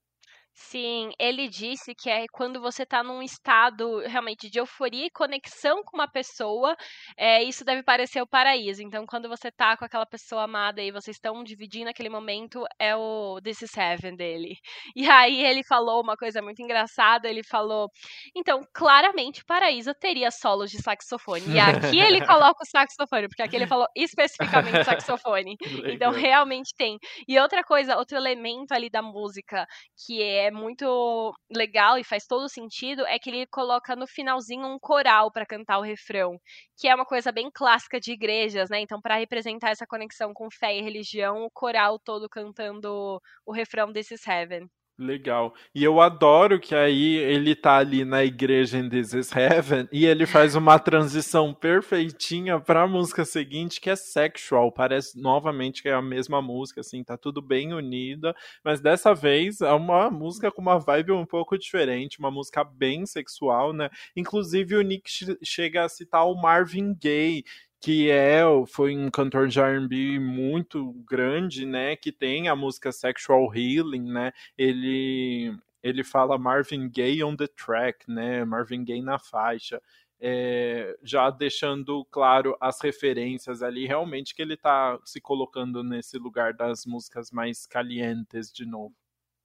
Sim, 0.56 1.10
ele 1.20 1.47
disse 1.47 1.95
que 1.95 2.12
é 2.12 2.26
quando 2.32 2.62
você 2.62 2.84
está 2.84 3.01
num 3.04 3.24
estado 3.24 3.99
realmente 4.01 4.51
de 4.51 4.60
euforia 4.60 5.08
e 5.08 5.10
conexão 5.10 5.82
com 5.84 5.97
uma 5.97 6.08
pessoa, 6.08 6.76
é, 7.18 7.41
isso 7.43 7.66
deve 7.66 7.82
parecer 7.82 8.22
o 8.22 8.28
paraíso. 8.28 8.84
Então, 8.84 9.04
quando 9.08 9.28
você 9.28 9.47
está 9.47 9.76
com 9.76 9.84
aquela 9.84 10.06
pessoa 10.06 10.43
amada 10.43 10.80
e 10.80 10.91
vocês 10.91 11.18
estão 11.18 11.43
dividindo 11.43 11.89
aquele 11.89 12.08
momento, 12.10 12.64
é 12.80 12.95
o 12.95 13.39
This 13.43 13.64
is 13.64 13.76
Heaven 13.76 14.16
dele. 14.16 14.56
E 14.95 15.10
aí 15.10 15.43
ele 15.43 15.64
falou 15.64 16.01
uma 16.01 16.16
coisa 16.16 16.41
muito 16.41 16.62
engraçada, 16.62 17.28
ele 17.28 17.43
falou, 17.43 17.89
então, 18.36 18.62
claramente 18.74 19.41
o 19.41 19.45
paraíso 19.45 19.91
teria 19.95 20.30
solos 20.30 20.70
de 20.70 20.82
saxofone. 20.82 21.56
E 21.56 21.60
aqui 21.60 21.99
ele 21.99 22.22
coloca 22.26 22.64
o 22.64 22.68
saxofone, 22.68 23.28
porque 23.28 23.41
aqui 23.41 23.56
ele 23.56 23.68
falou 23.68 23.88
especificamente 23.95 24.84
saxofone. 24.84 25.56
Então, 25.93 26.12
realmente 26.12 26.74
tem. 26.78 26.97
E 27.28 27.39
outra 27.39 27.64
coisa, 27.64 27.97
outro 27.97 28.18
elemento 28.18 28.72
ali 28.74 28.89
da 28.89 29.01
música 29.01 29.66
que 30.06 30.22
é 30.22 30.42
é 30.43 30.51
muito 30.51 31.33
legal 31.51 31.97
e 31.97 32.03
faz 32.03 32.25
todo 32.25 32.49
sentido 32.49 33.05
é 33.07 33.17
que 33.19 33.29
ele 33.29 33.47
coloca 33.47 33.95
no 33.95 34.07
finalzinho 34.07 34.65
um 34.67 34.79
coral 34.79 35.31
para 35.31 35.45
cantar 35.45 35.79
o 35.79 35.81
refrão, 35.81 36.39
que 36.77 36.87
é 36.87 36.95
uma 36.95 37.05
coisa 37.05 37.31
bem 37.31 37.49
clássica 37.53 37.99
de 37.99 38.11
igrejas, 38.13 38.69
né? 38.69 38.79
Então, 38.81 39.01
para 39.01 39.15
representar 39.17 39.71
essa 39.71 39.87
conexão 39.87 40.33
com 40.33 40.49
fé 40.51 40.75
e 40.77 40.81
religião, 40.81 41.43
o 41.45 41.51
coral 41.51 41.99
todo 41.99 42.29
cantando 42.29 43.19
o 43.45 43.51
refrão 43.53 43.91
desses 43.91 44.25
Heaven. 44.27 44.67
Legal. 44.97 45.55
E 45.73 45.83
eu 45.83 45.99
adoro 45.99 46.59
que 46.59 46.75
aí 46.75 47.15
ele 47.15 47.55
tá 47.55 47.77
ali 47.77 48.05
na 48.05 48.23
igreja 48.23 48.77
em 48.77 48.87
This 48.87 49.13
is 49.13 49.35
Heaven 49.35 49.89
e 49.91 50.05
ele 50.05 50.27
faz 50.27 50.55
uma 50.55 50.77
transição 50.77 51.51
perfeitinha 51.51 52.59
para 52.59 52.83
a 52.83 52.87
música 52.87 53.25
seguinte, 53.25 53.81
que 53.81 53.89
é 53.89 53.95
Sexual. 53.95 54.71
Parece 54.71 55.19
novamente 55.19 55.81
que 55.81 55.89
é 55.89 55.93
a 55.93 56.01
mesma 56.01 56.43
música, 56.43 56.81
assim, 56.81 57.03
tá 57.03 57.17
tudo 57.17 57.41
bem 57.41 57.73
unida, 57.73 58.35
mas 58.63 58.79
dessa 58.81 59.15
vez 59.15 59.61
é 59.61 59.71
uma 59.71 60.11
música 60.11 60.51
com 60.51 60.61
uma 60.61 60.77
vibe 60.77 61.11
um 61.11 61.25
pouco 61.25 61.57
diferente, 61.57 62.19
uma 62.19 62.29
música 62.29 62.63
bem 62.63 63.03
sexual, 63.07 63.73
né? 63.73 63.89
Inclusive 64.15 64.75
o 64.75 64.81
Nick 64.83 65.09
chega 65.41 65.85
a 65.85 65.89
citar 65.89 66.27
o 66.27 66.39
Marvin 66.39 66.93
Gaye, 66.93 67.43
que 67.84 68.09
é 68.09 68.41
foi 68.65 68.95
um 68.97 69.11
cantor 69.11 69.49
de 69.49 69.59
R&B 69.59 70.17
muito 70.17 70.93
grande, 71.05 71.65
né, 71.65 71.97
que 71.97 72.13
tem 72.13 72.47
a 72.47 72.55
música 72.55 72.93
Sexual 72.93 73.53
Healing, 73.53 74.09
né? 74.09 74.31
Ele 74.57 75.53
ele 75.84 76.01
fala 76.01 76.38
Marvin 76.38 76.89
Gaye 76.89 77.21
on 77.25 77.36
the 77.36 77.45
track, 77.45 78.09
né? 78.09 78.45
Marvin 78.45 78.86
Gaye 78.86 79.01
na 79.01 79.19
faixa. 79.19 79.81
É, 80.17 80.95
já 81.03 81.29
deixando 81.29 82.05
claro 82.05 82.55
as 82.61 82.79
referências 82.81 83.61
ali, 83.61 83.86
realmente 83.86 84.34
que 84.34 84.41
ele 84.41 84.53
está 84.53 84.97
se 85.03 85.19
colocando 85.19 85.84
nesse 85.84 86.17
lugar 86.17 86.53
das 86.53 86.86
músicas 86.86 87.31
mais 87.31 87.67
calientes 87.67 88.49
de 88.53 88.65
novo. 88.65 88.95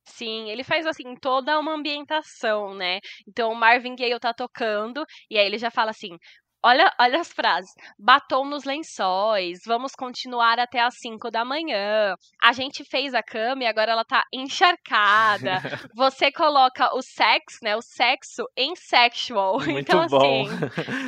Sim, 0.04 0.48
ele 0.48 0.62
faz 0.62 0.86
assim 0.86 1.16
toda 1.16 1.58
uma 1.58 1.74
ambientação, 1.74 2.72
né? 2.74 3.00
Então 3.26 3.52
o 3.52 3.56
Marvin 3.56 3.96
Gaye 3.96 4.18
tá 4.20 4.32
tocando 4.32 5.04
e 5.28 5.36
aí 5.36 5.44
ele 5.44 5.58
já 5.58 5.70
fala 5.70 5.90
assim: 5.90 6.16
Olha, 6.62 6.92
olha 7.00 7.20
as 7.20 7.28
frases. 7.28 7.72
Batom 7.98 8.44
nos 8.44 8.64
lençóis. 8.64 9.60
Vamos 9.64 9.92
continuar 9.92 10.58
até 10.58 10.80
as 10.80 10.98
5 10.98 11.30
da 11.30 11.44
manhã. 11.44 12.16
A 12.42 12.52
gente 12.52 12.84
fez 12.84 13.14
a 13.14 13.22
cama 13.22 13.62
e 13.62 13.66
agora 13.66 13.92
ela 13.92 14.04
tá 14.04 14.24
encharcada. 14.32 15.52
Você 15.94 16.32
coloca 16.32 16.92
o 16.94 17.02
sex, 17.02 17.58
né? 17.62 17.76
O 17.76 17.82
sexo 17.82 18.44
em 18.56 18.74
sexual. 18.74 19.60
Muito 19.64 19.78
então, 19.78 20.06
bom. 20.08 20.16
assim. 20.16 20.48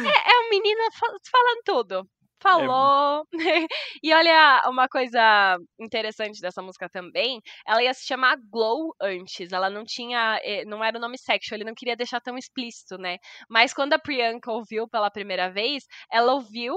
É, 0.07 0.33
é 0.33 0.47
um 0.47 0.51
menino 0.51 0.81
falando 0.93 1.63
tudo. 1.65 2.09
É 2.49 2.49
falou. 2.49 3.27
É... 3.35 3.39
e 4.03 4.13
olha, 4.15 4.63
uma 4.67 4.89
coisa 4.89 5.57
interessante 5.79 6.41
dessa 6.41 6.63
música 6.63 6.89
também, 6.89 7.41
ela 7.67 7.83
ia 7.83 7.95
se 7.95 8.07
chamar 8.07 8.37
Glow 8.51 8.95
antes. 9.01 9.53
Ela 9.53 9.71
não 9.71 9.85
tinha, 9.85 10.41
eh, 10.43 10.65
não 10.65 10.83
era 10.85 10.97
o 10.99 11.01
nome 11.01 11.19
sexual, 11.19 11.57
ele 11.59 11.65
não 11.69 11.75
queria 11.75 11.97
deixar 11.97 12.21
tão 12.21 12.37
explícito, 12.39 12.97
né? 12.99 13.19
Mas 13.49 13.73
quando 13.75 13.93
a 13.95 13.99
Priyanka 13.99 14.51
ouviu 14.53 14.89
pela 14.89 15.11
primeira 15.11 15.51
vez, 15.51 15.85
ela 16.11 16.33
ouviu 16.35 16.75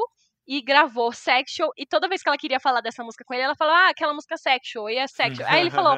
e 0.48 0.62
gravou 0.62 1.12
Sexual, 1.12 1.72
e 1.78 1.86
toda 1.86 2.08
vez 2.08 2.22
que 2.22 2.30
ela 2.30 2.38
queria 2.38 2.60
falar 2.60 2.82
dessa 2.82 3.04
música 3.04 3.24
com 3.26 3.34
ele, 3.34 3.44
ela 3.44 3.56
falou, 3.56 3.74
ah, 3.74 3.89
aquela 3.89 4.14
música 4.14 4.38
Sexual, 4.38 4.89
e 4.89 4.98
é 4.98 5.08
Sexual. 5.08 5.50
Aí 5.50 5.62
ele 5.62 5.72
falou, 5.72 5.96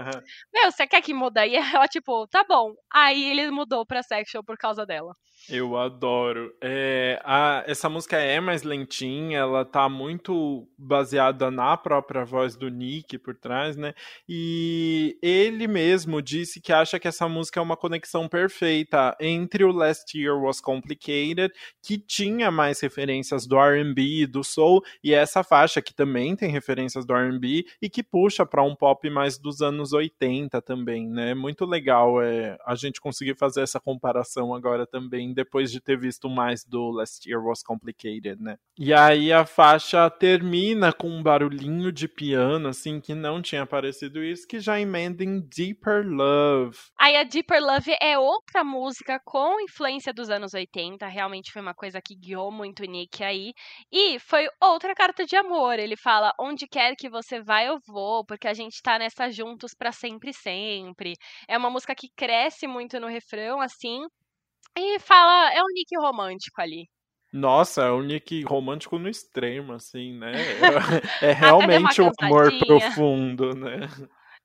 meu, 0.53 0.71
você 0.71 0.87
quer 0.87 1.01
que 1.01 1.13
muda? 1.13 1.45
E 1.45 1.55
ela, 1.75 1.87
tipo, 1.87 2.27
tá 2.27 2.43
bom. 2.47 2.73
Aí 2.91 3.31
ele 3.31 3.49
mudou 3.51 3.85
pra 3.85 4.03
Sexual 4.03 4.43
por 4.43 4.57
causa 4.57 4.85
dela. 4.85 5.15
Eu 5.47 5.77
adoro. 5.77 6.51
É, 6.61 7.21
a, 7.23 7.63
essa 7.67 7.87
música 7.87 8.17
é 8.17 8.39
mais 8.39 8.63
lentinha, 8.63 9.39
ela 9.39 9.63
tá 9.63 9.87
muito 9.87 10.67
baseada 10.77 11.51
na 11.51 11.77
própria 11.77 12.25
voz 12.25 12.55
do 12.55 12.67
Nick 12.67 13.17
por 13.19 13.35
trás, 13.35 13.75
né? 13.75 13.93
E 14.27 15.17
ele 15.21 15.67
mesmo 15.67 16.19
disse 16.21 16.59
que 16.59 16.73
acha 16.73 16.99
que 16.99 17.07
essa 17.07 17.29
música 17.29 17.59
é 17.59 17.63
uma 17.63 17.77
conexão 17.77 18.27
perfeita 18.27 19.15
entre 19.19 19.63
o 19.63 19.71
Last 19.71 20.17
Year 20.17 20.35
Was 20.35 20.59
Complicated, 20.59 21.53
que 21.83 21.97
tinha 21.99 22.49
mais 22.49 22.79
referências 22.79 23.45
do 23.45 23.59
R&B, 23.59 24.25
do 24.35 24.43
soul, 24.43 24.83
e 25.01 25.13
essa 25.13 25.43
faixa 25.43 25.81
que 25.81 25.93
também 25.93 26.35
tem 26.35 26.49
referências 26.49 27.05
do 27.05 27.15
R&B 27.15 27.65
e 27.81 27.89
que 27.89 28.03
puxa 28.03 28.45
para 28.45 28.61
um 28.61 28.75
pop 28.75 29.09
mais 29.09 29.37
dos 29.37 29.61
anos 29.61 29.93
80 29.93 30.61
também, 30.61 31.07
né? 31.07 31.33
Muito 31.33 31.65
legal 31.65 32.21
é, 32.21 32.57
a 32.65 32.75
gente 32.75 32.99
conseguir 32.99 33.35
fazer 33.37 33.61
essa 33.61 33.79
comparação 33.79 34.53
agora 34.53 34.85
também 34.85 35.33
depois 35.33 35.71
de 35.71 35.79
ter 35.79 35.97
visto 35.97 36.29
mais 36.29 36.65
do 36.65 36.91
Last 36.91 37.27
Year 37.27 37.43
Was 37.43 37.63
Complicated, 37.63 38.41
né? 38.41 38.57
E 38.77 38.93
aí 38.93 39.31
a 39.31 39.45
faixa 39.45 40.09
termina 40.09 40.91
com 40.91 41.07
um 41.07 41.23
barulhinho 41.23 41.91
de 41.91 42.09
piano, 42.09 42.67
assim, 42.67 42.99
que 42.99 43.15
não 43.15 43.41
tinha 43.41 43.61
aparecido 43.61 44.21
isso, 44.21 44.45
que 44.45 44.59
já 44.59 44.79
emenda 44.79 45.23
em 45.23 45.39
Deeper 45.39 46.05
Love. 46.05 46.77
Aí 46.99 47.15
a 47.15 47.23
Deeper 47.23 47.61
Love 47.61 47.95
é 48.01 48.19
outra 48.19 48.63
música 48.63 49.19
com 49.23 49.61
influência 49.61 50.13
dos 50.13 50.29
anos 50.29 50.53
80, 50.53 51.07
realmente 51.07 51.53
foi 51.53 51.61
uma 51.61 51.73
coisa 51.73 52.01
que 52.01 52.15
guiou 52.15 52.51
muito 52.51 52.83
o 52.83 52.85
Nick 52.85 53.23
aí. 53.23 53.53
E 53.91 54.19
foi 54.27 54.47
outra 54.61 54.93
carta 54.95 55.25
de 55.25 55.35
amor. 55.35 55.79
Ele 55.79 55.95
fala: 55.97 56.33
onde 56.39 56.67
quer 56.67 56.95
que 56.95 57.09
você 57.09 57.41
vá, 57.41 57.63
eu 57.63 57.77
vou, 57.87 58.25
porque 58.25 58.47
a 58.47 58.53
gente 58.53 58.81
tá 58.81 58.97
nessa 58.99 59.29
juntos 59.31 59.73
para 59.73 59.91
sempre, 59.91 60.33
sempre. 60.33 61.13
É 61.47 61.57
uma 61.57 61.69
música 61.69 61.95
que 61.95 62.09
cresce 62.15 62.67
muito 62.67 62.99
no 62.99 63.07
refrão, 63.07 63.61
assim, 63.61 64.01
e 64.77 64.99
fala, 64.99 65.51
é 65.53 65.61
um 65.61 65.67
nick 65.73 65.97
romântico 65.97 66.61
ali. 66.61 66.87
Nossa, 67.33 67.83
é 67.83 67.91
um 67.91 68.01
Nick 68.01 68.43
romântico 68.43 68.97
no 68.97 69.09
extremo, 69.09 69.73
assim, 69.73 70.17
né? 70.17 70.31
É, 71.21 71.33
realmente 71.33 72.01
um 72.01 72.09
amor 72.21 72.49
profundo, 72.65 73.53
né? 73.53 73.79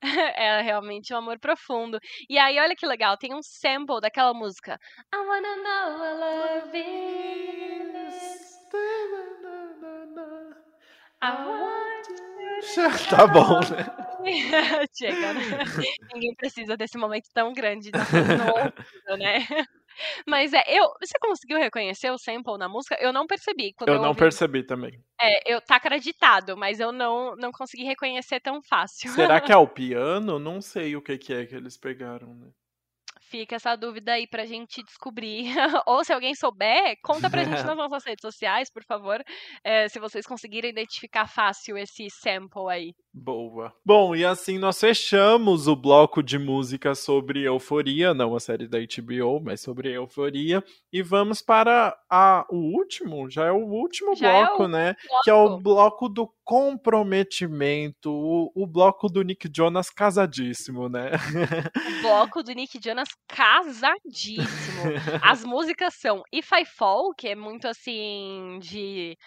é 0.35 0.61
realmente 0.61 1.13
um 1.13 1.17
amor 1.17 1.39
profundo. 1.39 1.97
E 2.29 2.37
aí, 2.37 2.59
olha 2.59 2.75
que 2.75 2.85
legal, 2.85 3.17
tem 3.17 3.33
um 3.33 3.41
sample 3.41 4.01
daquela 4.01 4.33
música. 4.33 4.77
I 5.13 5.17
wanna 5.17 5.55
know 5.57 5.99
what 5.99 6.19
love 6.19 6.77
is. 6.77 8.60
Tá 13.09 13.27
bom, 13.27 13.59
né? 13.59 13.85
Chega, 14.93 15.33
né? 15.33 15.41
Ninguém 16.13 16.35
precisa 16.35 16.77
desse 16.77 16.97
momento 16.97 17.27
tão 17.33 17.53
grande 17.53 17.91
de 17.91 17.97
ouvido, 17.97 19.17
né? 19.17 19.45
Mas 20.27 20.53
é, 20.53 20.63
eu, 20.67 20.87
você 21.01 21.17
conseguiu 21.19 21.57
reconhecer 21.57 22.09
o 22.11 22.17
sample 22.17 22.57
na 22.57 22.69
música? 22.69 22.97
Eu 22.99 23.11
não 23.11 23.27
percebi. 23.27 23.73
eu, 23.81 23.87
eu 23.87 23.99
não 23.99 24.09
ouvi. 24.09 24.19
percebi 24.19 24.63
também. 24.63 25.03
É, 25.19 25.53
eu 25.53 25.61
tá 25.61 25.75
acreditado, 25.75 26.55
mas 26.55 26.79
eu 26.79 26.91
não, 26.91 27.35
não 27.35 27.51
consegui 27.51 27.83
reconhecer 27.83 28.39
tão 28.39 28.61
fácil. 28.61 29.11
Será 29.11 29.41
que 29.41 29.51
é 29.51 29.57
o 29.57 29.67
piano? 29.67 30.39
Não 30.39 30.61
sei 30.61 30.95
o 30.95 31.01
que, 31.01 31.17
que 31.17 31.33
é 31.33 31.45
que 31.45 31.55
eles 31.55 31.77
pegaram, 31.77 32.33
né? 32.35 32.47
Fica 33.31 33.55
essa 33.55 33.77
dúvida 33.77 34.11
aí 34.11 34.27
pra 34.27 34.45
gente 34.45 34.83
descobrir. 34.83 35.45
Ou 35.87 36.03
se 36.03 36.11
alguém 36.11 36.35
souber, 36.35 36.97
conta 37.01 37.29
pra 37.29 37.45
gente 37.45 37.63
nas 37.63 37.77
nossas 37.79 38.03
redes 38.03 38.21
sociais, 38.21 38.69
por 38.69 38.83
favor. 38.83 39.23
É, 39.63 39.87
se 39.87 39.99
vocês 40.01 40.25
conseguirem 40.25 40.69
identificar 40.69 41.25
fácil 41.27 41.77
esse 41.77 42.09
sample 42.09 42.67
aí. 42.69 42.93
Boa. 43.13 43.73
Bom, 43.85 44.13
e 44.13 44.25
assim 44.25 44.57
nós 44.57 44.77
fechamos 44.77 45.65
o 45.69 45.77
bloco 45.77 46.21
de 46.21 46.37
música 46.37 46.93
sobre 46.93 47.43
euforia, 47.43 48.13
não 48.13 48.35
a 48.35 48.39
série 48.39 48.67
da 48.67 48.79
HBO, 48.79 49.39
mas 49.41 49.61
sobre 49.61 49.93
euforia. 49.93 50.61
E 50.91 51.01
vamos 51.01 51.41
para 51.41 51.97
a, 52.09 52.45
o 52.49 52.57
último, 52.57 53.29
já 53.29 53.45
é 53.45 53.51
o 53.51 53.65
último 53.65 54.13
já 54.13 54.29
bloco, 54.29 54.63
é 54.63 54.65
o 54.65 54.69
né? 54.69 54.95
Bloco. 55.07 55.23
Que 55.23 55.29
é 55.29 55.33
o 55.33 55.57
bloco 55.57 56.09
do 56.09 56.29
comprometimento, 56.51 58.11
o, 58.11 58.51
o, 58.53 58.67
bloco 58.67 59.07
do 59.07 59.21
Nick 59.21 59.49
Jonas 59.55 59.89
casadíssimo, 59.89 60.89
né? 60.89 61.11
O 61.99 62.01
bloco 62.01 62.43
do 62.43 62.51
Nick 62.51 62.77
Jonas 62.83 63.07
casadíssimo. 63.25 64.81
As 65.21 65.45
músicas 65.45 65.93
são 65.93 66.21
If 66.29 66.51
I 66.51 66.65
Fall, 66.65 67.13
que 67.17 67.29
é 67.29 67.35
muito 67.35 67.69
assim 67.69 68.59
de 68.61 69.17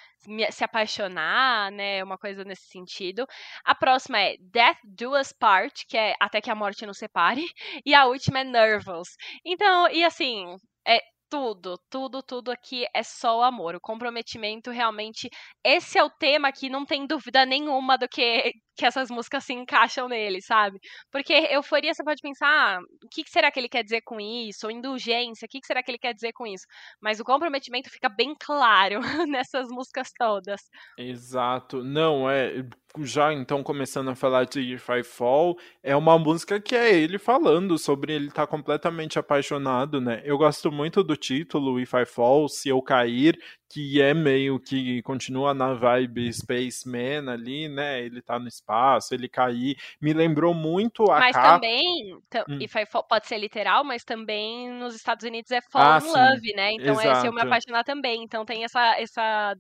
se 0.51 0.65
apaixonar, 0.65 1.73
né? 1.73 2.05
Uma 2.05 2.19
coisa 2.19 2.45
nesse 2.45 2.67
sentido. 2.67 3.27
A 3.65 3.75
próxima 3.75 4.21
é 4.21 4.37
Death 4.39 4.77
Do 4.85 5.19
Us 5.19 5.33
Part, 5.33 5.87
que 5.89 5.97
é 5.97 6.15
Até 6.21 6.43
que 6.43 6.51
a 6.51 6.55
Morte 6.55 6.85
nos 6.85 6.99
separe. 6.99 7.43
E 7.87 7.95
a 7.95 8.05
última 8.05 8.41
é 8.41 8.45
Nervous. 8.45 9.17
Então, 9.43 9.89
e 9.89 10.05
assim, 10.05 10.59
é, 10.87 11.01
tudo, 11.35 11.77
tudo, 11.91 12.23
tudo 12.23 12.53
aqui 12.53 12.87
é 12.95 13.03
só 13.03 13.39
o 13.41 13.43
amor. 13.43 13.75
O 13.75 13.81
comprometimento 13.81 14.71
realmente. 14.71 15.29
Esse 15.65 15.99
é 15.99 16.05
o 16.05 16.09
tema 16.11 16.53
que 16.53 16.69
não 16.71 16.87
tem 16.87 17.07
dúvida 17.09 17.45
nenhuma 17.45 17.99
do 17.99 18.09
que, 18.09 18.53
que 18.77 18.85
essas 18.85 19.11
músicas 19.11 19.45
se 19.45 19.53
encaixam 19.53 20.09
nele, 20.09 20.41
sabe? 20.41 20.79
Porque 21.11 21.33
euforia 21.33 21.95
você 21.95 22.03
pode 22.03 22.21
pensar, 22.21 22.47
ah, 22.49 22.81
o 23.05 23.09
que 23.09 23.23
será 23.29 23.51
que 23.51 23.59
ele 23.59 23.69
quer 23.69 23.83
dizer 23.83 24.03
com 24.03 24.21
isso? 24.21 24.67
Ou 24.67 24.71
indulgência, 24.71 25.47
o 25.47 25.49
que 25.49 25.65
será 25.65 25.83
que 25.83 25.91
ele 25.91 25.99
quer 25.99 26.15
dizer 26.15 26.33
com 26.33 26.47
isso? 26.47 26.67
Mas 27.01 27.21
o 27.21 27.25
comprometimento 27.25 27.91
fica 27.91 28.09
bem 28.09 28.35
claro 28.39 29.01
nessas 29.29 29.69
músicas 29.69 30.11
todas. 30.19 30.61
Exato. 30.99 31.83
Não, 31.83 32.29
é 32.29 32.65
já 33.03 33.33
então 33.33 33.63
começando 33.63 34.09
a 34.11 34.15
falar 34.15 34.45
de 34.45 34.75
If 34.75 34.89
I 34.89 35.03
Fall, 35.03 35.57
é 35.83 35.97
uma 35.97 36.17
música 36.17 36.61
que 36.61 36.77
é 36.77 36.95
ele 36.97 37.19
falando 37.19 37.77
sobre 37.77 38.13
ele 38.13 38.29
estar 38.29 38.43
tá 38.43 38.47
completamente 38.47 39.19
apaixonado, 39.19 40.01
né? 40.01 40.23
Eu 40.25 40.39
gosto 40.39 40.71
muito 40.71 41.03
do 41.03 41.17
título 41.17 41.81
If 41.81 41.93
I 41.93 42.07
Fall, 42.07 42.49
Se 42.49 42.69
Eu 42.69 42.81
Cair, 42.81 43.37
que 43.69 44.01
é 44.01 44.15
meio 44.15 44.61
que 44.61 45.03
continua 45.03 45.53
na 45.53 45.75
vibe 45.75 46.33
Spaceman 46.33 47.29
ali, 47.29 47.69
né? 47.69 48.05
Ele 48.05 48.23
tá 48.23 48.39
no 48.39 48.47
espaço, 48.65 49.15
ele 49.15 49.29
cair. 49.29 49.77
Me 50.01 50.13
lembrou 50.13 50.55
muito 50.55 51.05
a 51.11 51.19
Mas 51.19 51.37
capa... 51.37 51.55
também, 51.55 52.15
hum. 52.49 52.59
Fall, 52.91 53.05
pode 53.05 53.27
ser 53.27 53.39
literal, 53.39 53.85
mas 53.85 54.03
também 54.05 54.71
nos 54.71 54.95
Estados 54.95 55.25
Unidos 55.25 55.51
é 55.51 55.61
Fall 55.61 55.83
ah, 55.83 55.99
in 55.99 56.01
sim. 56.01 56.09
Love, 56.09 56.55
né? 56.55 56.73
Então 56.73 56.95
Exato. 56.95 57.09
é 57.09 57.15
Se 57.21 57.27
Eu 57.27 57.33
Me 57.33 57.43
Apaixonar 57.43 57.85
também. 57.85 58.23
Então 58.23 58.45
tem 58.45 58.65
essa, 58.65 58.99
essa, 58.99 59.57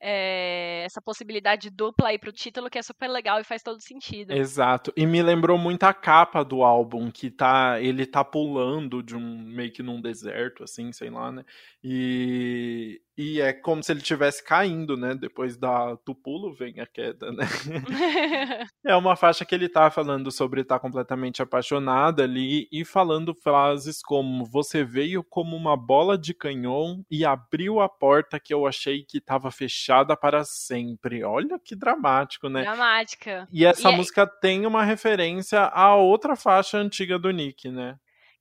é, 0.00 0.82
essa 0.84 1.00
possibilidade 1.00 1.70
dupla 1.70 2.08
aí 2.08 2.18
pro 2.18 2.32
título 2.32 2.68
que 2.68 2.78
é 2.78 2.82
super 2.82 3.08
legal 3.08 3.40
e 3.40 3.44
faz 3.44 3.62
todo 3.62 3.80
sentido. 3.80 4.32
Exato. 4.32 4.92
E 4.96 5.06
me 5.06 5.22
lembrou 5.22 5.56
muito 5.56 5.84
a 5.84 5.94
capa 5.94 6.42
do 6.44 6.62
álbum, 6.62 7.10
que 7.10 7.30
tá 7.30 7.80
ele 7.80 8.04
tá 8.04 8.24
pulando 8.24 9.02
de 9.02 9.16
um 9.16 9.38
meio 9.38 9.70
que 9.70 9.82
num 9.82 10.00
deserto, 10.00 10.64
assim, 10.64 10.92
sei 10.92 11.10
lá, 11.10 11.30
né? 11.30 11.44
E, 11.82 13.00
e 13.18 13.40
é 13.40 13.52
como 13.52 13.82
se 13.82 13.90
ele 13.90 13.98
estivesse 13.98 14.44
caindo, 14.44 14.96
né? 14.96 15.12
Depois 15.12 15.56
da, 15.56 15.98
do 16.06 16.14
pulo 16.14 16.54
vem 16.54 16.78
a 16.78 16.86
queda, 16.86 17.32
né? 17.32 17.44
é 18.86 18.94
uma 18.94 19.16
faixa 19.16 19.44
que 19.44 19.52
ele 19.52 19.68
tá 19.68 19.90
falando 19.90 20.30
sobre 20.30 20.60
estar 20.60 20.76
tá 20.76 20.80
completamente 20.80 21.42
apaixonado 21.42 22.22
ali 22.22 22.68
e 22.70 22.84
falando 22.84 23.34
frases 23.34 24.00
como 24.00 24.44
você 24.44 24.84
veio 24.84 25.24
como 25.24 25.56
uma 25.56 25.76
bola 25.76 26.16
de 26.16 26.32
canhão 26.32 27.04
e 27.10 27.24
abriu 27.24 27.80
a 27.80 27.88
porta 27.88 28.38
que 28.38 28.54
eu 28.54 28.64
achei 28.68 29.02
que 29.02 29.18
estava 29.18 29.50
fechada 29.50 30.16
para 30.16 30.44
sempre. 30.44 31.24
Olha 31.24 31.58
que 31.58 31.74
dramático, 31.74 32.48
né? 32.48 32.62
Dramática. 32.62 33.48
E 33.52 33.66
essa 33.66 33.90
e 33.90 33.96
música 33.96 34.22
é... 34.22 34.40
tem 34.40 34.64
uma 34.64 34.84
referência 34.84 35.62
a 35.62 35.96
outra 35.96 36.36
faixa 36.36 36.78
antiga 36.78 37.18
do 37.18 37.32
Nick, 37.32 37.68
né? 37.68 37.98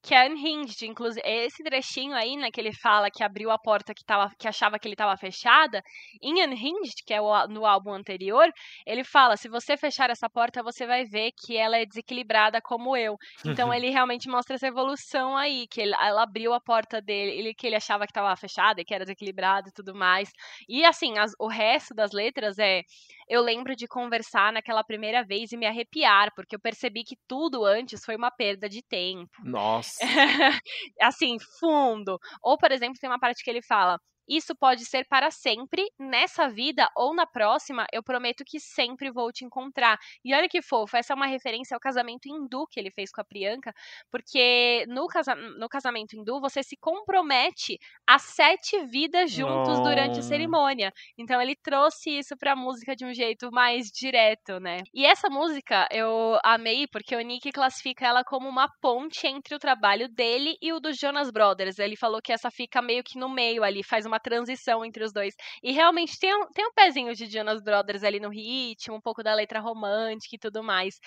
Que 0.08 0.16
é 0.16 0.26
Unhinged, 0.30 0.86
inclusive 0.86 1.22
esse 1.26 1.62
trechinho 1.62 2.14
aí, 2.14 2.38
né, 2.38 2.50
que 2.50 2.62
ele 2.62 2.72
fala 2.72 3.12
que 3.12 3.22
abriu 3.22 3.52
a 3.52 3.60
porta 3.60 3.94
que, 3.94 4.06
tava, 4.06 4.32
que 4.40 4.48
achava 4.48 4.80
que 4.80 4.88
ele 4.88 4.94
estava 4.94 5.18
fechada, 5.18 5.84
em 6.22 6.42
Unhinged, 6.46 7.04
que 7.06 7.14
é 7.14 7.20
o, 7.20 7.48
no 7.50 7.66
álbum 7.66 7.92
anterior, 7.92 8.50
ele 8.86 9.04
fala, 9.04 9.36
se 9.36 9.50
você 9.50 9.76
fechar 9.76 10.10
essa 10.10 10.30
porta, 10.30 10.64
você 10.64 10.88
vai 10.88 11.04
ver 11.04 11.34
que 11.38 11.58
ela 11.58 11.78
é 11.78 11.86
desequilibrada 11.86 12.62
como 12.62 12.96
eu. 12.96 13.18
Então 13.46 13.74
ele 13.76 13.90
realmente 13.90 14.30
mostra 14.30 14.56
essa 14.56 14.68
evolução 14.68 15.36
aí, 15.36 15.68
que 15.68 15.82
ele, 15.82 15.94
ela 16.00 16.24
abriu 16.24 16.54
a 16.54 16.62
porta 16.62 17.02
dele, 17.02 17.32
ele, 17.40 17.54
que 17.54 17.68
ele 17.68 17.76
achava 17.76 18.06
que 18.06 18.12
estava 18.12 18.34
fechada, 18.38 18.86
que 18.86 18.94
era 18.94 19.04
desequilibrada 19.04 19.68
e 19.68 19.74
tudo 19.74 19.94
mais. 19.94 20.32
E 20.70 20.86
assim, 20.86 21.18
as, 21.18 21.34
o 21.38 21.50
resto 21.50 21.94
das 21.94 22.14
letras 22.14 22.58
é, 22.60 22.84
eu 23.28 23.42
lembro 23.42 23.76
de 23.76 23.86
conversar 23.88 24.54
naquela 24.54 24.86
primeira 24.86 25.22
vez 25.22 25.52
e 25.52 25.58
me 25.58 25.66
arrepiar, 25.66 26.34
porque 26.34 26.56
eu 26.56 26.60
percebi 26.62 27.04
que 27.04 27.18
tudo 27.28 27.66
antes 27.66 28.06
foi 28.06 28.16
uma 28.16 28.32
perda 28.32 28.70
de 28.70 28.82
tempo. 28.82 29.30
Nossa. 29.44 29.97
assim, 31.02 31.38
fundo. 31.60 32.20
Ou, 32.44 32.58
por 32.58 32.72
exemplo, 32.72 33.00
tem 33.00 33.10
uma 33.10 33.20
parte 33.20 33.44
que 33.44 33.50
ele 33.50 33.62
fala: 33.62 34.00
isso 34.28 34.56
pode 34.56 34.86
ser 34.86 35.06
para 35.08 35.32
sempre, 35.32 35.86
nessa 35.98 36.50
vida 36.50 36.90
ou 36.96 37.14
na 37.14 37.26
próxima, 37.26 37.86
eu 37.92 38.04
prometo 38.04 38.44
que 38.46 38.60
sempre 38.60 39.12
vou 39.12 39.32
te 39.32 39.46
encontrar. 39.46 39.98
E 40.24 40.34
olha 40.34 40.50
que 40.50 40.62
fofo, 40.62 40.98
essa 40.98 41.14
é 41.14 41.16
uma 41.16 41.28
referência 41.28 41.76
ao 41.76 41.80
casamento 41.80 42.28
hindu 42.28 42.68
que 42.68 42.80
ele 42.80 42.92
fez 42.92 43.12
com 43.12 43.22
a 43.22 43.24
Priyanka, 43.24 43.74
porque 44.12 44.86
no, 44.88 45.08
casa 45.08 45.36
no 45.36 45.70
casamento 45.70 46.16
hindu 46.16 46.40
você 46.42 46.62
se 46.62 46.76
compromete 46.78 47.78
a 48.06 48.20
sete 48.20 48.86
vidas 48.86 49.32
juntos 49.32 49.80
oh. 49.80 49.84
durante 49.84 50.20
a 50.20 50.24
cerimônia. 50.24 50.92
Então 51.18 51.42
ele 51.42 51.56
trouxe 51.56 52.18
isso 52.18 52.36
para 52.38 52.54
a 52.54 52.56
música 52.56 52.96
de 52.96 53.06
um 53.06 53.14
jeito 53.14 53.52
mais 53.52 53.88
direto, 53.88 54.60
né? 54.60 54.80
E 54.94 55.06
essa 55.06 55.30
música 55.30 55.88
eu 55.92 56.38
amei 56.44 56.88
porque 56.88 57.16
o 57.16 57.22
Nick 57.22 57.52
classifica 57.52 58.06
ela 58.06 58.24
como 58.24 58.48
uma 58.48 58.68
ponte 58.82 59.26
entre 59.28 59.56
o 59.56 59.60
trabalho 59.60 60.10
dele 60.10 60.58
e 60.62 60.74
o 60.74 60.80
dos 60.80 60.98
Jonas 60.98 61.32
Brothers. 61.32 61.80
Ele 61.80 61.96
falou 61.96 62.22
que 62.22 62.32
essa 62.32 62.52
fica 62.52 62.82
meio 62.82 63.04
que 63.04 63.18
no 63.18 63.30
meio 63.30 63.64
ali, 63.64 63.84
faz 63.84 64.06
uma 64.06 64.17
uma 64.18 64.20
transição 64.20 64.84
entre 64.84 65.04
os 65.04 65.14
dois. 65.14 65.36
E 65.64 65.72
realmente 65.72 66.20
tem 66.20 66.36
um, 66.36 66.48
tem 66.48 66.66
um 66.66 66.74
pezinho 66.74 67.14
de 67.14 67.28
Jonas 67.28 67.62
Brothers 67.62 68.04
ali 68.04 68.20
no 68.20 68.30
ritmo, 68.30 68.96
um 68.96 69.02
pouco 69.02 69.24
da 69.24 69.34
letra 69.34 69.60
romântica 69.60 70.36
e 70.36 70.40
tudo 70.40 70.64
mais. 70.64 71.00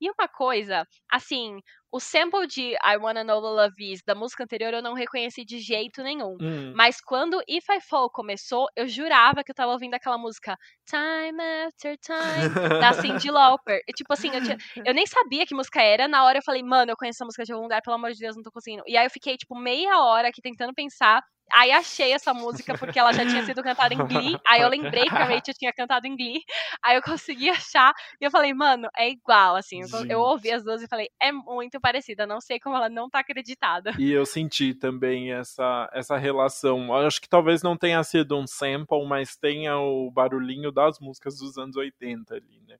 E 0.00 0.10
uma 0.10 0.28
coisa, 0.28 0.86
assim, 1.10 1.60
o 1.92 2.00
sample 2.00 2.46
de 2.46 2.74
I 2.84 2.96
Wanna 3.00 3.24
Know 3.24 3.40
the 3.40 3.48
Love 3.48 3.92
Is 3.92 4.02
da 4.04 4.14
música 4.14 4.44
anterior 4.44 4.74
eu 4.74 4.82
não 4.82 4.92
reconheci 4.94 5.44
de 5.44 5.60
jeito 5.60 6.02
nenhum. 6.02 6.36
Hum. 6.40 6.72
Mas 6.74 7.00
quando 7.00 7.40
If 7.48 7.64
I 7.70 7.80
Fall 7.80 8.10
começou, 8.10 8.66
eu 8.76 8.88
jurava 8.88 9.42
que 9.44 9.50
eu 9.50 9.54
tava 9.54 9.72
ouvindo 9.72 9.94
aquela 9.94 10.18
música 10.18 10.56
Time 10.84 11.42
After 11.66 11.96
Time 11.98 12.80
da 12.80 12.92
Cyndi 12.92 13.30
Lauper. 13.30 13.80
E, 13.88 13.92
tipo 13.92 14.12
assim, 14.12 14.30
eu, 14.34 14.42
tinha, 14.42 14.58
eu, 14.84 14.92
nem 14.92 15.06
sabia 15.06 15.46
que 15.46 15.54
música 15.54 15.80
era. 15.80 16.08
Na 16.08 16.24
hora 16.24 16.38
eu 16.38 16.42
falei, 16.42 16.62
mano, 16.62 16.90
eu 16.90 16.96
conheço 16.96 17.18
essa 17.18 17.24
música 17.24 17.44
de 17.44 17.52
algum 17.52 17.64
lugar, 17.64 17.80
pelo 17.82 17.96
amor 17.96 18.12
de 18.12 18.18
Deus, 18.18 18.36
não 18.36 18.42
tô 18.42 18.50
conseguindo. 18.50 18.82
E 18.86 18.96
aí 18.96 19.06
eu 19.06 19.10
fiquei, 19.10 19.36
tipo, 19.36 19.56
meia 19.56 20.00
hora 20.00 20.28
aqui 20.28 20.42
tentando 20.42 20.74
pensar. 20.74 21.22
Aí 21.52 21.70
achei 21.70 22.12
essa 22.12 22.34
música 22.34 22.76
porque 22.76 22.98
ela 22.98 23.12
já 23.12 23.24
tinha 23.24 23.44
sido 23.44 23.62
cantada 23.62 23.94
em 23.94 23.98
Glee. 23.98 24.38
Aí 24.46 24.60
eu 24.60 24.68
lembrei 24.68 25.04
que 25.04 25.14
a 25.14 25.24
Rachel 25.24 25.54
tinha 25.54 25.72
cantado 25.72 26.06
em 26.06 26.16
Glee. 26.16 26.42
Aí 26.82 26.96
eu 26.96 27.02
consegui 27.02 27.48
achar. 27.48 27.94
E 28.20 28.24
eu 28.24 28.30
falei, 28.30 28.52
mano, 28.52 28.88
é 28.96 29.08
igual, 29.08 29.56
assim. 29.56 29.80
Eu, 29.80 30.06
eu, 30.06 30.20
ouvi 30.20 30.50
as 30.50 30.64
duas 30.64 30.82
e 30.82 30.88
falei, 30.88 31.08
é 31.20 31.30
muito 31.30 31.80
parecida. 31.80 32.26
Não 32.26 32.40
sei 32.40 32.58
como 32.58 32.76
ela 32.76 32.88
não 32.88 33.08
tá 33.08 33.20
acreditada. 33.20 33.92
E 33.98 34.12
eu 34.12 34.26
senti 34.26 34.74
também 34.74 35.32
essa, 35.32 35.88
essa 35.92 36.16
relação. 36.16 36.94
Acho 36.94 37.20
que 37.20 37.28
talvez 37.28 37.62
não 37.62 37.76
tenha 37.76 38.02
sido 38.02 38.36
um 38.36 38.46
sample, 38.46 39.06
mas 39.06 39.36
tenha 39.36 39.78
o 39.78 40.10
barulhinho 40.10 40.72
das 40.72 40.98
músicas 40.98 41.38
dos 41.38 41.56
anos 41.56 41.76
80 41.76 42.34
ali, 42.34 42.60
né? 42.66 42.76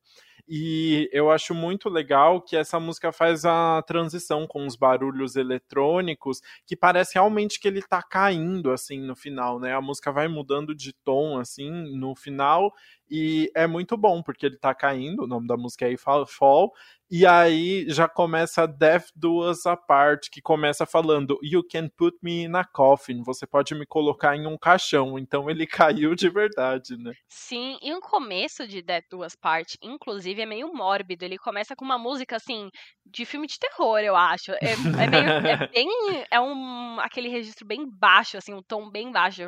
E 0.48 1.10
eu 1.12 1.28
acho 1.28 1.52
muito 1.52 1.88
legal 1.88 2.40
que 2.40 2.56
essa 2.56 2.78
música 2.78 3.10
faz 3.10 3.44
a 3.44 3.82
transição 3.82 4.46
com 4.46 4.64
os 4.64 4.76
barulhos 4.76 5.34
eletrônicos, 5.34 6.40
que 6.64 6.76
parece 6.76 7.14
realmente 7.14 7.58
que 7.58 7.66
ele 7.66 7.82
tá 7.82 8.00
caindo 8.00 8.55
assim 8.70 9.00
no 9.00 9.14
final, 9.16 9.58
né? 9.58 9.74
A 9.74 9.80
música 9.80 10.12
vai 10.12 10.28
mudando 10.28 10.74
de 10.74 10.92
tom 10.92 11.38
assim 11.38 11.70
no 11.96 12.14
final 12.14 12.72
e 13.10 13.50
é 13.54 13.66
muito 13.66 13.96
bom, 13.96 14.22
porque 14.22 14.46
ele 14.46 14.58
tá 14.58 14.74
caindo, 14.74 15.24
o 15.24 15.26
nome 15.26 15.46
da 15.46 15.56
música 15.56 15.88
é 15.88 15.96
Fall, 15.96 16.72
e 17.08 17.24
aí 17.24 17.88
já 17.88 18.08
começa 18.08 18.66
Death 18.66 19.10
Do 19.14 19.48
Us 19.48 19.64
Apart, 19.64 20.28
que 20.28 20.42
começa 20.42 20.84
falando 20.84 21.38
You 21.40 21.62
can 21.62 21.88
put 21.88 22.16
me 22.20 22.42
in 22.42 22.56
a 22.56 22.64
coffin, 22.64 23.22
você 23.22 23.46
pode 23.46 23.76
me 23.76 23.86
colocar 23.86 24.34
em 24.34 24.44
um 24.44 24.58
caixão. 24.58 25.16
Então 25.16 25.48
ele 25.48 25.66
caiu 26.10 26.16
de 26.16 26.28
verdade, 26.28 26.96
né? 26.96 27.12
Sim, 27.28 27.78
e 27.80 27.94
o 27.94 28.00
começo 28.00 28.66
de 28.66 28.82
Death 28.82 29.04
Do 29.08 29.24
Us 29.24 29.34
Apart, 29.34 29.74
inclusive, 29.80 30.42
é 30.42 30.46
meio 30.46 30.72
mórbido. 30.74 31.24
Ele 31.24 31.38
começa 31.38 31.76
com 31.76 31.84
uma 31.84 31.96
música 31.96 32.34
assim, 32.34 32.68
de 33.04 33.24
filme 33.24 33.46
de 33.46 33.56
terror, 33.56 34.00
eu 34.00 34.16
acho. 34.16 34.50
É, 34.54 34.72
é 34.72 35.06
meio. 35.06 35.30
É 35.46 35.66
bem. 35.72 35.88
É 36.28 36.40
um. 36.40 36.98
aquele 36.98 37.28
registro 37.28 37.64
bem 37.64 37.88
baixo, 37.88 38.36
assim, 38.36 38.52
um 38.52 38.62
tom 38.62 38.90
bem 38.90 39.12
baixo. 39.12 39.42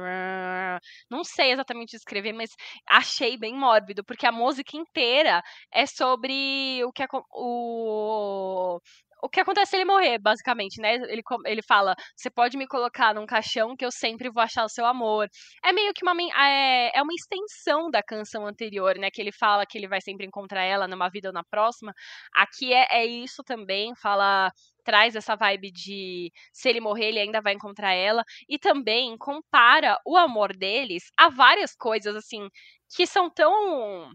Não 1.10 1.24
sei 1.24 1.50
exatamente 1.50 1.90
descrever, 1.90 2.32
mas 2.32 2.50
achei 2.88 3.36
bem 3.36 3.47
mórbido, 3.54 4.04
porque 4.04 4.26
a 4.26 4.32
música 4.32 4.76
inteira 4.76 5.42
é 5.72 5.86
sobre 5.86 6.82
o 6.84 6.92
que 6.92 7.02
é 7.02 7.06
o 7.32 8.80
o 9.22 9.28
que 9.28 9.40
acontece 9.40 9.70
se 9.70 9.76
ele 9.76 9.84
morrer, 9.84 10.18
basicamente, 10.18 10.80
né? 10.80 10.94
Ele, 10.94 11.22
ele 11.44 11.62
fala: 11.62 11.94
você 12.16 12.30
pode 12.30 12.56
me 12.56 12.66
colocar 12.66 13.14
num 13.14 13.26
caixão 13.26 13.76
que 13.76 13.84
eu 13.84 13.90
sempre 13.90 14.30
vou 14.30 14.42
achar 14.42 14.64
o 14.64 14.68
seu 14.68 14.86
amor. 14.86 15.28
É 15.64 15.72
meio 15.72 15.92
que 15.92 16.04
uma, 16.04 16.14
é, 16.36 16.90
é 16.94 17.02
uma 17.02 17.14
extensão 17.14 17.90
da 17.90 18.02
canção 18.02 18.46
anterior, 18.46 18.96
né? 18.98 19.10
Que 19.10 19.20
ele 19.20 19.32
fala 19.32 19.66
que 19.66 19.76
ele 19.76 19.88
vai 19.88 20.00
sempre 20.00 20.26
encontrar 20.26 20.62
ela 20.62 20.86
numa 20.86 21.08
vida 21.08 21.28
ou 21.28 21.34
na 21.34 21.44
próxima. 21.44 21.92
Aqui 22.34 22.72
é, 22.72 22.86
é 22.90 23.06
isso 23.06 23.42
também, 23.44 23.94
fala. 23.96 24.50
Traz 24.84 25.14
essa 25.14 25.36
vibe 25.36 25.70
de 25.70 26.32
se 26.50 26.66
ele 26.66 26.80
morrer, 26.80 27.08
ele 27.08 27.18
ainda 27.18 27.42
vai 27.42 27.52
encontrar 27.52 27.92
ela. 27.92 28.24
E 28.48 28.58
também 28.58 29.18
compara 29.18 29.98
o 30.06 30.16
amor 30.16 30.56
deles 30.56 31.10
a 31.18 31.28
várias 31.28 31.74
coisas, 31.76 32.16
assim, 32.16 32.48
que 32.96 33.06
são 33.06 33.28
tão 33.28 34.10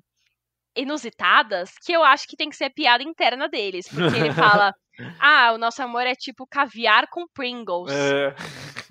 inusitadas 0.75 1.71
que 1.85 1.93
eu 1.93 2.03
acho 2.03 2.27
que 2.27 2.35
tem 2.35 2.49
que 2.49 2.55
ser 2.55 2.69
piada 2.71 3.03
interna 3.03 3.47
deles. 3.47 3.87
Porque 3.87 4.17
ele 4.17 4.33
fala: 4.33 4.73
Ah, 5.19 5.51
o 5.53 5.57
nosso 5.57 5.81
amor 5.81 6.05
é 6.05 6.15
tipo 6.15 6.45
caviar 6.45 7.07
com 7.09 7.27
Pringles. 7.27 7.91
É. 7.91 8.35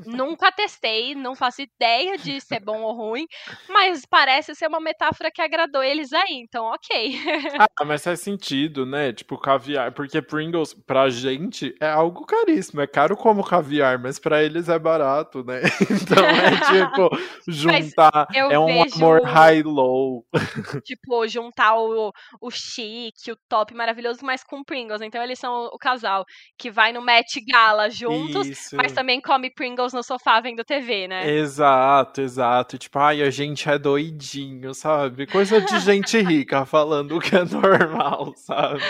Nunca 0.04 0.50
testei, 0.50 1.14
não 1.14 1.34
faço 1.34 1.62
ideia 1.62 2.18
de 2.18 2.40
se 2.40 2.54
é 2.54 2.60
bom 2.60 2.82
ou 2.82 2.92
ruim, 2.94 3.26
mas 3.68 4.04
parece 4.04 4.54
ser 4.54 4.66
uma 4.66 4.80
metáfora 4.80 5.30
que 5.30 5.40
agradou 5.40 5.82
eles 5.82 6.12
aí, 6.12 6.42
então 6.42 6.64
ok. 6.64 7.20
ah, 7.58 7.84
mas 7.84 8.02
faz 8.02 8.20
sentido, 8.20 8.84
né? 8.84 9.12
Tipo, 9.12 9.38
caviar, 9.38 9.92
porque 9.92 10.20
Pringles 10.20 10.74
pra 10.74 11.08
gente 11.08 11.74
é 11.80 11.88
algo 11.88 12.26
caríssimo, 12.26 12.80
é 12.80 12.86
caro 12.86 13.16
como 13.16 13.44
caviar, 13.44 13.98
mas 13.98 14.18
pra 14.18 14.42
eles 14.42 14.68
é 14.68 14.78
barato, 14.78 15.44
né? 15.44 15.60
Então 16.02 16.24
é 16.24 16.50
tipo, 16.50 17.10
juntar, 17.46 18.26
é 18.34 18.58
um 18.58 18.82
amor 18.82 19.22
high-low. 19.22 20.24
Tipo, 20.84 21.28
juntar 21.28 21.76
o, 21.76 22.12
o 22.40 22.50
chique, 22.50 23.30
o 23.30 23.36
top 23.48 23.74
maravilhoso, 23.74 24.20
mas 24.22 24.42
com 24.42 24.64
Pringles, 24.64 25.00
então 25.02 25.22
eles 25.22 25.38
são 25.38 25.66
o 25.66 25.78
casal 25.92 26.24
que 26.58 26.70
vai 26.70 26.92
no 26.92 27.02
Met 27.02 27.40
Gala 27.44 27.90
juntos, 27.90 28.46
Isso. 28.46 28.76
mas 28.76 28.92
também 28.92 29.20
come 29.20 29.50
Pringles 29.50 29.92
no 29.92 30.02
sofá 30.02 30.40
vendo 30.40 30.64
TV, 30.64 31.06
né? 31.06 31.28
Exato, 31.30 32.20
exato. 32.20 32.78
Tipo, 32.78 32.98
ai, 32.98 33.22
a 33.22 33.30
gente 33.30 33.68
é 33.68 33.78
doidinho, 33.78 34.74
sabe? 34.74 35.26
Coisa 35.26 35.60
de 35.60 35.78
gente 35.80 36.18
rica 36.20 36.64
falando 36.64 37.16
o 37.16 37.20
que 37.20 37.36
é 37.36 37.44
normal, 37.44 38.32
sabe? 38.36 38.82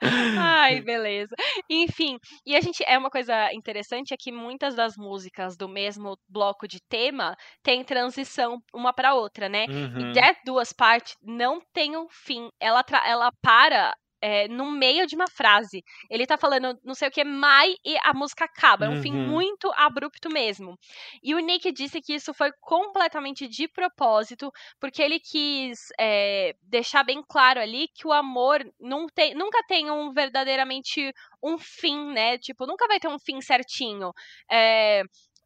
Ai, 0.00 0.80
beleza. 0.82 1.34
Enfim, 1.68 2.18
e 2.46 2.54
a 2.54 2.60
gente 2.60 2.84
é 2.86 2.96
uma 2.96 3.10
coisa 3.10 3.52
interessante 3.52 4.14
é 4.14 4.16
que 4.16 4.30
muitas 4.30 4.74
das 4.74 4.96
músicas 4.96 5.56
do 5.56 5.68
mesmo 5.68 6.16
bloco 6.28 6.68
de 6.68 6.80
tema 6.88 7.36
tem 7.62 7.82
transição 7.82 8.62
uma 8.72 8.92
para 8.92 9.14
outra, 9.14 9.48
né? 9.48 9.66
Uhum. 9.68 10.10
E 10.10 10.12
Death 10.12 10.38
Duas 10.44 10.72
Partes 10.72 11.16
não 11.22 11.60
tem 11.72 11.96
um 11.96 12.06
fim. 12.08 12.48
Ela 12.60 12.84
ela 13.04 13.32
para 13.42 13.94
é, 14.20 14.48
no 14.48 14.70
meio 14.70 15.06
de 15.06 15.14
uma 15.14 15.28
frase. 15.28 15.84
Ele 16.10 16.26
tá 16.26 16.36
falando 16.36 16.78
não 16.84 16.94
sei 16.94 17.08
o 17.08 17.10
que, 17.10 17.24
Mai, 17.24 17.74
e 17.84 17.96
a 18.02 18.12
música 18.14 18.44
acaba. 18.44 18.86
É 18.86 18.88
um 18.88 18.94
uhum. 18.96 19.02
fim 19.02 19.12
muito 19.12 19.70
abrupto 19.76 20.30
mesmo. 20.30 20.78
E 21.22 21.34
o 21.34 21.38
Nick 21.38 21.70
disse 21.72 22.00
que 22.00 22.14
isso 22.14 22.32
foi 22.34 22.50
completamente 22.60 23.46
de 23.48 23.68
propósito, 23.68 24.52
porque 24.80 25.02
ele 25.02 25.20
quis 25.20 25.88
é, 25.98 26.54
deixar 26.62 27.04
bem 27.04 27.22
claro 27.28 27.60
ali 27.60 27.88
que 27.88 28.06
o 28.06 28.12
amor 28.12 28.64
não 28.80 29.06
tem, 29.06 29.34
nunca 29.34 29.62
tem 29.66 29.90
um 29.90 30.12
verdadeiramente 30.12 31.12
um 31.42 31.58
fim, 31.58 32.12
né? 32.12 32.38
Tipo, 32.38 32.66
nunca 32.66 32.86
vai 32.86 32.98
ter 32.98 33.08
um 33.08 33.18
fim 33.18 33.40
certinho. 33.40 34.12
É, 34.50 35.02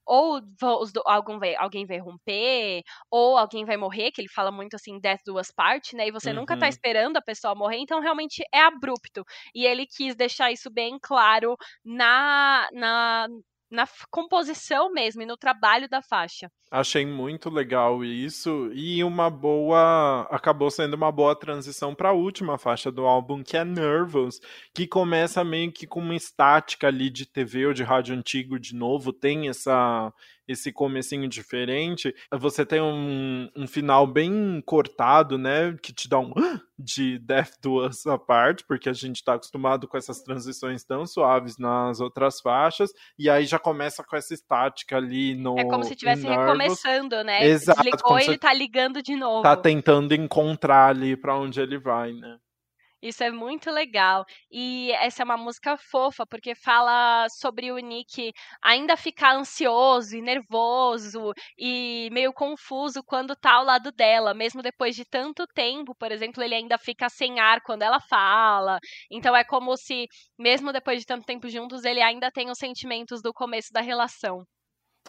ou 0.07 0.41
algum 1.07 1.39
vai, 1.39 1.55
alguém 1.57 1.87
vai 1.87 1.99
romper, 1.99 2.83
ou 3.11 3.37
alguém 3.37 3.65
vai 3.65 3.77
morrer, 3.77 4.11
que 4.13 4.21
ele 4.21 4.29
fala 4.29 4.51
muito 4.53 4.75
assim, 4.75 4.99
death 5.01 5.21
duas 5.27 5.51
partes, 5.51 5.93
né? 5.95 6.09
E 6.09 6.13
você 6.13 6.31
uhum. 6.31 6.37
nunca 6.37 6.57
tá 6.57 6.67
uhum. 6.67 6.71
esperando 6.71 7.17
a 7.17 7.23
pessoa 7.23 7.55
morrer, 7.55 7.79
então 7.79 8.01
realmente 8.01 8.43
é 8.53 8.61
abrupto. 8.61 9.25
E 9.55 9.67
ele 9.67 9.87
quis 9.87 10.15
deixar 10.17 10.51
isso 10.53 10.71
bem 10.71 10.99
claro 11.01 11.57
na, 11.85 12.69
na, 12.73 13.27
na 13.73 13.89
composição 14.11 14.93
mesmo 14.93 15.23
e 15.23 15.27
no 15.27 15.37
trabalho 15.37 15.89
da 15.89 16.03
faixa. 16.03 16.51
Achei 16.71 17.05
muito 17.05 17.51
legal 17.51 18.05
isso 18.05 18.71
e 18.73 19.03
uma 19.03 19.29
boa 19.29 20.27
acabou 20.31 20.71
sendo 20.71 20.95
uma 20.95 21.11
boa 21.11 21.35
transição 21.35 21.95
para 21.95 22.11
a 22.11 22.13
última 22.13 22.59
faixa 22.59 22.93
do 22.93 23.07
álbum 23.07 23.43
que 23.43 23.57
é 23.57 23.65
Nervous, 23.65 24.41
que 24.75 24.87
começa 24.87 25.43
meio 25.43 25.73
que 25.73 25.87
com 25.87 26.01
uma 26.01 26.15
estática 26.15 26.87
ali 26.87 27.11
de 27.11 27.27
TV 27.27 27.67
ou 27.67 27.73
de 27.73 27.83
rádio 27.83 28.15
antigo 28.15 28.59
de 28.59 28.75
novo, 28.75 29.13
tem 29.13 29.49
essa 29.49 30.13
esse 30.53 30.73
comecinho 30.73 31.29
diferente, 31.29 32.15
você 32.33 32.65
tem 32.65 32.81
um, 32.81 33.49
um 33.57 33.67
final 33.67 34.07
bem 34.07 34.63
cortado, 34.65 35.39
né, 35.39 35.77
que 35.83 35.93
te 35.93 36.09
dá 36.09 36.19
um 36.19 36.33
de 36.79 37.19
Death 37.19 37.53
Do 37.61 37.87
Us 37.87 38.07
Apart, 38.07 38.63
porque 38.67 38.89
a 38.89 38.93
gente 38.93 39.23
tá 39.23 39.35
acostumado 39.35 39.87
com 39.87 39.97
essas 39.97 40.21
transições 40.23 40.85
tão 40.85 41.07
suaves 41.07 41.57
nas 41.59 42.01
outras 42.01 42.41
faixas, 42.41 42.91
e 43.19 43.31
aí 43.31 43.45
já 43.45 43.59
começa 43.59 44.03
com 44.03 44.17
essa 44.17 44.35
estática 44.35 44.97
ali 44.97 45.35
no 45.35 45.59
É 45.59 45.65
como 45.65 45.85
se 45.85 45.93
estivesse 45.93 46.27
recomeçando, 46.27 47.23
né? 47.23 47.47
Exato. 47.47 47.83
Desligou 47.83 48.19
e 48.19 48.25
ele 48.25 48.39
tá 48.39 48.53
ligando 48.53 49.03
de 49.03 49.17
novo. 49.17 49.43
Tá 49.43 49.57
tentando 49.57 50.15
encontrar 50.15 50.89
ali 50.89 51.17
para 51.17 51.37
onde 51.37 51.61
ele 51.61 51.79
vai, 51.79 52.13
né? 52.13 52.39
Isso 53.03 53.25
é 53.25 53.31
muito 53.31 53.71
legal. 53.71 54.25
E 54.51 54.93
essa 54.93 55.23
é 55.23 55.25
uma 55.25 55.37
música 55.37 55.77
fofa, 55.77 56.25
porque 56.25 56.55
fala 56.55 57.27
sobre 57.29 57.73
o 57.73 57.79
Nick 57.79 58.33
ainda 58.63 58.97
ficar 58.97 59.35
ansioso 59.35 60.17
e 60.17 60.23
nervoso 60.23 61.33
e 61.59 62.09
meio 62.13 62.33
confuso 62.33 63.03
quando 63.05 63.35
tá 63.35 63.55
ao 63.55 63.65
lado 63.65 63.91
dela, 63.91 64.33
mesmo 64.33 64.63
depois 64.63 64.95
de 64.95 65.05
tanto 65.05 65.45
tempo, 65.49 65.95
por 65.97 66.13
exemplo, 66.13 66.43
ele 66.43 66.55
ainda 66.55 66.79
fica 66.79 67.09
sem 67.09 67.41
ar 67.41 67.61
quando 67.63 67.83
ela 67.83 68.01
fala. 68.01 68.79
Então 69.11 69.35
é 69.35 69.43
como 69.45 69.77
se, 69.77 70.07
mesmo 70.39 70.73
depois 70.73 71.01
de 71.01 71.07
tanto 71.07 71.27
tempo 71.27 71.49
juntos, 71.49 71.85
ele 71.85 72.01
ainda 72.01 72.31
tem 72.31 72.51
os 72.51 72.59
sentimentos 72.59 73.21
do 73.21 73.33
começo 73.33 73.73
da 73.73 73.81
relação. 73.81 74.45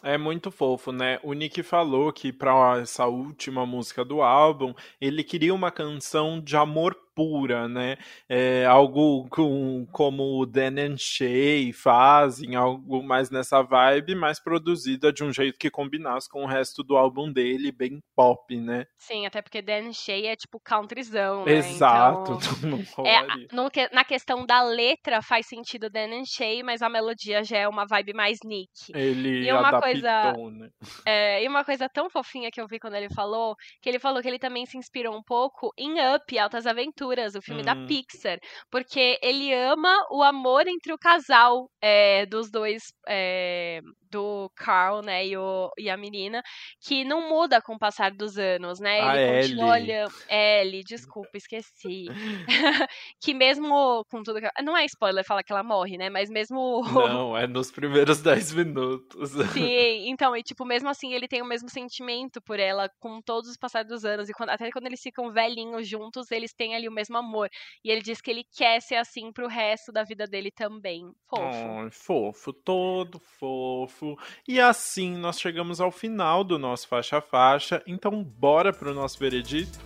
É 0.02 0.18
muito 0.18 0.50
fofo, 0.50 0.90
né? 0.92 1.18
O 1.22 1.32
Nick 1.32 1.62
falou 1.62 2.12
que 2.12 2.32
para 2.32 2.80
essa 2.80 3.06
última 3.06 3.64
música 3.64 4.04
do 4.04 4.20
álbum, 4.20 4.74
ele 5.00 5.22
queria 5.22 5.54
uma 5.54 5.70
canção 5.70 6.40
de 6.40 6.56
amor 6.56 6.94
pura, 7.14 7.68
né? 7.68 7.96
É, 8.28 8.66
algo 8.66 9.28
com, 9.28 9.86
como 9.92 10.40
o 10.40 10.46
Dan 10.46 10.74
and 10.78 10.96
Shay 10.98 11.72
fazem, 11.72 12.56
algo 12.56 13.02
mais 13.02 13.30
nessa 13.30 13.62
vibe, 13.62 14.14
mais 14.14 14.40
produzida 14.40 15.12
de 15.12 15.22
um 15.22 15.32
jeito 15.32 15.58
que 15.58 15.70
combinasse 15.70 16.28
com 16.28 16.42
o 16.42 16.46
resto 16.46 16.82
do 16.82 16.96
álbum 16.96 17.32
dele, 17.32 17.70
bem 17.70 18.00
pop, 18.16 18.56
né? 18.56 18.86
Sim, 18.98 19.26
até 19.26 19.40
porque 19.40 19.62
Dan 19.62 19.88
and 19.88 19.92
Shay 19.92 20.26
é 20.26 20.36
tipo 20.36 20.60
countryzão, 20.60 21.44
né? 21.44 21.52
Exato. 21.52 22.38
Então, 22.64 23.06
é, 23.06 23.22
no, 23.52 23.70
na 23.92 24.04
questão 24.04 24.44
da 24.44 24.62
letra 24.62 25.22
faz 25.22 25.46
sentido 25.46 25.90
Dan 25.90 26.20
and 26.20 26.24
Shay, 26.24 26.62
mas 26.62 26.82
a 26.82 26.88
melodia 26.88 27.44
já 27.44 27.58
é 27.58 27.68
uma 27.68 27.86
vibe 27.86 28.14
mais 28.14 28.38
Nick. 28.44 28.70
Ele 28.94 29.46
e 29.46 29.52
uma 29.52 29.68
adaptou, 29.68 29.80
coisa, 29.82 30.32
né? 30.50 30.70
É, 31.06 31.44
e 31.44 31.48
uma 31.48 31.64
coisa 31.64 31.88
tão 31.88 32.10
fofinha 32.10 32.50
que 32.50 32.60
eu 32.60 32.66
vi 32.66 32.78
quando 32.78 32.94
ele 32.94 33.08
falou, 33.10 33.54
que 33.80 33.88
ele 33.88 33.98
falou 33.98 34.20
que 34.20 34.28
ele 34.28 34.38
também 34.38 34.66
se 34.66 34.76
inspirou 34.76 35.16
um 35.16 35.22
pouco 35.22 35.72
em 35.78 35.94
Up, 36.14 36.38
Altas 36.38 36.66
Aventuras 36.66 37.03
Aventuras, 37.04 37.34
o 37.34 37.42
filme 37.42 37.60
hum. 37.60 37.64
da 37.64 37.76
Pixar, 37.86 38.38
porque 38.70 39.18
ele 39.22 39.52
ama 39.52 39.94
o 40.10 40.22
amor 40.22 40.66
entre 40.66 40.92
o 40.92 40.98
casal 40.98 41.68
é, 41.82 42.24
dos 42.26 42.50
dois 42.50 42.82
é, 43.06 43.80
do 44.14 44.48
Carl, 44.54 45.02
né, 45.02 45.26
e, 45.26 45.36
o, 45.36 45.70
e 45.76 45.90
a 45.90 45.96
menina, 45.96 46.40
que 46.80 47.04
não 47.04 47.28
muda 47.28 47.60
com 47.60 47.74
o 47.74 47.78
passar 47.78 48.12
dos 48.12 48.38
anos, 48.38 48.78
né? 48.78 48.98
Ele 48.98 49.08
a 49.08 49.42
continua 49.42 49.72
olhando. 49.72 50.14
Ellie, 50.28 50.84
desculpa, 50.84 51.30
esqueci. 51.34 52.06
que 53.20 53.34
mesmo 53.34 54.04
com 54.08 54.22
tudo 54.22 54.40
que. 54.40 54.48
Não 54.62 54.76
é 54.76 54.84
spoiler 54.84 55.24
falar 55.24 55.42
que 55.42 55.52
ela 55.52 55.64
morre, 55.64 55.98
né? 55.98 56.08
Mas 56.08 56.30
mesmo. 56.30 56.82
Não, 56.94 57.36
é 57.36 57.46
nos 57.48 57.72
primeiros 57.72 58.22
10 58.22 58.54
minutos. 58.54 59.30
Sim, 59.52 60.08
então, 60.08 60.36
e 60.36 60.42
tipo, 60.42 60.64
mesmo 60.64 60.88
assim, 60.88 61.12
ele 61.12 61.26
tem 61.26 61.42
o 61.42 61.46
mesmo 61.46 61.68
sentimento 61.68 62.40
por 62.40 62.60
ela 62.60 62.88
com 63.00 63.20
todos 63.20 63.50
os 63.50 63.56
passados 63.56 63.90
dos 63.90 64.04
anos. 64.04 64.28
E 64.28 64.32
quando, 64.32 64.50
até 64.50 64.70
quando 64.70 64.86
eles 64.86 65.00
ficam 65.00 65.32
velhinhos 65.32 65.88
juntos, 65.88 66.30
eles 66.30 66.54
têm 66.54 66.76
ali 66.76 66.88
mesmo 66.94 67.16
amor. 67.16 67.50
E 67.84 67.90
ele 67.90 68.00
diz 68.00 68.20
que 68.20 68.30
ele 68.30 68.44
quer 68.44 68.80
ser 68.80 68.96
assim 68.96 69.32
pro 69.32 69.48
resto 69.48 69.92
da 69.92 70.04
vida 70.04 70.26
dele 70.26 70.50
também. 70.50 71.12
Fofo. 71.28 71.42
Oh, 71.42 71.90
fofo, 71.90 72.52
todo 72.52 73.18
fofo. 73.18 74.16
E 74.46 74.60
assim 74.60 75.16
nós 75.16 75.40
chegamos 75.40 75.80
ao 75.80 75.90
final 75.90 76.44
do 76.44 76.58
nosso 76.58 76.88
faixa 76.88 77.20
faixa. 77.20 77.82
Então 77.86 78.22
bora 78.22 78.72
pro 78.72 78.94
nosso 78.94 79.18
veredito? 79.18 79.78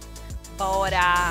Bora! 0.57 1.29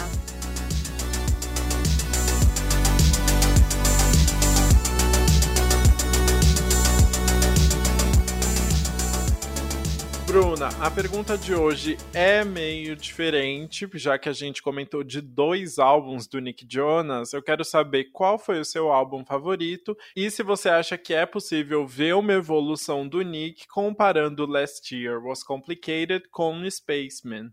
Bruna, 10.40 10.70
a 10.80 10.92
pergunta 10.92 11.36
de 11.36 11.56
hoje 11.56 11.98
é 12.14 12.44
meio 12.44 12.96
diferente, 12.96 13.90
já 13.96 14.20
que 14.20 14.30
a 14.30 14.34
gente 14.34 14.62
comentou 14.62 15.04
de 15.04 15.20
dois 15.20 15.80
álbuns 15.80 16.28
do 16.28 16.40
Nick 16.40 16.64
Jonas. 16.70 17.34
Eu 17.34 17.42
quero 17.42 17.66
saber 17.66 18.12
qual 18.12 18.38
foi 18.38 18.60
o 18.60 18.64
seu 18.64 18.92
álbum 18.92 19.26
favorito 19.26 19.98
e 20.16 20.30
se 20.30 20.44
você 20.44 20.70
acha 20.70 20.96
que 20.96 21.12
é 21.12 21.26
possível 21.26 21.88
ver 21.88 22.14
uma 22.14 22.34
evolução 22.34 23.08
do 23.08 23.24
Nick 23.24 23.68
comparando 23.68 24.46
Last 24.46 24.96
Year 24.96 25.20
Was 25.26 25.42
Complicated 25.42 26.30
com 26.30 26.70
Spaceman. 26.70 27.50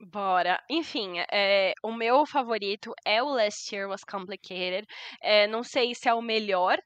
Bora. 0.00 0.60
Enfim, 0.68 1.20
é, 1.32 1.74
o 1.80 1.92
meu 1.92 2.26
favorito 2.26 2.92
é 3.04 3.22
o 3.22 3.28
Last 3.28 3.72
Year 3.72 3.88
Was 3.88 4.02
Complicated. 4.02 4.84
É, 5.22 5.46
não 5.46 5.62
sei 5.62 5.94
se 5.94 6.08
é 6.08 6.12
o 6.12 6.20
melhor, 6.20 6.76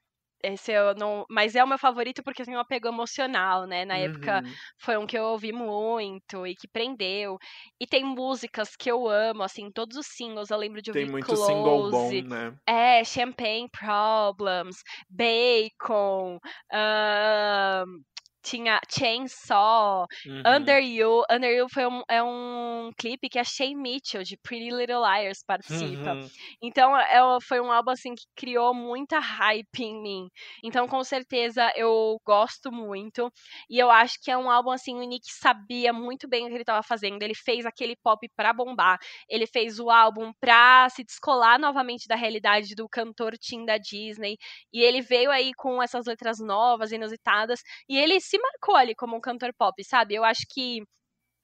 esse 0.43 0.71
eu 0.71 0.95
não, 0.95 1.25
mas 1.29 1.55
é 1.55 1.63
o 1.63 1.67
meu 1.67 1.77
favorito 1.77 2.23
porque 2.23 2.43
tem 2.43 2.55
um 2.55 2.59
apego 2.59 2.87
emocional, 2.87 3.65
né? 3.65 3.85
Na 3.85 3.95
uhum. 3.95 4.01
época 4.01 4.43
foi 4.77 4.97
um 4.97 5.05
que 5.05 5.17
eu 5.17 5.23
ouvi 5.23 5.51
muito 5.51 6.45
e 6.45 6.55
que 6.55 6.67
prendeu. 6.67 7.37
E 7.79 7.87
tem 7.87 8.03
músicas 8.03 8.75
que 8.75 8.89
eu 8.91 9.07
amo, 9.07 9.43
assim, 9.43 9.71
todos 9.71 9.97
os 9.97 10.07
singles 10.07 10.49
eu 10.49 10.57
lembro 10.57 10.81
de 10.81 10.91
ouvir 10.91 11.03
Tem 11.03 11.11
muito 11.11 11.25
Close, 11.25 11.45
single 11.45 11.91
bom, 11.91 12.11
né? 12.23 12.55
É, 12.67 13.03
Champagne 13.03 13.69
Problems, 13.71 14.77
Bacon, 15.09 16.39
um, 16.73 18.01
tinha 18.43 18.79
Chainsaw, 18.89 20.05
uhum. 20.25 20.43
Under 20.45 20.79
You. 20.83 21.23
Under 21.29 21.51
You 21.51 21.67
foi 21.69 21.85
um, 21.85 22.01
é 22.09 22.21
um 22.23 22.91
clipe 22.97 23.29
que 23.29 23.39
a 23.39 23.43
Shay 23.43 23.75
Mitchell, 23.75 24.23
de 24.23 24.37
Pretty 24.37 24.69
Little 24.69 25.01
Liars, 25.01 25.43
participa. 25.45 26.13
Uhum. 26.13 26.29
Então, 26.61 26.97
é, 26.97 27.19
foi 27.47 27.59
um 27.61 27.71
álbum, 27.71 27.91
assim, 27.91 28.15
que 28.15 28.23
criou 28.35 28.73
muita 28.73 29.19
hype 29.19 29.79
em 29.79 30.01
mim. 30.01 30.27
Então, 30.63 30.87
com 30.87 31.03
certeza, 31.03 31.71
eu 31.75 32.17
gosto 32.25 32.71
muito. 32.71 33.31
E 33.69 33.77
eu 33.77 33.89
acho 33.89 34.15
que 34.21 34.31
é 34.31 34.37
um 34.37 34.49
álbum, 34.49 34.71
assim, 34.71 34.95
o 34.95 35.03
Nick 35.03 35.25
sabia 35.31 35.93
muito 35.93 36.27
bem 36.27 36.45
o 36.45 36.47
que 36.47 36.53
ele 36.53 36.63
estava 36.63 36.83
fazendo. 36.83 37.21
Ele 37.21 37.35
fez 37.35 37.65
aquele 37.65 37.95
pop 38.03 38.27
pra 38.35 38.53
bombar. 38.53 38.97
Ele 39.29 39.45
fez 39.47 39.79
o 39.79 39.89
álbum 39.89 40.31
pra 40.39 40.87
se 40.89 41.03
descolar 41.03 41.59
novamente 41.59 42.07
da 42.07 42.15
realidade 42.15 42.75
do 42.75 42.87
cantor 42.89 43.37
Tim 43.37 43.65
da 43.65 43.77
Disney. 43.77 44.37
E 44.73 44.81
ele 44.81 45.01
veio 45.01 45.31
aí 45.31 45.51
com 45.55 45.81
essas 45.81 46.05
letras 46.05 46.39
novas, 46.39 46.91
inusitadas. 46.91 47.61
E 47.87 47.97
ele 47.97 48.19
se 48.31 48.39
marcou 48.39 48.75
ali 48.75 48.95
como 48.95 49.17
um 49.17 49.21
cantor 49.21 49.53
pop, 49.53 49.83
sabe? 49.83 50.15
Eu 50.15 50.23
acho 50.23 50.45
que 50.49 50.83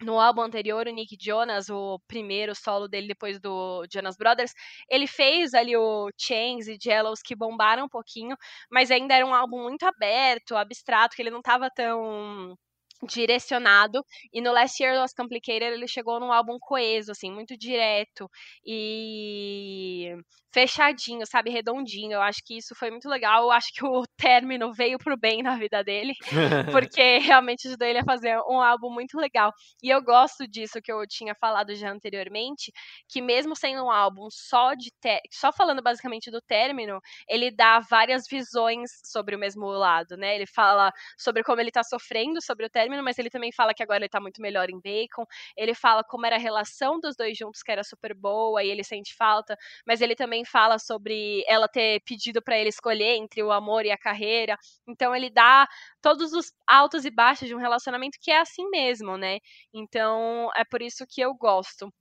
no 0.02 0.20
álbum 0.20 0.42
anterior, 0.42 0.88
o 0.88 0.92
Nick 0.92 1.18
Jonas, 1.20 1.70
o 1.70 2.00
primeiro 2.08 2.56
solo 2.56 2.88
dele 2.88 3.08
depois 3.08 3.40
do 3.40 3.86
Jonas 3.92 4.16
Brothers, 4.18 4.54
ele 4.90 5.08
fez 5.08 5.54
ali 5.54 5.76
o 5.76 6.10
Chains 6.18 6.68
e 6.68 6.78
Jellos 6.82 7.22
que 7.22 7.36
bombaram 7.36 7.86
um 7.86 7.90
pouquinho, 7.90 8.38
mas 8.72 8.92
ainda 8.92 9.16
era 9.16 9.26
um 9.26 9.34
álbum 9.34 9.64
muito 9.64 9.84
aberto, 9.84 10.56
abstrato, 10.56 11.16
que 11.16 11.22
ele 11.22 11.32
não 11.32 11.42
tava 11.42 11.70
tão 11.72 12.56
direcionado 13.04 14.04
e 14.34 14.42
no 14.42 14.52
Last 14.52 14.82
Year 14.82 15.00
Was 15.00 15.14
Complicated 15.14 15.74
ele 15.74 15.88
chegou 15.88 16.20
num 16.20 16.32
álbum 16.32 16.58
coeso 16.60 17.12
assim 17.12 17.32
muito 17.32 17.58
direto 17.58 18.30
e 18.66 20.16
fechadinho 20.54 21.26
sabe 21.26 21.52
redondinho. 21.52 22.14
Eu 22.14 22.22
acho 22.22 22.40
que 22.44 22.58
isso 22.58 22.74
foi 22.76 22.90
muito 22.90 23.08
legal 23.08 23.44
eu 23.44 23.52
acho 23.52 23.68
que 23.74 23.86
o 23.86 24.04
término 24.18 24.74
veio 24.74 24.98
pro 24.98 25.18
bem 25.18 25.44
na 25.44 25.56
vida 25.56 25.84
dele 25.84 26.14
porque 26.72 27.20
realmente 27.20 27.68
ajudou 27.68 27.88
ele 27.88 28.00
a 28.00 28.04
fazer 28.04 28.38
um 28.50 28.62
álbum 28.62 28.90
muito 28.90 29.18
legal. 29.18 29.52
E 29.84 29.90
eu 29.90 30.02
gosto 30.02 30.48
disso 30.48 30.82
que 30.82 30.92
eu 30.92 31.06
tinha 31.08 31.36
falado 31.36 31.76
já 31.76 31.92
anteriormente 31.92 32.72
que 33.08 33.22
mesmo 33.22 33.56
sendo 33.56 33.84
um 33.86 33.92
álbum 33.92 34.28
só 34.32 34.74
de 34.74 34.92
só 35.32 35.52
falando 35.52 35.82
basicamente 35.82 36.32
do 36.32 36.42
término 36.42 37.00
ele 37.30 37.52
dá 37.52 37.80
várias 37.80 38.24
visões 38.30 38.90
sobre 39.04 39.36
o 39.36 39.40
mesmo 39.40 39.68
lado 39.68 40.18
né? 40.18 40.36
Ele 40.36 40.48
fala 40.48 40.92
sobre 41.18 41.44
como 41.44 41.62
ele 41.62 41.72
tá 41.72 41.84
sofrendo 41.84 42.42
sobre 42.42 42.66
o 42.66 42.70
término 42.70 42.87
término, 42.88 43.04
mas 43.04 43.18
ele 43.20 43.30
também 43.30 43.52
fala 43.52 43.74
que 43.74 43.84
agora 43.84 44.00
ele 44.00 44.10
tá 44.10 44.20
muito 44.20 44.42
melhor 44.42 44.70
em 44.70 44.80
Bacon. 44.80 45.26
Ele 45.56 45.74
fala 45.74 46.04
como 46.04 46.26
era 46.26 46.36
a 46.36 46.40
relação 46.40 47.00
dos 47.00 47.16
dois 47.16 47.38
juntos, 47.38 47.62
que 47.62 47.72
era 47.72 47.84
super 47.84 48.14
boa, 48.16 48.64
e 48.64 48.70
ele 48.70 48.84
sente 48.84 49.14
falta, 49.16 49.56
mas 49.86 50.02
ele 50.02 50.16
também 50.16 50.46
fala 50.46 50.80
sobre 50.80 51.44
ela 51.48 51.68
ter 51.68 52.02
pedido 52.06 52.42
para 52.42 52.58
ele 52.58 52.70
escolher 52.70 53.16
entre 53.18 53.44
o 53.44 53.52
amor 53.52 53.86
e 53.86 53.92
a 53.92 53.98
carreira. 53.98 54.56
Então 54.88 55.16
ele 55.16 55.30
dá 55.30 55.68
todos 56.02 56.34
os 56.34 56.52
altos 56.68 57.06
e 57.06 57.12
baixos 57.12 57.48
de 57.48 57.56
um 57.56 57.60
relacionamento 57.60 58.18
que 58.22 58.32
é 58.32 58.40
assim 58.40 58.70
mesmo, 58.70 59.18
né? 59.18 59.40
Então 59.74 60.50
é 60.56 60.64
por 60.66 60.82
isso 60.82 61.06
que 61.10 61.22
eu 61.22 61.34
gosto. 61.36 61.92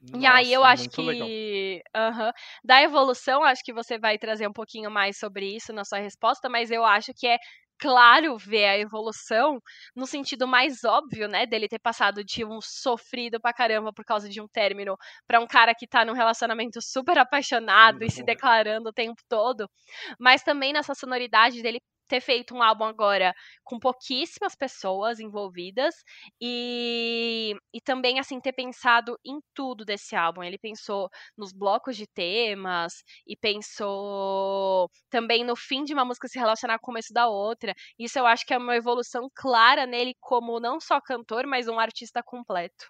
Nossa, 0.00 0.14
e 0.14 0.26
aí 0.26 0.52
eu 0.52 0.64
acho 0.64 0.88
que 0.90 1.82
uhum, 1.96 2.30
da 2.64 2.82
evolução, 2.82 3.42
acho 3.42 3.62
que 3.64 3.72
você 3.72 3.98
vai 3.98 4.16
trazer 4.18 4.46
um 4.48 4.52
pouquinho 4.52 4.90
mais 4.90 5.18
sobre 5.18 5.56
isso 5.56 5.72
na 5.72 5.84
sua 5.84 5.98
resposta, 5.98 6.48
mas 6.48 6.70
eu 6.70 6.84
acho 6.84 7.12
que 7.14 7.26
é 7.26 7.38
claro 7.84 8.38
ver 8.38 8.64
a 8.64 8.78
evolução 8.78 9.60
no 9.94 10.06
sentido 10.06 10.48
mais 10.48 10.84
óbvio, 10.84 11.28
né, 11.28 11.44
dele 11.44 11.68
ter 11.68 11.78
passado 11.78 12.24
de 12.24 12.42
um 12.42 12.58
sofrido 12.62 13.38
pra 13.38 13.52
caramba 13.52 13.92
por 13.92 14.06
causa 14.06 14.26
de 14.26 14.40
um 14.40 14.48
término 14.48 14.96
para 15.26 15.38
um 15.38 15.46
cara 15.46 15.74
que 15.74 15.86
tá 15.86 16.02
num 16.02 16.14
relacionamento 16.14 16.80
super 16.80 17.18
apaixonado 17.18 18.02
e 18.02 18.10
se 18.10 18.22
declarando 18.24 18.88
o 18.88 18.92
tempo 18.92 19.20
todo, 19.28 19.68
mas 20.18 20.42
também 20.42 20.72
nessa 20.72 20.94
sonoridade 20.94 21.62
dele 21.62 21.78
ter 22.08 22.20
feito 22.20 22.54
um 22.54 22.62
álbum 22.62 22.84
agora 22.84 23.34
com 23.62 23.78
pouquíssimas 23.78 24.54
pessoas 24.54 25.20
envolvidas 25.20 25.94
e, 26.40 27.54
e 27.72 27.80
também 27.80 28.18
assim 28.18 28.40
ter 28.40 28.52
pensado 28.52 29.18
em 29.24 29.40
tudo 29.54 29.84
desse 29.84 30.14
álbum. 30.16 30.42
Ele 30.42 30.58
pensou 30.58 31.08
nos 31.36 31.52
blocos 31.52 31.96
de 31.96 32.06
temas 32.06 33.02
e 33.26 33.36
pensou 33.36 34.88
também 35.10 35.44
no 35.44 35.56
fim 35.56 35.84
de 35.84 35.94
uma 35.94 36.04
música 36.04 36.28
se 36.28 36.38
relacionar 36.38 36.78
com 36.78 36.84
o 36.84 36.94
começo 36.94 37.12
da 37.12 37.26
outra. 37.28 37.74
Isso 37.98 38.18
eu 38.18 38.26
acho 38.26 38.44
que 38.46 38.54
é 38.54 38.58
uma 38.58 38.76
evolução 38.76 39.28
clara 39.34 39.86
nele 39.86 40.14
como 40.20 40.60
não 40.60 40.80
só 40.80 41.00
cantor, 41.00 41.46
mas 41.46 41.68
um 41.68 41.78
artista 41.78 42.22
completo. 42.22 42.86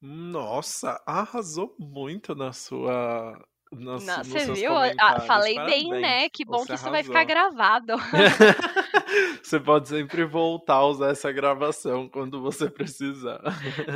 Nossa, 0.00 1.02
arrasou 1.06 1.74
muito 1.78 2.34
na 2.34 2.52
sua 2.52 3.36
nos, 3.72 4.04
Não, 4.04 4.24
você 4.24 4.52
viu? 4.52 4.72
Ah, 4.98 5.20
falei 5.20 5.54
Parabéns. 5.54 5.90
bem, 5.90 6.00
né? 6.00 6.28
Que 6.28 6.44
bom 6.44 6.58
você 6.58 6.68
que 6.68 6.74
isso 6.74 6.90
vai 6.90 7.02
ficar 7.02 7.24
gravado. 7.24 7.94
você 9.42 9.60
pode 9.60 9.88
sempre 9.88 10.24
voltar 10.24 10.74
a 10.74 10.86
usar 10.86 11.10
essa 11.10 11.30
gravação 11.30 12.08
quando 12.08 12.40
você 12.40 12.70
precisar. 12.70 13.40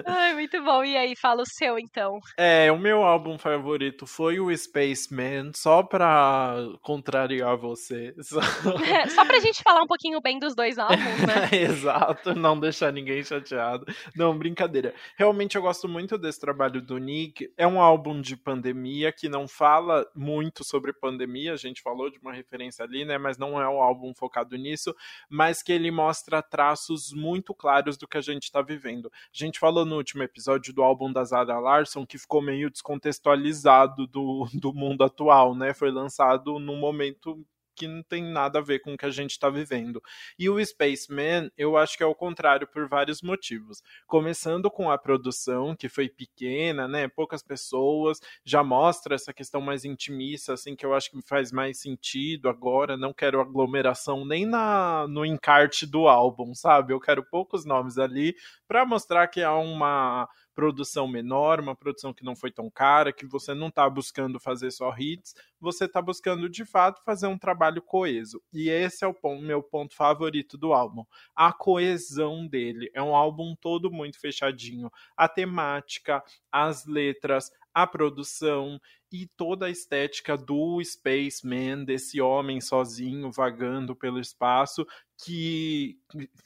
Ai, 0.06 0.34
muito 0.34 0.62
bom. 0.62 0.84
E 0.84 0.96
aí, 0.96 1.16
fala 1.16 1.42
o 1.42 1.46
seu 1.46 1.78
então. 1.78 2.18
É, 2.36 2.70
o 2.70 2.78
meu 2.78 3.02
álbum 3.02 3.38
favorito 3.38 4.06
foi 4.06 4.40
o 4.40 4.54
Spaceman, 4.56 5.52
só 5.54 5.82
pra 5.82 6.54
contrariar 6.82 7.56
você. 7.56 8.14
Só, 8.20 8.40
é, 8.84 9.08
só 9.08 9.24
pra 9.24 9.40
gente 9.40 9.62
falar 9.62 9.82
um 9.82 9.86
pouquinho 9.86 10.20
bem 10.20 10.38
dos 10.38 10.54
dois 10.54 10.78
álbuns, 10.78 10.98
né? 10.98 11.48
Exato, 11.52 12.34
não 12.34 12.58
deixar 12.58 12.92
ninguém 12.92 13.22
chateado. 13.22 13.86
Não, 14.16 14.36
brincadeira. 14.36 14.94
Realmente 15.16 15.56
eu 15.56 15.62
gosto 15.62 15.88
muito 15.88 16.18
desse 16.18 16.40
trabalho 16.40 16.80
do 16.82 16.98
Nick. 16.98 17.52
É 17.56 17.66
um 17.66 17.80
álbum 17.80 18.20
de 18.20 18.36
pandemia 18.36 19.12
que 19.12 19.28
não 19.28 19.48
fala 19.62 20.04
muito 20.12 20.64
sobre 20.64 20.92
pandemia, 20.92 21.52
a 21.52 21.56
gente 21.56 21.82
falou 21.82 22.10
de 22.10 22.18
uma 22.18 22.32
referência 22.32 22.84
ali, 22.84 23.04
né? 23.04 23.16
Mas 23.16 23.38
não 23.38 23.62
é 23.62 23.68
um 23.68 23.80
álbum 23.80 24.12
focado 24.12 24.56
nisso, 24.56 24.92
mas 25.30 25.62
que 25.62 25.72
ele 25.72 25.88
mostra 25.88 26.42
traços 26.42 27.12
muito 27.12 27.54
claros 27.54 27.96
do 27.96 28.08
que 28.08 28.18
a 28.18 28.20
gente 28.20 28.42
está 28.42 28.60
vivendo. 28.60 29.06
A 29.06 29.30
gente 29.32 29.60
falou 29.60 29.84
no 29.84 29.98
último 29.98 30.24
episódio 30.24 30.74
do 30.74 30.82
álbum 30.82 31.12
da 31.12 31.22
Zara 31.22 31.60
Larson 31.60 32.04
que 32.04 32.18
ficou 32.18 32.42
meio 32.42 32.68
descontextualizado 32.72 34.04
do, 34.08 34.48
do 34.52 34.74
mundo 34.74 35.04
atual, 35.04 35.54
né? 35.54 35.72
Foi 35.72 35.92
lançado 35.92 36.58
num 36.58 36.76
momento 36.76 37.46
que 37.74 37.86
não 37.86 38.02
tem 38.02 38.22
nada 38.22 38.58
a 38.58 38.62
ver 38.62 38.80
com 38.80 38.94
o 38.94 38.96
que 38.96 39.06
a 39.06 39.10
gente 39.10 39.32
está 39.32 39.48
vivendo. 39.50 40.02
E 40.38 40.48
o 40.48 40.64
Spaceman, 40.64 41.50
eu 41.56 41.76
acho 41.76 41.96
que 41.96 42.02
é 42.02 42.06
o 42.06 42.14
contrário 42.14 42.66
por 42.66 42.88
vários 42.88 43.22
motivos. 43.22 43.82
Começando 44.06 44.70
com 44.70 44.90
a 44.90 44.98
produção, 44.98 45.74
que 45.76 45.88
foi 45.88 46.08
pequena, 46.08 46.86
né? 46.86 47.08
Poucas 47.08 47.42
pessoas, 47.42 48.18
já 48.44 48.62
mostra 48.62 49.14
essa 49.14 49.32
questão 49.32 49.60
mais 49.60 49.84
intimista, 49.84 50.54
assim, 50.54 50.76
que 50.76 50.84
eu 50.84 50.94
acho 50.94 51.10
que 51.10 51.20
faz 51.22 51.52
mais 51.52 51.80
sentido 51.80 52.48
agora. 52.48 52.96
Não 52.96 53.12
quero 53.12 53.40
aglomeração 53.40 54.24
nem 54.24 54.46
na 54.46 55.06
no 55.08 55.24
encarte 55.24 55.86
do 55.86 56.08
álbum, 56.08 56.54
sabe? 56.54 56.92
Eu 56.92 57.00
quero 57.00 57.24
poucos 57.24 57.64
nomes 57.64 57.98
ali 57.98 58.34
para 58.66 58.84
mostrar 58.84 59.26
que 59.28 59.42
há 59.42 59.54
uma 59.54 60.28
produção 60.54 61.08
menor, 61.08 61.60
uma 61.60 61.74
produção 61.74 62.12
que 62.12 62.24
não 62.24 62.36
foi 62.36 62.50
tão 62.50 62.70
cara, 62.70 63.12
que 63.12 63.26
você 63.26 63.54
não 63.54 63.68
está 63.68 63.88
buscando 63.88 64.38
fazer 64.38 64.70
só 64.70 64.94
hits, 64.96 65.34
você 65.60 65.84
está 65.84 66.02
buscando 66.02 66.48
de 66.48 66.64
fato 66.64 67.02
fazer 67.04 67.26
um 67.26 67.38
trabalho 67.38 67.80
coeso. 67.80 68.42
E 68.52 68.68
esse 68.68 69.04
é 69.04 69.08
o 69.08 69.14
ponto, 69.14 69.42
meu 69.42 69.62
ponto 69.62 69.94
favorito 69.94 70.58
do 70.58 70.72
álbum. 70.72 71.04
A 71.34 71.52
coesão 71.52 72.46
dele. 72.46 72.90
É 72.94 73.02
um 73.02 73.14
álbum 73.14 73.54
todo 73.60 73.90
muito 73.90 74.20
fechadinho. 74.20 74.90
A 75.16 75.28
temática, 75.28 76.22
as 76.50 76.86
letras, 76.86 77.50
a 77.74 77.86
produção 77.86 78.80
e 79.10 79.26
toda 79.36 79.66
a 79.66 79.70
estética 79.70 80.36
do 80.36 80.82
Spaceman, 80.82 81.84
desse 81.84 82.20
homem 82.20 82.60
sozinho 82.60 83.30
vagando 83.30 83.94
pelo 83.94 84.18
espaço, 84.18 84.86
que 85.22 85.98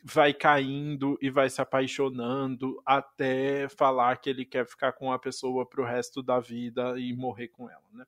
vai 0.05 0.35
caindo 0.35 1.17
e 1.23 1.31
vai 1.31 1.49
se 1.49 1.61
apaixonando 1.61 2.83
até 2.85 3.69
falar 3.69 4.17
que 4.17 4.29
ele 4.29 4.45
quer 4.45 4.67
ficar 4.67 4.93
com 4.93 5.13
a 5.13 5.19
pessoa 5.19 5.65
para 5.65 5.81
o 5.81 5.87
resto 5.87 6.23
da 6.23 6.41
vida 6.41 6.99
e 6.99 7.15
morrer 7.15 7.49
com 7.49 7.71
ela, 7.71 7.85
né? 7.93 8.05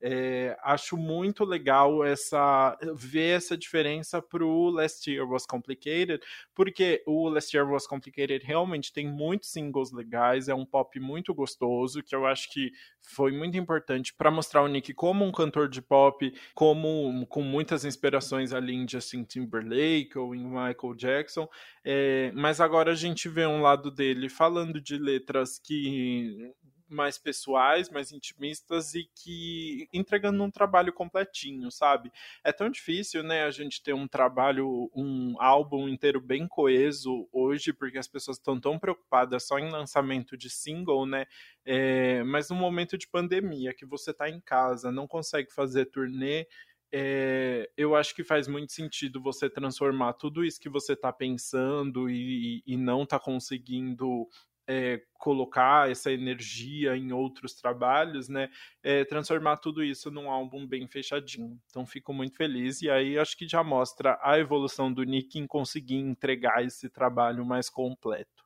É, 0.00 0.56
acho 0.62 0.94
muito 0.96 1.42
legal 1.42 2.04
essa 2.04 2.76
ver 2.94 3.36
essa 3.36 3.56
diferença 3.56 4.20
pro 4.20 4.68
Last 4.68 5.10
Year 5.10 5.26
Was 5.26 5.46
Complicated, 5.46 6.20
porque 6.54 7.02
o 7.06 7.28
Last 7.30 7.56
Year 7.56 7.66
Was 7.70 7.86
Complicated 7.86 8.44
realmente 8.44 8.92
tem 8.92 9.08
muitos 9.08 9.50
singles 9.50 9.92
legais, 9.92 10.48
é 10.48 10.54
um 10.54 10.66
pop 10.66 11.00
muito 11.00 11.34
gostoso, 11.34 12.02
que 12.02 12.14
eu 12.14 12.26
acho 12.26 12.52
que 12.52 12.70
foi 13.00 13.32
muito 13.32 13.56
importante 13.56 14.12
para 14.12 14.30
mostrar 14.30 14.62
o 14.62 14.68
Nick 14.68 14.92
como 14.92 15.24
um 15.24 15.32
cantor 15.32 15.68
de 15.68 15.80
pop, 15.80 16.30
como 16.54 17.26
com 17.26 17.40
muitas 17.40 17.84
inspirações 17.84 18.52
ali 18.52 18.74
em 18.74 18.86
Justin 18.86 19.24
Timberlake 19.24 20.18
ou 20.18 20.34
em 20.34 20.44
Michael 20.44 20.94
Jackson, 20.94 21.48
é, 21.82 22.30
mas 22.34 22.60
agora 22.60 22.92
a 22.92 22.96
gente 22.96 23.28
vê 23.28 23.46
um 23.46 23.62
lado 23.62 23.90
dele 23.90 24.28
falando 24.28 24.78
de 24.78 24.98
letras 24.98 25.58
que 25.58 26.52
mais 26.88 27.18
pessoais, 27.18 27.90
mais 27.90 28.12
intimistas 28.12 28.94
e 28.94 29.08
que 29.14 29.88
entregando 29.92 30.42
um 30.42 30.50
trabalho 30.50 30.92
completinho, 30.92 31.70
sabe? 31.70 32.12
É 32.44 32.52
tão 32.52 32.70
difícil, 32.70 33.22
né, 33.22 33.44
a 33.44 33.50
gente 33.50 33.82
ter 33.82 33.92
um 33.92 34.06
trabalho, 34.06 34.90
um 34.94 35.34
álbum 35.40 35.88
inteiro 35.88 36.20
bem 36.20 36.46
coeso 36.46 37.28
hoje, 37.32 37.72
porque 37.72 37.98
as 37.98 38.08
pessoas 38.08 38.36
estão 38.36 38.60
tão 38.60 38.78
preocupadas 38.78 39.46
só 39.46 39.58
em 39.58 39.70
lançamento 39.70 40.36
de 40.36 40.48
single, 40.48 41.06
né? 41.06 41.26
É, 41.64 42.22
mas 42.24 42.50
no 42.50 42.56
momento 42.56 42.96
de 42.96 43.08
pandemia, 43.08 43.74
que 43.74 43.84
você 43.84 44.12
tá 44.14 44.28
em 44.30 44.40
casa, 44.40 44.92
não 44.92 45.06
consegue 45.06 45.52
fazer 45.52 45.86
turnê, 45.86 46.46
é, 46.92 47.68
eu 47.76 47.96
acho 47.96 48.14
que 48.14 48.22
faz 48.22 48.46
muito 48.46 48.72
sentido 48.72 49.20
você 49.20 49.50
transformar 49.50 50.14
tudo 50.14 50.44
isso 50.44 50.60
que 50.60 50.68
você 50.68 50.92
está 50.92 51.12
pensando 51.12 52.08
e, 52.08 52.62
e 52.66 52.76
não 52.76 53.02
está 53.02 53.18
conseguindo 53.18 54.28
é, 54.66 55.02
colocar 55.14 55.90
essa 55.90 56.10
energia 56.12 56.96
em 56.96 57.12
outros 57.12 57.54
trabalhos, 57.54 58.28
né? 58.28 58.48
É, 58.82 59.04
transformar 59.04 59.58
tudo 59.58 59.82
isso 59.82 60.10
num 60.10 60.30
álbum 60.30 60.66
bem 60.66 60.86
fechadinho. 60.86 61.60
Então 61.70 61.86
fico 61.86 62.12
muito 62.12 62.36
feliz 62.36 62.82
e 62.82 62.90
aí 62.90 63.18
acho 63.18 63.36
que 63.36 63.48
já 63.48 63.62
mostra 63.62 64.18
a 64.22 64.38
evolução 64.38 64.92
do 64.92 65.04
Nick 65.04 65.38
em 65.38 65.46
conseguir 65.46 65.96
entregar 65.96 66.64
esse 66.64 66.88
trabalho 66.88 67.44
mais 67.44 67.68
completo. 67.68 68.45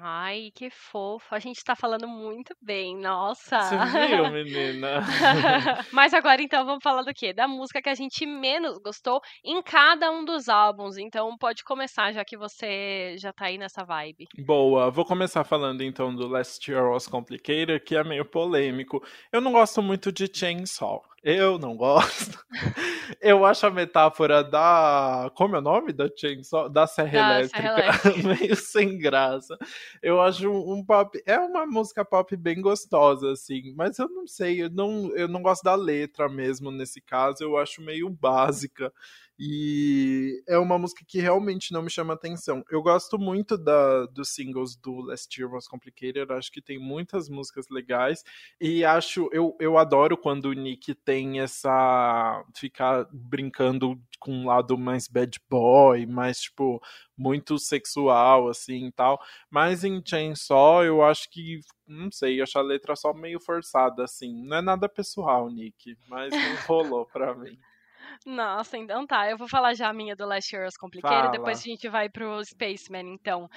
Ai, 0.00 0.50
que 0.54 0.70
fofo. 0.70 1.34
A 1.34 1.38
gente 1.38 1.62
tá 1.62 1.76
falando 1.76 2.08
muito 2.08 2.54
bem, 2.60 2.96
nossa. 2.96 3.58
Você 3.60 4.08
viu, 4.08 4.30
menina? 4.32 5.02
Mas 5.92 6.14
agora 6.14 6.42
então 6.42 6.64
vamos 6.64 6.82
falar 6.82 7.02
do 7.02 7.12
quê? 7.12 7.32
Da 7.32 7.46
música 7.46 7.82
que 7.82 7.88
a 7.88 7.94
gente 7.94 8.24
menos 8.24 8.78
gostou 8.78 9.20
em 9.44 9.62
cada 9.62 10.10
um 10.10 10.24
dos 10.24 10.48
álbuns. 10.48 10.96
Então 10.96 11.36
pode 11.38 11.62
começar, 11.64 12.12
já 12.12 12.24
que 12.24 12.36
você 12.36 13.16
já 13.18 13.32
tá 13.32 13.46
aí 13.46 13.58
nessa 13.58 13.84
vibe. 13.84 14.26
Boa, 14.38 14.90
vou 14.90 15.04
começar 15.04 15.44
falando 15.44 15.82
então 15.82 16.14
do 16.14 16.26
Last 16.26 16.70
Year 16.70 16.90
Was 16.90 17.06
Complicated, 17.06 17.80
que 17.80 17.96
é 17.96 18.02
meio 18.02 18.24
polêmico. 18.24 19.02
Eu 19.30 19.40
não 19.40 19.52
gosto 19.52 19.82
muito 19.82 20.10
de 20.10 20.30
Chainsaw. 20.32 21.02
Eu 21.24 21.58
não 21.58 21.74
gosto. 21.74 22.38
Eu 23.18 23.46
acho 23.46 23.66
a 23.66 23.70
metáfora 23.70 24.44
da. 24.44 25.30
Como 25.34 25.56
é 25.56 25.58
o 25.58 25.62
nome 25.62 25.90
da 25.90 26.06
Chainsaw? 26.14 26.68
Da 26.68 26.86
Serra 26.86 27.12
da 27.12 27.40
Elétrica. 27.40 27.58
Serra 27.58 27.80
Elétrica. 28.12 28.28
meio 28.28 28.56
sem 28.56 28.98
graça. 28.98 29.56
Eu 30.02 30.20
acho 30.20 30.50
um 30.50 30.84
pop. 30.84 31.18
É 31.24 31.38
uma 31.38 31.66
música 31.66 32.04
pop 32.04 32.36
bem 32.36 32.60
gostosa, 32.60 33.32
assim. 33.32 33.72
Mas 33.74 33.98
eu 33.98 34.08
não 34.10 34.26
sei. 34.26 34.62
Eu 34.64 34.70
não, 34.70 35.10
eu 35.16 35.26
não 35.26 35.40
gosto 35.40 35.62
da 35.62 35.74
letra 35.74 36.28
mesmo 36.28 36.70
nesse 36.70 37.00
caso. 37.00 37.42
Eu 37.42 37.56
acho 37.56 37.80
meio 37.80 38.10
básica. 38.10 38.92
E 39.38 40.42
é 40.46 40.56
uma 40.56 40.78
música 40.78 41.04
que 41.06 41.18
realmente 41.18 41.72
não 41.72 41.82
me 41.82 41.90
chama 41.90 42.14
atenção. 42.14 42.62
Eu 42.70 42.80
gosto 42.82 43.18
muito 43.18 43.58
da, 43.58 44.06
dos 44.06 44.28
singles 44.28 44.76
do 44.76 45.00
Last 45.00 45.40
Year 45.40 45.52
Was 45.52 45.66
Complicated, 45.66 46.30
acho 46.32 46.52
que 46.52 46.62
tem 46.62 46.78
muitas 46.78 47.28
músicas 47.28 47.66
legais. 47.68 48.22
E 48.60 48.84
acho, 48.84 49.28
eu, 49.32 49.56
eu 49.58 49.76
adoro 49.76 50.16
quando 50.16 50.46
o 50.46 50.52
Nick 50.52 50.94
tem 50.94 51.40
essa. 51.40 52.44
ficar 52.56 53.08
brincando 53.12 54.00
com 54.20 54.32
um 54.32 54.46
lado 54.46 54.78
mais 54.78 55.08
bad 55.08 55.38
boy, 55.50 56.06
mais 56.06 56.40
tipo, 56.42 56.80
muito 57.16 57.58
sexual, 57.58 58.48
assim 58.48 58.86
e 58.86 58.92
tal. 58.92 59.20
Mas 59.50 59.82
em 59.82 60.00
Chainsaw, 60.04 60.84
eu 60.84 61.02
acho 61.02 61.28
que, 61.30 61.60
não 61.86 62.10
sei, 62.10 62.38
eu 62.38 62.44
acho 62.44 62.58
a 62.58 62.62
letra 62.62 62.94
só 62.94 63.12
meio 63.12 63.40
forçada, 63.40 64.04
assim. 64.04 64.44
Não 64.44 64.58
é 64.58 64.62
nada 64.62 64.88
pessoal, 64.88 65.50
Nick, 65.50 65.96
mas 66.08 66.32
não 66.32 66.56
rolou 66.68 67.04
pra 67.06 67.34
mim. 67.34 67.58
Nossa, 68.26 68.76
então 68.76 69.06
tá. 69.06 69.30
Eu 69.30 69.36
vou 69.36 69.48
falar 69.48 69.74
já 69.74 69.88
a 69.88 69.92
minha 69.92 70.16
do 70.16 70.26
Last 70.26 70.54
Year's 70.54 70.76
Complicated, 70.76 71.32
depois 71.32 71.58
a 71.60 71.62
gente 71.62 71.88
vai 71.88 72.08
pro 72.08 72.44
Spaceman, 72.44 73.14
então. 73.14 73.48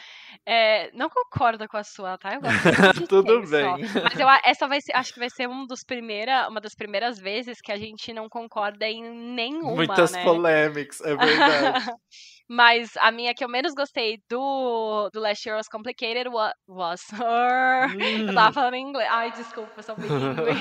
É, 0.46 0.92
não 0.94 1.10
concordo 1.10 1.68
com 1.68 1.78
a 1.78 1.84
sua, 1.84 2.18
tá? 2.18 2.36
Eu 2.36 2.42
gosto 2.42 3.08
Tudo 3.08 3.42
bem. 3.48 3.86
Só. 3.88 4.02
Mas 4.04 4.20
eu, 4.20 4.28
essa 4.46 4.68
vai 4.68 4.82
ser, 4.82 4.96
acho 4.96 5.14
que 5.14 5.20
vai 5.20 5.30
ser 5.30 5.48
um 5.48 5.66
dos 5.66 5.84
primeira, 5.84 6.48
uma 6.50 6.62
das 6.62 6.76
primeiras 6.76 7.18
vezes 7.18 7.60
que 7.62 7.72
a 7.72 7.78
gente 7.78 8.14
não 8.14 8.28
concorda 8.30 8.88
em 8.88 9.04
nenhuma, 9.34 9.76
Muitas 9.76 10.12
né? 10.12 10.24
polêmicas, 10.24 11.02
é 11.02 11.16
verdade. 11.16 11.92
Mas 12.50 12.96
a 12.98 13.12
minha 13.12 13.34
que 13.34 13.44
eu 13.44 13.50
menos 13.50 13.74
gostei 13.74 14.22
do, 14.30 15.10
do 15.12 15.20
Last 15.20 15.48
Year 15.48 15.58
Was 15.58 15.68
Complicated 15.68 16.30
was... 16.30 16.54
was 16.68 17.02
her. 17.12 17.90
Hum. 17.90 18.28
Eu 18.28 18.34
tava 18.34 18.50
hum. 18.50 18.54
falando 18.54 18.74
em 18.76 18.88
inglês. 18.88 19.10
Ai, 19.12 19.32
desculpa, 19.32 19.72
eu 19.78 19.84
sou 19.84 19.96
bilíngue. 19.96 20.52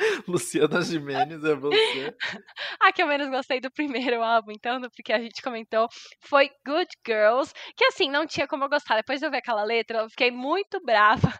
Luciana 0.26 0.82
Jimenez 0.82 1.44
é 1.44 1.54
você. 1.54 2.14
a 2.80 2.92
que 2.92 3.02
eu 3.02 3.06
menos 3.06 3.28
gostei 3.28 3.60
do 3.60 3.70
primeiro 3.70 4.22
álbum, 4.22 4.52
então, 4.52 4.80
porque 4.94 5.12
a 5.12 5.20
gente 5.20 5.42
comentou, 5.42 5.88
foi 6.20 6.50
Good 6.66 6.90
Girls, 7.06 7.52
que 7.76 7.84
assim, 7.84 8.10
não 8.10 8.26
tinha 8.26 8.46
como 8.46 8.64
eu 8.64 8.68
gostar. 8.68 8.96
Depois 8.96 9.20
de 9.20 9.26
eu 9.26 9.30
ver 9.30 9.38
aquela 9.38 9.64
letra, 9.64 10.00
eu 10.00 10.10
fiquei 10.10 10.30
muito 10.30 10.80
brava. 10.84 11.32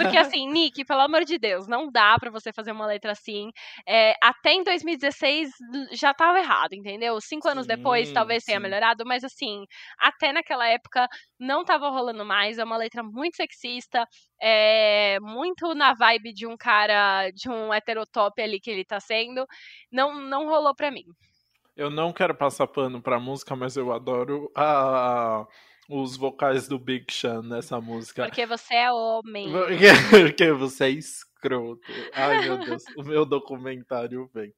porque 0.00 0.16
assim, 0.16 0.50
Nick, 0.50 0.84
pelo 0.84 1.02
amor 1.02 1.24
de 1.24 1.38
Deus, 1.38 1.68
não 1.68 1.90
dá 1.90 2.18
para 2.18 2.30
você 2.30 2.52
fazer 2.52 2.72
uma 2.72 2.86
letra 2.86 3.12
assim. 3.12 3.50
É, 3.86 4.14
até 4.22 4.52
em 4.52 4.64
2016 4.64 5.50
já 5.92 6.12
tava 6.12 6.38
errado, 6.38 6.72
entendeu? 6.72 7.20
Cinco 7.20 7.46
sim, 7.46 7.52
anos 7.52 7.66
depois 7.66 8.10
talvez 8.10 8.44
tenha 8.44 8.58
melhorado, 8.74 9.04
mas 9.06 9.24
assim, 9.24 9.64
até 9.98 10.32
naquela 10.32 10.66
época 10.66 11.08
não 11.38 11.64
tava 11.64 11.88
rolando 11.88 12.24
mais. 12.24 12.58
É 12.58 12.64
uma 12.64 12.76
letra 12.76 13.02
muito 13.02 13.36
sexista, 13.36 14.06
é, 14.40 15.18
muito 15.20 15.74
na 15.74 15.94
vibe 15.94 16.32
de 16.32 16.46
um 16.46 16.56
cara, 16.56 17.30
de 17.30 17.48
um 17.48 17.72
heterotop 17.72 18.40
ali 18.42 18.60
que 18.60 18.70
ele 18.70 18.84
tá 18.84 19.00
sendo. 19.00 19.46
Não, 19.90 20.20
não 20.20 20.46
rolou 20.46 20.74
pra 20.74 20.90
mim. 20.90 21.04
Eu 21.76 21.90
não 21.90 22.12
quero 22.12 22.34
passar 22.34 22.66
pano 22.66 23.02
pra 23.02 23.18
música, 23.18 23.56
mas 23.56 23.76
eu 23.76 23.92
adoro 23.92 24.50
a 24.54 25.44
os 25.88 26.16
vocais 26.16 26.68
do 26.68 26.78
Big 26.78 27.12
Sean 27.12 27.42
nessa 27.42 27.80
música. 27.80 28.24
Porque 28.24 28.46
você 28.46 28.74
é 28.74 28.92
homem. 28.92 29.50
Porque 30.10 30.50
você 30.52 30.84
é 30.84 30.90
escroto. 30.90 31.80
Ai, 32.14 32.40
meu 32.42 32.58
Deus, 32.58 32.84
o 32.96 33.02
meu 33.02 33.24
documentário 33.24 34.30
vem. 34.32 34.52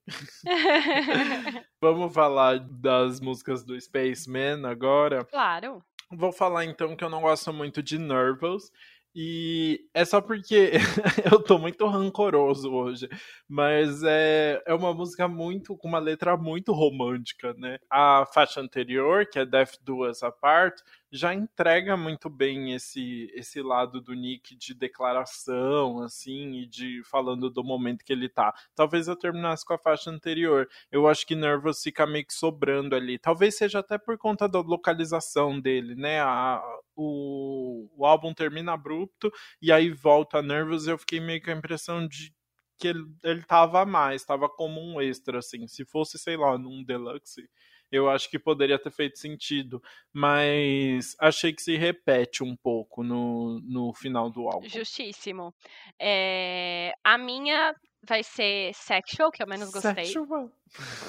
Vamos 1.80 2.14
falar 2.14 2.60
das 2.60 3.20
músicas 3.20 3.64
do 3.64 3.80
Spaceman 3.80 4.66
agora? 4.66 5.24
Claro. 5.24 5.82
Vou 6.10 6.30
falar 6.30 6.64
então 6.64 6.94
que 6.94 7.02
eu 7.02 7.10
não 7.10 7.22
gosto 7.22 7.52
muito 7.52 7.82
de 7.82 7.98
Nervous. 7.98 8.70
E 9.18 9.88
é 9.94 10.04
só 10.04 10.20
porque 10.20 10.72
eu 11.32 11.42
tô 11.42 11.56
muito 11.58 11.86
rancoroso 11.86 12.70
hoje. 12.70 13.08
Mas 13.48 14.02
é, 14.02 14.62
é 14.66 14.74
uma 14.74 14.92
música 14.92 15.26
muito. 15.26 15.74
com 15.74 15.88
uma 15.88 15.98
letra 15.98 16.36
muito 16.36 16.70
romântica, 16.74 17.54
né? 17.54 17.78
A 17.88 18.26
faixa 18.26 18.60
anterior, 18.60 19.24
que 19.24 19.38
é 19.38 19.46
Death 19.46 19.76
Do 19.80 20.06
Us 20.06 20.22
Apart, 20.22 20.82
já 21.10 21.32
entrega 21.32 21.96
muito 21.96 22.28
bem 22.28 22.74
esse, 22.74 23.32
esse 23.34 23.62
lado 23.62 24.02
do 24.02 24.12
Nick 24.12 24.54
de 24.54 24.74
declaração, 24.74 26.02
assim, 26.02 26.52
e 26.56 26.66
de 26.66 27.02
falando 27.04 27.48
do 27.48 27.64
momento 27.64 28.04
que 28.04 28.12
ele 28.12 28.28
tá. 28.28 28.52
Talvez 28.74 29.08
eu 29.08 29.16
terminasse 29.16 29.64
com 29.64 29.72
a 29.72 29.78
faixa 29.78 30.10
anterior. 30.10 30.68
Eu 30.92 31.08
acho 31.08 31.26
que 31.26 31.34
Nervous 31.34 31.82
fica 31.82 32.06
meio 32.06 32.26
que 32.26 32.34
sobrando 32.34 32.94
ali. 32.94 33.18
Talvez 33.18 33.56
seja 33.56 33.78
até 33.78 33.96
por 33.96 34.18
conta 34.18 34.46
da 34.46 34.60
localização 34.60 35.58
dele, 35.58 35.94
né? 35.94 36.20
A, 36.20 36.62
o, 36.94 37.85
o 37.96 38.06
álbum 38.06 38.32
termina 38.34 38.72
abrupto 38.72 39.30
e 39.60 39.72
aí 39.72 39.90
volta 39.90 40.42
Nervous. 40.42 40.86
Eu 40.86 40.98
fiquei 40.98 41.20
meio 41.20 41.42
com 41.42 41.50
a 41.50 41.54
impressão 41.54 42.06
de 42.06 42.34
que 42.78 42.88
ele, 42.88 43.04
ele 43.24 43.42
tava 43.42 43.86
mais, 43.86 44.24
tava 44.24 44.48
como 44.48 44.80
um 44.80 45.00
extra, 45.00 45.38
assim. 45.38 45.66
Se 45.66 45.84
fosse, 45.84 46.18
sei 46.18 46.36
lá, 46.36 46.58
num 46.58 46.84
deluxe 46.84 47.48
eu 47.90 48.10
acho 48.10 48.28
que 48.30 48.38
poderia 48.38 48.78
ter 48.78 48.90
feito 48.90 49.18
sentido. 49.18 49.82
Mas 50.12 51.14
achei 51.20 51.52
que 51.52 51.62
se 51.62 51.76
repete 51.76 52.42
um 52.42 52.56
pouco 52.56 53.02
no, 53.02 53.60
no 53.64 53.92
final 53.94 54.30
do 54.30 54.48
álbum. 54.48 54.68
Justíssimo. 54.68 55.54
É, 56.00 56.92
a 57.04 57.16
minha 57.16 57.74
vai 58.06 58.22
ser 58.22 58.72
Sexual, 58.74 59.30
que 59.30 59.42
eu 59.42 59.46
menos 59.46 59.70
gostei. 59.70 60.06
Sexual. 60.06 60.50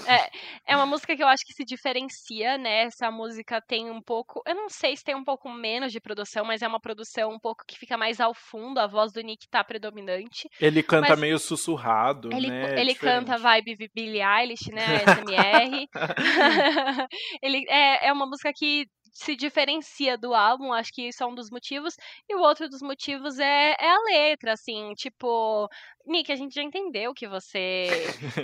É, 0.06 0.74
é 0.74 0.76
uma 0.76 0.86
música 0.86 1.16
que 1.16 1.24
eu 1.24 1.28
acho 1.28 1.44
que 1.46 1.54
se 1.54 1.66
diferencia, 1.66 2.58
né? 2.58 2.84
Essa 2.84 3.12
música 3.12 3.62
tem 3.62 3.90
um 3.90 4.02
pouco. 4.02 4.42
Eu 4.46 4.56
não 4.56 4.70
sei 4.70 4.96
se 4.96 5.04
tem 5.04 5.16
um 5.16 5.24
pouco 5.24 5.50
menos 5.50 5.92
de 5.92 6.00
produção, 6.00 6.46
mas 6.46 6.62
é 6.62 6.68
uma 6.68 6.80
produção 6.80 7.32
um 7.32 7.40
pouco 7.40 7.64
que 7.68 7.78
fica 7.78 7.98
mais 7.98 8.20
ao 8.20 8.34
fundo, 8.34 8.80
a 8.80 8.88
voz 8.88 9.12
do 9.12 9.22
Nick 9.22 9.48
tá 9.50 9.64
predominante. 9.64 10.50
Ele 10.60 10.82
canta 10.84 11.10
mas 11.10 11.20
meio 11.20 11.40
sussurrado. 11.40 12.30
Ele, 12.32 12.50
né? 12.50 12.80
ele 12.80 12.96
canta 12.96 13.38
vibe 13.38 13.90
Billie 13.94 14.22
Eilish, 14.22 14.72
né? 14.72 15.00
SMR. 15.00 15.88
ele, 17.42 17.66
é, 17.70 18.08
é 18.08 18.14
uma 18.14 18.26
música 18.26 18.52
que 18.54 18.88
se 19.14 19.36
diferencia 19.36 20.18
do 20.18 20.34
álbum, 20.34 20.74
acho 20.74 20.92
que 20.94 21.08
isso 21.08 21.24
é 21.24 21.26
um 21.28 21.36
dos 21.36 21.50
motivos. 21.50 21.96
E 22.30 22.36
o 22.36 22.40
outro 22.40 22.70
dos 22.70 22.82
motivos 22.82 23.40
é, 23.40 23.76
é 23.80 23.90
a 23.90 24.00
letra, 24.04 24.54
assim, 24.54 24.94
tipo, 24.96 25.70
Nick, 26.06 26.32
a 26.32 26.36
gente 26.36 26.56
já 26.56 26.64
entendeu 26.64 27.14
que 27.14 27.28
você 27.28 27.90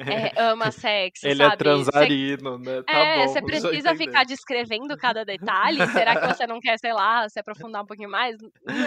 é, 0.07 0.31
ama 0.41 0.71
sexo, 0.71 1.25
Ele 1.25 1.41
é 1.41 1.45
sabe? 1.45 1.53
é 1.53 1.57
transarino, 1.57 2.57
né? 2.59 2.83
Tá 2.83 2.93
é, 2.93 3.25
bom, 3.25 3.27
você 3.27 3.41
precisa 3.43 3.95
ficar 3.95 4.25
descrevendo 4.25 4.97
cada 4.97 5.23
detalhe. 5.23 5.77
Será 5.91 6.19
que 6.19 6.35
você 6.35 6.45
não 6.45 6.59
quer, 6.59 6.77
sei 6.77 6.93
lá, 6.93 7.27
se 7.29 7.39
aprofundar 7.39 7.83
um 7.83 7.87
pouquinho 7.87 8.09
mais? 8.09 8.35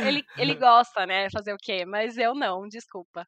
Ele, 0.05 0.23
ele 0.37 0.55
gosta, 0.55 1.07
né? 1.07 1.29
Fazer 1.31 1.55
o 1.55 1.59
quê? 1.59 1.85
Mas 1.87 2.19
eu 2.19 2.35
não, 2.35 2.69
desculpa. 2.69 3.27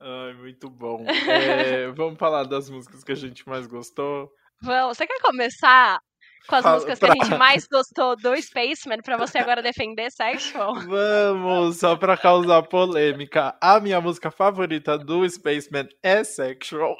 Ai, 0.00 0.32
muito 0.34 0.68
bom. 0.70 1.04
É, 1.06 1.90
vamos 1.92 2.18
falar 2.18 2.44
das 2.44 2.70
músicas 2.70 3.04
que 3.04 3.12
a 3.12 3.16
gente 3.16 3.46
mais 3.48 3.66
gostou. 3.66 4.30
Vamos. 4.62 4.96
Você 4.96 5.06
quer 5.06 5.20
começar 5.20 6.00
com 6.46 6.56
as 6.56 6.64
músicas 6.64 6.98
pra... 6.98 7.12
que 7.12 7.20
a 7.20 7.24
gente 7.24 7.38
mais 7.38 7.66
gostou 7.66 8.16
do 8.16 8.36
Spaceman 8.40 8.98
pra 9.02 9.16
você 9.16 9.38
agora 9.38 9.62
defender 9.62 10.10
Sexual? 10.10 10.74
Vamos, 10.86 11.78
só 11.78 11.96
pra 11.96 12.16
causar 12.16 12.62
polêmica. 12.62 13.56
A 13.60 13.80
minha 13.80 14.00
música 14.00 14.30
favorita 14.30 14.98
do 14.98 15.28
Spaceman 15.28 15.88
é 16.02 16.24
Sexual. 16.24 16.96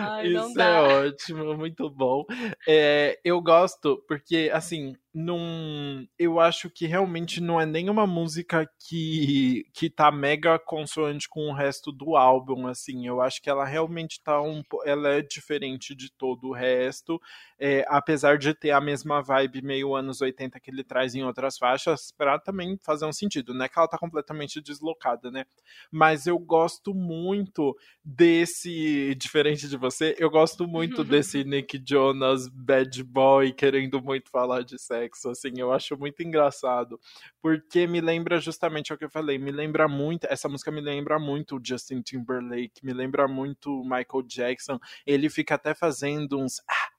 Ai, 0.00 0.28
Isso 0.28 0.60
é 0.60 1.06
ótimo, 1.06 1.56
muito 1.56 1.90
bom. 1.90 2.24
É, 2.66 3.18
eu 3.24 3.40
gosto 3.40 4.02
porque, 4.08 4.50
assim, 4.52 4.94
num, 5.18 6.06
eu 6.18 6.38
acho 6.38 6.68
que 6.68 6.86
realmente 6.86 7.40
não 7.40 7.58
é 7.58 7.64
nenhuma 7.64 8.06
música 8.06 8.68
que, 8.78 9.64
que 9.72 9.88
tá 9.88 10.12
mega 10.12 10.58
consoante 10.58 11.26
com 11.26 11.48
o 11.48 11.54
resto 11.54 11.90
do 11.90 12.16
álbum, 12.16 12.66
assim, 12.66 13.06
eu 13.06 13.22
acho 13.22 13.40
que 13.40 13.48
ela 13.48 13.64
realmente 13.64 14.22
tá 14.22 14.42
um, 14.42 14.62
ela 14.84 15.08
é 15.08 15.22
diferente 15.22 15.94
de 15.94 16.12
todo 16.12 16.48
o 16.48 16.52
resto, 16.52 17.18
é, 17.58 17.82
apesar 17.88 18.36
de 18.36 18.52
ter 18.52 18.72
a 18.72 18.80
mesma 18.80 19.22
vibe 19.22 19.62
meio 19.62 19.94
anos 19.94 20.20
80 20.20 20.60
que 20.60 20.70
ele 20.70 20.84
traz 20.84 21.14
em 21.14 21.24
outras 21.24 21.56
faixas, 21.56 22.12
para 22.12 22.38
também 22.38 22.78
fazer 22.84 23.06
um 23.06 23.12
sentido, 23.12 23.54
né, 23.54 23.70
que 23.70 23.78
ela 23.78 23.88
tá 23.88 23.96
completamente 23.96 24.60
deslocada, 24.60 25.30
né, 25.30 25.46
mas 25.90 26.26
eu 26.26 26.38
gosto 26.38 26.92
muito 26.92 27.74
desse, 28.04 29.14
diferente 29.14 29.66
de 29.66 29.78
você, 29.78 30.14
eu 30.18 30.28
gosto 30.28 30.68
muito 30.68 31.02
desse 31.04 31.42
Nick 31.42 31.82
Jonas 31.82 32.48
bad 32.48 33.02
boy 33.02 33.50
querendo 33.54 34.02
muito 34.02 34.30
falar 34.30 34.62
de 34.62 34.78
sexo, 34.78 35.05
assim, 35.30 35.52
eu 35.56 35.72
acho 35.72 35.96
muito 35.96 36.22
engraçado, 36.22 36.98
porque 37.40 37.86
me 37.86 38.00
lembra 38.00 38.40
justamente 38.40 38.92
o 38.92 38.98
que 38.98 39.04
eu 39.04 39.10
falei, 39.10 39.38
me 39.38 39.50
lembra 39.50 39.88
muito, 39.88 40.26
essa 40.28 40.48
música 40.48 40.70
me 40.70 40.80
lembra 40.80 41.18
muito 41.18 41.56
o 41.56 41.60
Justin 41.62 42.02
Timberlake, 42.02 42.84
me 42.84 42.92
lembra 42.92 43.28
muito 43.28 43.70
o 43.70 43.82
Michael 43.82 44.22
Jackson, 44.26 44.78
ele 45.06 45.28
fica 45.28 45.54
até 45.54 45.74
fazendo 45.74 46.38
uns 46.38 46.60
ah, 46.68 46.90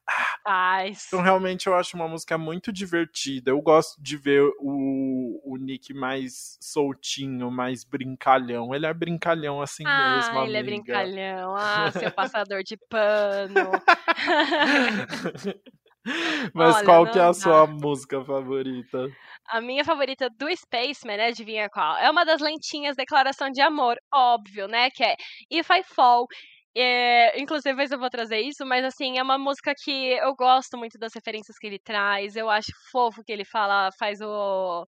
ah. 0.45 0.87
Então, 0.87 1.21
realmente, 1.21 1.67
eu 1.67 1.75
acho 1.75 1.97
uma 1.97 2.07
música 2.07 2.37
muito 2.37 2.71
divertida. 2.71 3.51
Eu 3.51 3.61
gosto 3.61 4.01
de 4.01 4.15
ver 4.15 4.41
o, 4.59 5.41
o 5.43 5.57
Nick 5.57 5.93
mais 5.93 6.57
soltinho, 6.61 7.51
mais 7.51 7.83
brincalhão. 7.83 8.73
Ele 8.73 8.85
é 8.85 8.93
brincalhão 8.93 9.61
assim 9.61 9.83
ah, 9.85 10.15
mesmo, 10.15 10.39
ele 10.45 10.55
é 10.55 10.59
amiga. 10.59 10.59
é 10.59 10.63
brincalhão. 10.63 11.55
Ah, 11.55 11.91
seu 11.91 12.09
passador 12.15 12.63
de 12.63 12.77
pano. 12.89 13.71
Mas 16.53 16.75
Olha, 16.75 16.85
qual 16.85 17.11
que 17.11 17.19
é 17.19 17.21
a 17.21 17.27
dá. 17.27 17.33
sua 17.33 17.67
música 17.67 18.23
favorita? 18.23 19.07
A 19.47 19.61
minha 19.61 19.83
favorita 19.83 20.29
do 20.29 20.47
Spaceman, 20.55 21.17
né? 21.17 21.27
Adivinha 21.27 21.69
qual? 21.69 21.97
É 21.97 22.09
uma 22.09 22.25
das 22.25 22.41
lentinhas 22.41 22.95
Declaração 22.95 23.49
de 23.49 23.61
Amor, 23.61 23.97
óbvio, 24.13 24.67
né? 24.67 24.89
Que 24.91 25.03
é 25.03 25.15
If 25.51 25.69
I 25.69 25.83
Fall. 25.83 26.27
É, 26.75 27.39
inclusive, 27.39 27.87
eu 27.91 27.99
vou 27.99 28.09
trazer 28.09 28.39
isso, 28.39 28.63
mas 28.65 28.85
assim, 28.85 29.17
é 29.17 29.23
uma 29.23 29.37
música 29.37 29.73
que 29.75 30.11
eu 30.13 30.35
gosto 30.35 30.77
muito 30.77 30.97
das 30.99 31.13
referências 31.13 31.57
que 31.57 31.65
ele 31.65 31.79
traz. 31.79 32.35
Eu 32.35 32.49
acho 32.49 32.71
fofo 32.91 33.23
que 33.23 33.31
ele 33.31 33.43
fala, 33.43 33.89
faz 33.97 34.21
o, 34.21 34.85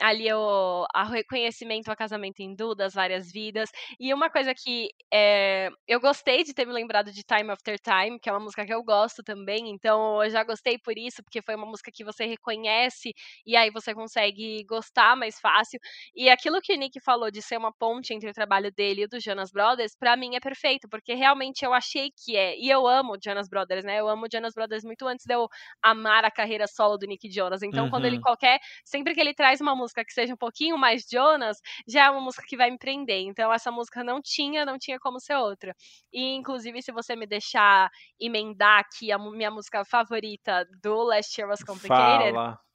ali 0.00 0.32
o 0.32 0.86
a 0.94 1.04
reconhecimento 1.04 1.88
ao 1.88 1.96
casamento 1.96 2.40
hindu 2.40 2.74
das 2.74 2.94
várias 2.94 3.30
vidas. 3.32 3.70
E 3.98 4.12
uma 4.12 4.30
coisa 4.30 4.54
que 4.54 4.90
é, 5.12 5.70
eu 5.86 6.00
gostei 6.00 6.44
de 6.44 6.54
ter 6.54 6.66
me 6.66 6.72
lembrado 6.72 7.12
de 7.12 7.22
Time 7.22 7.50
After 7.50 7.78
Time, 7.78 8.18
que 8.20 8.28
é 8.28 8.32
uma 8.32 8.40
música 8.40 8.64
que 8.64 8.72
eu 8.74 8.82
gosto 8.82 9.22
também, 9.22 9.70
então 9.70 10.22
eu 10.22 10.30
já 10.30 10.44
gostei 10.44 10.78
por 10.78 10.96
isso, 10.96 11.22
porque 11.22 11.40
foi 11.42 11.54
uma 11.54 11.66
música 11.66 11.90
que 11.92 12.04
você 12.04 12.26
reconhece 12.26 13.14
e 13.46 13.56
aí 13.56 13.70
você 13.70 13.94
consegue 13.94 14.64
gostar 14.68 15.16
mais 15.16 15.40
fácil. 15.40 15.80
E 16.14 16.28
aquilo 16.28 16.60
que 16.60 16.74
o 16.74 16.76
Nick 16.76 17.00
falou 17.00 17.30
de 17.30 17.40
ser 17.42 17.56
uma 17.56 17.72
ponte 17.72 18.12
entre 18.12 18.30
o 18.30 18.34
trabalho 18.34 18.70
dele 18.72 19.02
e 19.02 19.04
o 19.04 19.08
do 19.08 19.20
Jonas 19.20 19.50
Brothers, 19.50 19.94
para 19.98 20.16
mim 20.16 20.36
é 20.36 20.40
perfeito, 20.40 20.88
porque 20.88 21.14
realmente 21.14 21.64
eu 21.64 21.72
achei 21.72 22.10
que 22.10 22.36
é. 22.36 22.56
E 22.58 22.68
eu 22.68 22.86
amo 22.86 23.14
o 23.14 23.18
Jonas 23.22 23.48
Brothers, 23.48 23.84
né? 23.84 24.00
Eu 24.00 24.08
amo 24.08 24.26
o 24.26 24.28
Jonas 24.30 24.54
Brothers 24.54 24.84
muito 24.84 25.06
antes 25.06 25.24
de 25.26 25.34
eu 25.34 25.48
amar 25.82 26.24
a 26.24 26.30
carreira 26.30 26.66
solo 26.66 26.96
do 26.98 27.06
Nick 27.06 27.30
Jonas. 27.30 27.62
Então, 27.62 27.84
uhum. 27.84 27.90
quando 27.90 28.04
ele 28.06 28.16
uhum. 28.16 28.22
qualquer, 28.22 28.58
sempre 28.84 29.14
que 29.14 29.20
ele 29.20 29.34
traz 29.34 29.60
uma 29.60 29.74
música 29.74 29.85
música 29.86 30.04
que 30.04 30.12
seja 30.12 30.34
um 30.34 30.36
pouquinho 30.36 30.76
mais 30.76 31.06
Jonas, 31.10 31.58
já 31.86 32.06
é 32.06 32.10
uma 32.10 32.20
música 32.20 32.44
que 32.46 32.56
vai 32.56 32.70
me 32.70 32.78
prender. 32.78 33.22
Então 33.22 33.52
essa 33.52 33.70
música 33.70 34.02
não 34.02 34.20
tinha, 34.20 34.64
não 34.64 34.78
tinha 34.78 34.98
como 34.98 35.20
ser 35.20 35.36
outra. 35.36 35.74
E 36.12 36.34
inclusive 36.34 36.82
se 36.82 36.92
você 36.92 37.14
me 37.14 37.26
deixar 37.26 37.88
emendar 38.20 38.80
aqui 38.80 39.12
a 39.12 39.18
minha 39.18 39.50
música 39.50 39.84
favorita 39.84 40.66
do 40.82 41.02
Last 41.02 41.40
Year 41.40 41.48
Was 41.48 41.62
Complicated, 41.62 42.34
Fala. 42.34 42.65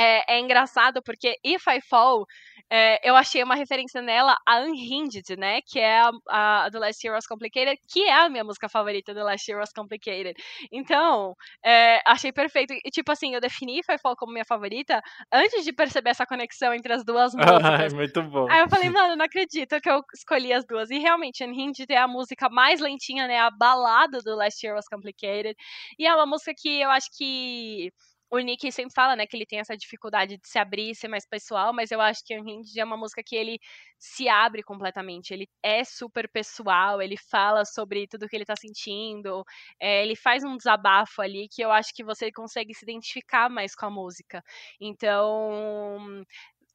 É, 0.00 0.36
é, 0.36 0.40
engraçado 0.40 1.02
porque 1.02 1.36
If 1.44 1.66
I 1.66 1.78
Fall, 1.82 2.24
é, 2.72 3.06
eu 3.06 3.14
achei 3.14 3.42
uma 3.42 3.54
referência 3.54 4.00
nela 4.00 4.34
a 4.46 4.60
Unhinged, 4.60 5.36
né? 5.36 5.60
Que 5.60 5.78
é 5.78 6.00
a, 6.00 6.10
a, 6.28 6.70
The 6.70 6.78
Last 6.78 7.06
Year 7.06 7.14
Was 7.14 7.26
Complicated, 7.26 7.78
que 7.86 8.04
é 8.04 8.14
a 8.14 8.28
minha 8.30 8.42
música 8.42 8.66
favorita 8.66 9.12
do 9.12 9.22
Last 9.22 9.50
Year 9.50 9.60
Was 9.60 9.72
Complicated. 9.72 10.34
Então, 10.72 11.34
é, 11.62 12.00
achei 12.06 12.32
perfeito. 12.32 12.72
E, 12.72 12.90
tipo 12.90 13.12
assim, 13.12 13.34
eu 13.34 13.40
defini 13.42 13.80
If 13.80 13.90
I 13.90 13.98
Fall 13.98 14.16
como 14.16 14.32
minha 14.32 14.44
favorita 14.44 15.02
antes 15.30 15.64
de 15.64 15.72
perceber 15.72 16.10
essa 16.10 16.24
conexão 16.24 16.72
entre 16.72 16.94
as 16.94 17.04
duas 17.04 17.34
músicas. 17.36 17.64
Ai, 17.64 17.88
muito 17.90 18.22
bom. 18.22 18.50
Aí 18.50 18.60
eu 18.60 18.70
falei, 18.70 18.88
mano, 18.88 19.16
não 19.16 19.26
acredito 19.26 19.78
que 19.82 19.90
eu 19.90 20.00
escolhi 20.14 20.52
as 20.52 20.64
duas. 20.64 20.90
E 20.90 20.98
realmente, 20.98 21.44
Unhinged 21.44 21.90
é 21.90 21.98
a 21.98 22.08
música 22.08 22.48
mais 22.48 22.80
lentinha, 22.80 23.26
né? 23.26 23.38
A 23.38 23.50
balada 23.50 24.20
do 24.24 24.34
Last 24.34 24.64
Year 24.64 24.74
Was 24.74 24.88
Complicated. 24.88 25.54
E 25.98 26.06
é 26.06 26.14
uma 26.14 26.24
música 26.24 26.54
que 26.56 26.80
eu 26.80 26.90
acho 26.90 27.08
que 27.18 27.92
o 28.30 28.38
Nick 28.38 28.70
sempre 28.72 28.94
fala, 28.94 29.16
né, 29.16 29.26
que 29.26 29.36
ele 29.36 29.46
tem 29.46 29.58
essa 29.58 29.76
dificuldade 29.76 30.36
de 30.38 30.48
se 30.48 30.58
abrir, 30.58 30.94
ser 30.94 31.08
mais 31.08 31.26
pessoal, 31.26 31.72
mas 31.72 31.90
eu 31.90 32.00
acho 32.00 32.24
que 32.24 32.38
Unhinged 32.38 32.78
é 32.78 32.84
uma 32.84 32.96
música 32.96 33.22
que 33.24 33.34
ele 33.36 33.58
se 33.98 34.28
abre 34.28 34.62
completamente. 34.62 35.32
Ele 35.34 35.48
é 35.62 35.84
super 35.84 36.28
pessoal, 36.28 37.02
ele 37.02 37.16
fala 37.16 37.64
sobre 37.64 38.06
tudo 38.06 38.28
que 38.28 38.36
ele 38.36 38.44
tá 38.44 38.54
sentindo, 38.56 39.44
é, 39.80 40.02
ele 40.04 40.14
faz 40.16 40.44
um 40.44 40.56
desabafo 40.56 41.20
ali 41.22 41.48
que 41.48 41.62
eu 41.62 41.70
acho 41.72 41.92
que 41.94 42.04
você 42.04 42.30
consegue 42.32 42.74
se 42.74 42.84
identificar 42.84 43.50
mais 43.50 43.74
com 43.74 43.86
a 43.86 43.90
música. 43.90 44.42
Então, 44.80 46.24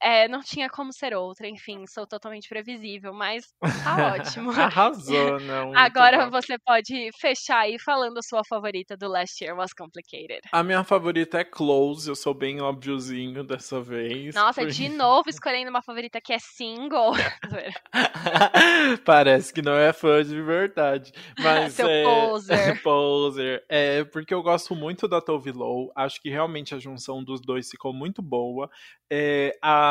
é, 0.02 0.28
não 0.28 0.40
tinha 0.40 0.68
como 0.68 0.92
ser 0.92 1.14
outra, 1.14 1.48
enfim, 1.48 1.86
sou 1.86 2.06
totalmente 2.06 2.48
previsível, 2.48 3.12
mas 3.12 3.44
tá 3.60 3.60
ótimo. 4.14 4.50
Arrasou, 4.50 5.40
não. 5.40 5.76
Agora 5.76 6.28
você 6.28 6.58
pode 6.58 7.10
fechar 7.18 7.60
aí 7.60 7.78
falando 7.78 8.18
a 8.18 8.22
sua 8.22 8.42
favorita 8.48 8.96
do 8.96 9.08
Last 9.08 9.42
Year 9.42 9.56
Was 9.56 9.72
Complicated. 9.72 10.40
A 10.52 10.62
minha 10.62 10.84
favorita 10.84 11.38
é 11.38 11.44
Close, 11.44 12.08
eu 12.08 12.14
sou 12.14 12.34
bem 12.34 12.60
óbviozinho 12.60 13.42
dessa 13.44 13.80
vez. 13.80 14.34
Nossa, 14.34 14.62
por... 14.62 14.70
de 14.70 14.88
novo 14.88 15.28
escolhendo 15.28 15.70
uma 15.70 15.82
favorita 15.82 16.20
que 16.20 16.32
é 16.32 16.38
single. 16.38 17.12
Parece 19.04 19.52
que 19.52 19.62
não 19.62 19.74
é 19.74 19.92
fã 19.92 20.22
de 20.22 20.40
verdade. 20.42 21.12
Mas 21.38 21.74
Seu 21.74 21.88
é... 21.88 22.02
poser. 22.02 22.82
poser. 22.82 23.64
É 23.68 24.04
porque 24.04 24.34
eu 24.34 24.42
gosto 24.42 24.74
muito 24.74 25.08
da 25.08 25.20
Tove 25.20 25.52
Lo, 25.52 25.90
acho 25.94 26.20
que 26.20 26.28
realmente 26.28 26.74
a 26.74 26.78
junção 26.78 27.22
dos 27.24 27.40
dois 27.40 27.70
ficou 27.70 27.92
muito 27.92 28.20
boa. 28.20 28.70
É, 29.10 29.56
a 29.62 29.85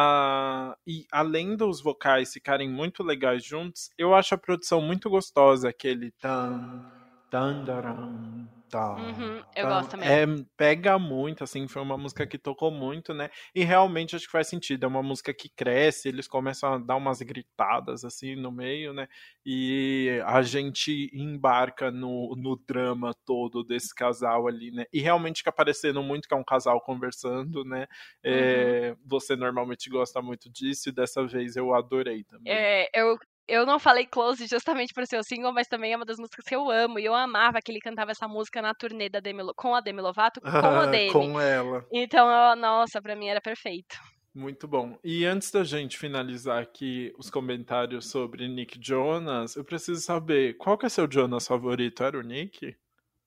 e 0.86 1.06
além 1.12 1.56
dos 1.56 1.82
vocais 1.82 2.34
ficarem 2.34 2.70
muito 2.70 3.04
legais 3.04 3.44
juntos, 3.44 3.90
eu 3.98 4.14
acho 4.14 4.34
a 4.36 4.38
produção 4.38 4.82
muito 4.82 5.10
gostosa, 5.10 5.70
aquele 5.70 6.12
tan, 6.12 6.86
tan, 7.30 7.64
daram, 7.64 8.48
Tá. 8.76 8.94
Uhum, 8.96 9.42
eu 9.56 9.68
gosto 9.68 9.92
também. 9.92 10.10
É, 10.10 10.26
pega 10.58 11.00
muito, 11.00 11.46
assim, 11.46 11.66
foi 11.66 11.82
uma 11.82 11.98
música 11.98 12.28
que 12.28 12.38
tocou 12.38 12.70
muito, 12.70 13.14
né? 13.14 13.30
E 13.56 13.64
realmente 13.64 14.18
acho 14.18 14.26
que 14.26 14.32
faz 14.34 14.50
sentido. 14.50 14.84
É 14.84 14.88
uma 14.88 15.02
música 15.02 15.34
que 15.34 15.48
cresce, 15.48 16.10
eles 16.10 16.28
começam 16.28 16.74
a 16.74 16.78
dar 16.78 16.98
umas 16.98 17.22
gritadas, 17.22 18.04
assim, 18.04 18.36
no 18.36 18.52
meio, 18.52 18.92
né? 18.94 19.08
E 19.46 20.22
a 20.26 20.42
gente 20.42 21.10
embarca 21.14 21.90
no, 21.90 22.36
no 22.36 22.58
drama 22.68 23.14
todo 23.26 23.64
desse 23.64 23.96
casal 23.96 24.46
ali, 24.46 24.72
né? 24.72 24.86
E 24.92 25.00
realmente 25.00 25.38
fica 25.38 25.54
parecendo 25.54 26.04
muito 26.04 26.28
que 26.28 26.34
é 26.34 26.38
um 26.38 26.44
casal 26.44 26.82
conversando, 26.82 27.64
né? 27.64 27.88
É, 28.22 28.90
uhum. 28.90 28.98
Você 29.06 29.38
normalmente 29.38 29.90
gosta 29.90 30.22
muito 30.22 30.50
disso, 30.50 30.90
e 30.90 30.92
dessa 30.92 31.26
vez 31.26 31.56
eu 31.56 31.74
adorei 31.74 32.26
também. 32.26 32.52
É, 32.52 32.90
eu 32.94 33.18
eu 33.48 33.66
não 33.66 33.80
falei 33.80 34.06
Close 34.06 34.48
justamente 34.48 34.94
por 34.94 35.06
ser 35.06 35.18
o 35.18 35.24
single, 35.24 35.54
mas 35.54 35.68
também 35.68 35.94
é 35.94 35.96
uma 35.96 36.06
das 36.06 36.18
músicas 36.18 36.46
que 36.46 36.56
eu 36.56 36.70
amo. 36.70 37.00
E 37.00 37.06
eu 37.06 37.14
amava 37.14 37.62
que 37.62 37.72
ele 37.72 37.80
cantava 37.80 38.12
essa 38.12 38.28
música 38.28 38.62
na 38.62 38.74
turnê 38.74 39.10
da 39.10 39.20
Demi, 39.20 39.44
com 39.56 39.76
a 39.76 39.82
Demi 39.82 40.02
Lovato, 40.02 40.42
com 40.42 40.48
a 40.50 40.86
Demi. 40.88 41.12
com 41.12 41.40
ela. 41.40 41.86
Então, 41.92 42.56
nossa, 42.56 43.02
pra 43.02 43.16
mim 43.16 43.28
era 43.28 43.42
perfeito. 43.42 43.96
Muito 44.34 44.68
bom. 44.68 44.98
E 45.02 45.26
antes 45.26 45.50
da 45.50 45.64
gente 45.64 45.98
finalizar 45.98 46.62
aqui 46.62 47.14
os 47.18 47.30
comentários 47.30 48.10
sobre 48.10 48.48
Nick 48.50 48.78
Jonas, 48.82 49.56
eu 49.56 49.64
preciso 49.64 50.02
saber, 50.02 50.58
qual 50.58 50.78
que 50.78 50.86
é 50.86 50.90
seu 50.90 51.10
Jonas 51.10 51.48
favorito? 51.48 52.04
Era 52.04 52.20
o 52.20 52.22
Nick? 52.22 52.76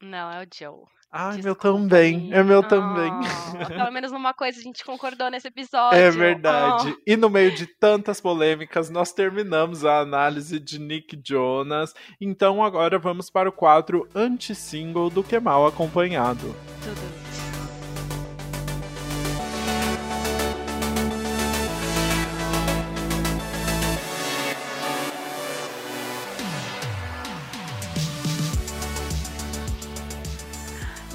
Não, 0.02 0.30
é 0.30 0.44
o 0.44 0.46
Joe. 0.54 0.84
Ai, 1.10 1.40
meu 1.42 1.54
também. 1.54 2.30
É 2.32 2.42
meu 2.42 2.62
também. 2.62 3.10
pelo 3.68 3.90
menos 3.90 4.12
numa 4.12 4.34
coisa 4.34 4.58
a 4.58 4.62
gente 4.62 4.84
concordou 4.84 5.30
nesse 5.30 5.48
episódio. 5.48 5.98
É 5.98 6.10
verdade. 6.10 6.94
Oh. 6.96 6.98
E 7.08 7.16
no 7.16 7.30
meio 7.30 7.54
de 7.54 7.66
tantas 7.66 8.20
polêmicas, 8.20 8.90
nós 8.90 9.12
terminamos 9.12 9.84
a 9.84 10.00
análise 10.00 10.60
de 10.60 10.78
Nick 10.78 11.18
Jonas. 11.24 11.94
Então 12.20 12.62
agora 12.62 12.98
vamos 12.98 13.30
para 13.30 13.48
o 13.48 13.52
quadro 13.52 14.06
anti-single 14.14 15.08
do 15.08 15.24
Que 15.24 15.40
Mal 15.40 15.66
Acompanhado. 15.66 16.54
Tudo. 16.82 17.27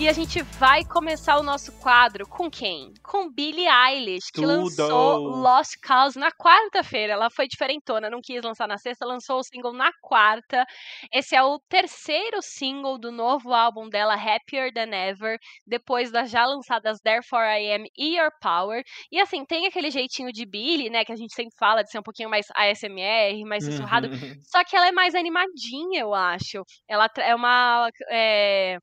E 0.04 0.10
a 0.10 0.12
gente 0.12 0.42
vai 0.60 0.84
começar 0.84 1.38
o 1.38 1.44
nosso 1.44 1.72
quadro 1.80 2.28
com 2.28 2.52
quem? 2.52 2.94
Com 3.02 3.32
Billie 3.32 3.70
Eilish, 3.70 4.34
que 4.34 4.42
Tudo. 4.42 4.48
lançou 4.48 5.18
Lost 5.30 5.76
Cause 5.82 6.20
na 6.20 6.30
quarta-feira. 6.30 7.14
Ela 7.14 7.30
foi 7.30 7.48
diferentona, 7.48 8.10
não 8.10 8.20
quis 8.22 8.44
lançar 8.44 8.68
na 8.68 8.78
sexta, 8.78 9.06
lançou 9.06 9.40
o 9.40 9.44
single 9.44 9.72
na 9.72 9.94
quarta. 10.02 10.66
Esse 11.10 11.38
é 11.38 11.42
o 11.42 11.58
terceiro 11.70 12.42
single 12.42 13.00
do 13.00 13.14
novo 13.14 13.54
álbum 13.54 13.88
dela, 13.88 14.16
Happier 14.16 14.74
Than 14.74 14.94
Ever, 14.94 15.40
depois 15.66 16.12
das 16.12 16.30
já 16.30 16.46
lançadas 16.46 17.00
Therefore 17.00 17.46
I 17.46 17.74
Am 17.74 17.86
e 17.98 18.18
Your 18.18 18.32
Power. 18.42 18.84
E 19.10 19.22
assim, 19.22 19.46
tem 19.46 19.68
aquele 19.68 19.90
jeitinho 19.90 20.34
de 20.34 20.46
Billie, 20.46 20.90
né, 20.90 21.06
que 21.06 21.14
a 21.14 21.16
gente 21.16 21.34
sempre 21.34 21.56
fala 21.58 21.82
de 21.82 21.90
ser 21.90 22.00
um 22.00 22.04
pouquinho 22.04 22.30
mais 22.30 22.48
ASMR, 22.54 23.42
mais 23.46 23.64
sussurrado. 23.64 24.08
Uhum. 24.08 24.36
Só 24.44 24.66
que 24.66 24.76
ela 24.76 24.90
é 24.90 24.92
mais 24.92 25.16
animadinha, 25.16 26.02
eu 26.02 26.14
acho. 26.14 26.62
Ela 26.90 27.08
é 27.20 27.34
uma. 27.34 27.90
É 28.12 28.80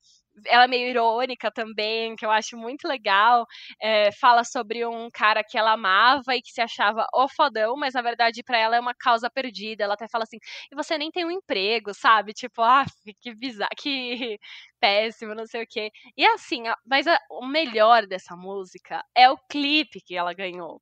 ela 0.47 0.65
é 0.65 0.67
meio 0.67 0.89
irônica 0.89 1.51
também, 1.51 2.15
que 2.15 2.25
eu 2.25 2.31
acho 2.31 2.57
muito 2.57 2.87
legal. 2.87 3.45
É, 3.81 4.11
fala 4.13 4.43
sobre 4.43 4.85
um 4.85 5.09
cara 5.13 5.43
que 5.43 5.57
ela 5.57 5.73
amava 5.73 6.35
e 6.35 6.41
que 6.41 6.51
se 6.51 6.61
achava 6.61 7.05
o 7.13 7.27
fodão, 7.29 7.75
mas 7.77 7.93
na 7.93 8.01
verdade 8.01 8.43
para 8.43 8.57
ela 8.57 8.75
é 8.75 8.79
uma 8.79 8.93
causa 8.95 9.29
perdida. 9.29 9.83
Ela 9.83 9.93
até 9.95 10.07
fala 10.09 10.23
assim: 10.23 10.37
e 10.71 10.75
você 10.75 10.97
nem 10.97 11.11
tem 11.11 11.25
um 11.25 11.31
emprego, 11.31 11.93
sabe? 11.93 12.33
Tipo, 12.33 12.61
ah, 12.61 12.85
que 13.21 13.33
bizarro, 13.35 13.69
que 13.77 14.37
péssimo, 14.79 15.35
não 15.35 15.45
sei 15.45 15.63
o 15.63 15.67
quê. 15.69 15.91
E 16.17 16.25
assim, 16.25 16.63
mas 16.85 17.07
a, 17.07 17.17
o 17.29 17.45
melhor 17.47 18.05
dessa 18.07 18.35
música 18.35 19.03
é 19.15 19.29
o 19.29 19.37
clipe 19.49 20.01
que 20.05 20.15
ela 20.15 20.33
ganhou. 20.33 20.81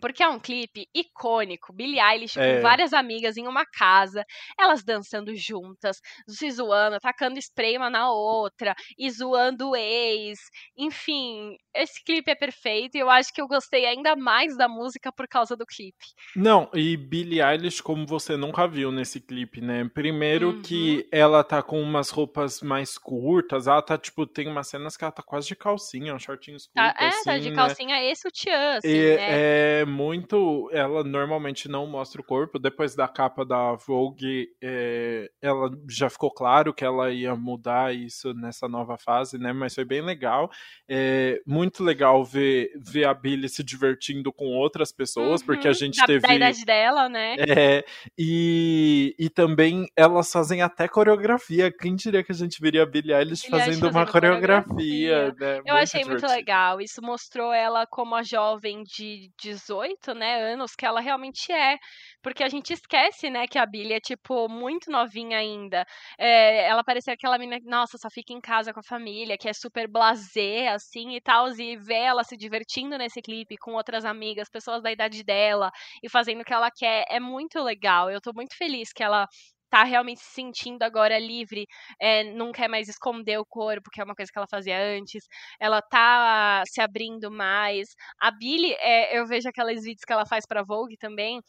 Porque 0.00 0.22
é 0.22 0.28
um 0.28 0.38
clipe 0.38 0.86
icônico. 0.94 1.72
Billie 1.72 2.00
Eilish 2.00 2.38
é. 2.38 2.56
com 2.56 2.62
várias 2.62 2.92
amigas 2.92 3.36
em 3.36 3.46
uma 3.46 3.64
casa, 3.66 4.24
elas 4.58 4.84
dançando 4.84 5.34
juntas, 5.34 6.00
se 6.28 6.50
zoando, 6.50 6.98
tacando 7.00 7.38
spray 7.38 7.76
uma 7.76 7.90
na 7.90 8.10
outra, 8.10 8.74
e 8.98 9.10
zoando 9.10 9.70
o 9.70 9.76
ex. 9.76 10.38
Enfim, 10.76 11.56
esse 11.74 12.02
clipe 12.04 12.30
é 12.30 12.34
perfeito 12.34 12.96
e 12.96 13.00
eu 13.00 13.10
acho 13.10 13.32
que 13.32 13.40
eu 13.40 13.48
gostei 13.48 13.86
ainda 13.86 14.14
mais 14.14 14.56
da 14.56 14.68
música 14.68 15.12
por 15.12 15.26
causa 15.26 15.56
do 15.56 15.66
clipe. 15.66 16.06
Não, 16.36 16.70
e 16.74 16.96
Billie 16.96 17.40
Eilish, 17.40 17.82
como 17.82 18.06
você 18.06 18.36
nunca 18.36 18.66
viu 18.66 18.92
nesse 18.92 19.20
clipe, 19.20 19.60
né? 19.60 19.88
Primeiro 19.92 20.50
uhum. 20.50 20.62
que 20.62 21.08
ela 21.10 21.42
tá 21.42 21.62
com 21.62 21.80
umas 21.80 22.10
roupas 22.10 22.60
mais 22.60 22.96
curtas, 22.96 23.66
ela 23.66 23.82
tá, 23.82 23.98
tipo, 23.98 24.26
tem 24.26 24.48
umas 24.48 24.68
cenas 24.68 24.96
que 24.96 25.04
ela 25.04 25.12
tá 25.12 25.22
quase 25.22 25.48
de 25.48 25.56
calcinha, 25.56 26.14
um 26.14 26.18
shortinho 26.18 26.58
curto, 26.58 26.72
tá, 26.74 26.94
é, 26.98 27.08
assim, 27.08 27.24
tá 27.24 27.38
de 27.38 27.50
né? 27.50 27.56
calcinha, 27.56 27.96
né? 27.96 28.10
esse 28.10 28.26
o 28.26 28.30
tchan, 28.30 28.76
assim, 28.76 28.88
e, 28.88 29.16
né? 29.16 29.80
É 29.80 29.84
muito. 29.88 30.70
Ela 30.72 31.02
normalmente 31.02 31.68
não 31.68 31.86
mostra 31.86 32.20
o 32.20 32.24
corpo. 32.24 32.58
Depois 32.58 32.94
da 32.94 33.08
capa 33.08 33.44
da 33.44 33.74
Vogue, 33.74 34.48
é, 34.62 35.30
ela 35.42 35.70
já 35.88 36.08
ficou 36.08 36.30
claro 36.30 36.72
que 36.72 36.84
ela 36.84 37.10
ia 37.10 37.34
mudar 37.34 37.94
isso 37.94 38.32
nessa 38.34 38.68
nova 38.68 38.96
fase, 38.96 39.38
né? 39.38 39.52
Mas 39.52 39.74
foi 39.74 39.84
bem 39.84 40.02
legal. 40.02 40.50
É 40.88 41.40
muito 41.46 41.82
legal 41.82 42.24
ver, 42.24 42.70
ver 42.76 43.06
a 43.06 43.14
Billy 43.14 43.48
se 43.48 43.64
divertindo 43.64 44.32
com 44.32 44.46
outras 44.56 44.92
pessoas, 44.92 45.40
uhum, 45.40 45.46
porque 45.46 45.66
a 45.66 45.70
uhum. 45.70 45.76
gente 45.76 45.96
da, 45.96 46.06
teve. 46.06 46.20
Da 46.20 46.34
idade 46.34 46.64
dela, 46.64 47.08
né? 47.08 47.36
É, 47.38 47.84
e, 48.16 49.14
e 49.18 49.28
também 49.28 49.88
elas 49.96 50.30
fazem 50.30 50.62
até 50.62 50.86
coreografia. 50.86 51.72
Quem 51.72 51.96
diria 51.96 52.22
que 52.22 52.32
a 52.32 52.34
gente 52.34 52.60
veria 52.60 52.82
a 52.82 52.86
Billie 52.86 53.12
Eilish 53.12 53.46
fazendo, 53.48 53.64
fazendo 53.64 53.90
uma 53.90 54.06
coreografia? 54.06 54.68
coreografia. 54.68 55.34
Né? 55.38 55.58
Eu 55.58 55.74
muito 55.74 55.82
achei 55.82 56.02
divertido. 56.02 56.08
muito 56.10 56.26
legal. 56.26 56.80
Isso 56.80 57.02
mostrou 57.02 57.52
ela 57.52 57.86
como 57.86 58.14
a 58.14 58.22
jovem 58.22 58.82
de 58.82 59.30
18 59.40 59.77
18, 59.78 60.14
né, 60.14 60.52
anos 60.52 60.74
que 60.74 60.84
ela 60.86 61.00
realmente 61.00 61.52
é. 61.52 61.78
Porque 62.22 62.42
a 62.42 62.48
gente 62.48 62.72
esquece, 62.72 63.30
né, 63.30 63.46
que 63.46 63.58
a 63.58 63.66
Billy 63.66 63.94
é, 63.94 64.00
tipo, 64.00 64.48
muito 64.48 64.90
novinha 64.90 65.38
ainda. 65.38 65.86
É, 66.18 66.66
ela 66.68 66.82
parecia 66.84 67.14
aquela 67.14 67.38
menina, 67.38 67.60
nossa, 67.64 67.96
só 67.98 68.08
fica 68.10 68.32
em 68.32 68.40
casa 68.40 68.72
com 68.72 68.80
a 68.80 68.82
família, 68.82 69.36
que 69.38 69.48
é 69.48 69.52
super 69.52 69.88
blasé, 69.88 70.68
assim, 70.68 71.14
e 71.14 71.20
tal, 71.20 71.48
e 71.58 71.76
ver 71.76 71.94
ela 71.94 72.24
se 72.24 72.36
divertindo 72.36 72.98
nesse 72.98 73.20
clipe 73.22 73.56
com 73.56 73.72
outras 73.74 74.04
amigas, 74.04 74.48
pessoas 74.48 74.82
da 74.82 74.90
idade 74.92 75.22
dela, 75.22 75.70
e 76.02 76.08
fazendo 76.08 76.40
o 76.42 76.44
que 76.44 76.52
ela 76.52 76.70
quer, 76.70 77.04
é 77.08 77.20
muito 77.20 77.62
legal. 77.62 78.10
Eu 78.10 78.20
tô 78.20 78.32
muito 78.34 78.56
feliz 78.56 78.92
que 78.92 79.02
ela 79.02 79.26
tá 79.70 79.84
realmente 79.84 80.20
se 80.20 80.30
sentindo 80.32 80.82
agora 80.82 81.18
livre, 81.18 81.66
é, 82.00 82.24
não 82.32 82.52
quer 82.52 82.68
mais 82.68 82.88
esconder 82.88 83.38
o 83.38 83.46
corpo, 83.46 83.90
que 83.92 84.00
é 84.00 84.04
uma 84.04 84.14
coisa 84.14 84.30
que 84.32 84.38
ela 84.38 84.46
fazia 84.50 84.78
antes, 84.80 85.24
ela 85.60 85.80
tá 85.82 86.62
se 86.66 86.80
abrindo 86.80 87.30
mais. 87.30 87.88
A 88.20 88.30
Billy, 88.30 88.72
é, 88.78 89.18
eu 89.18 89.26
vejo 89.26 89.48
aqueles 89.48 89.82
vídeos 89.84 90.04
que 90.06 90.12
ela 90.12 90.26
faz 90.26 90.44
pra 90.46 90.62
Vogue 90.64 90.96
também, 90.98 91.40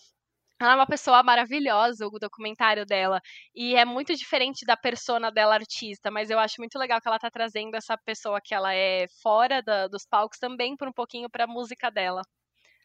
ela 0.62 0.74
é 0.74 0.76
uma 0.76 0.88
pessoa 0.88 1.24
maravilhosa, 1.24 2.06
o 2.08 2.20
documentário 2.20 2.86
dela. 2.86 3.22
E 3.56 3.76
é 3.76 3.86
muito 3.86 4.14
diferente 4.16 4.66
da 4.66 4.76
persona 4.78 5.32
dela 5.32 5.56
artista, 5.56 6.12
mas 6.12 6.30
eu 6.30 6.40
acho 6.40 6.56
muito 6.60 6.78
legal 6.78 7.00
que 7.02 7.08
ela 7.08 7.20
tá 7.20 7.30
trazendo 7.32 7.76
essa 7.76 7.98
pessoa 7.98 8.40
que 8.44 8.54
ela 8.54 8.74
é 8.74 9.06
fora 9.22 9.62
da, 9.62 9.88
dos 9.88 10.06
palcos 10.06 10.38
também 10.40 10.76
por 10.76 10.88
um 10.88 10.94
pouquinho 10.94 11.30
pra 11.30 11.48
música 11.48 11.90
dela. 11.90 12.22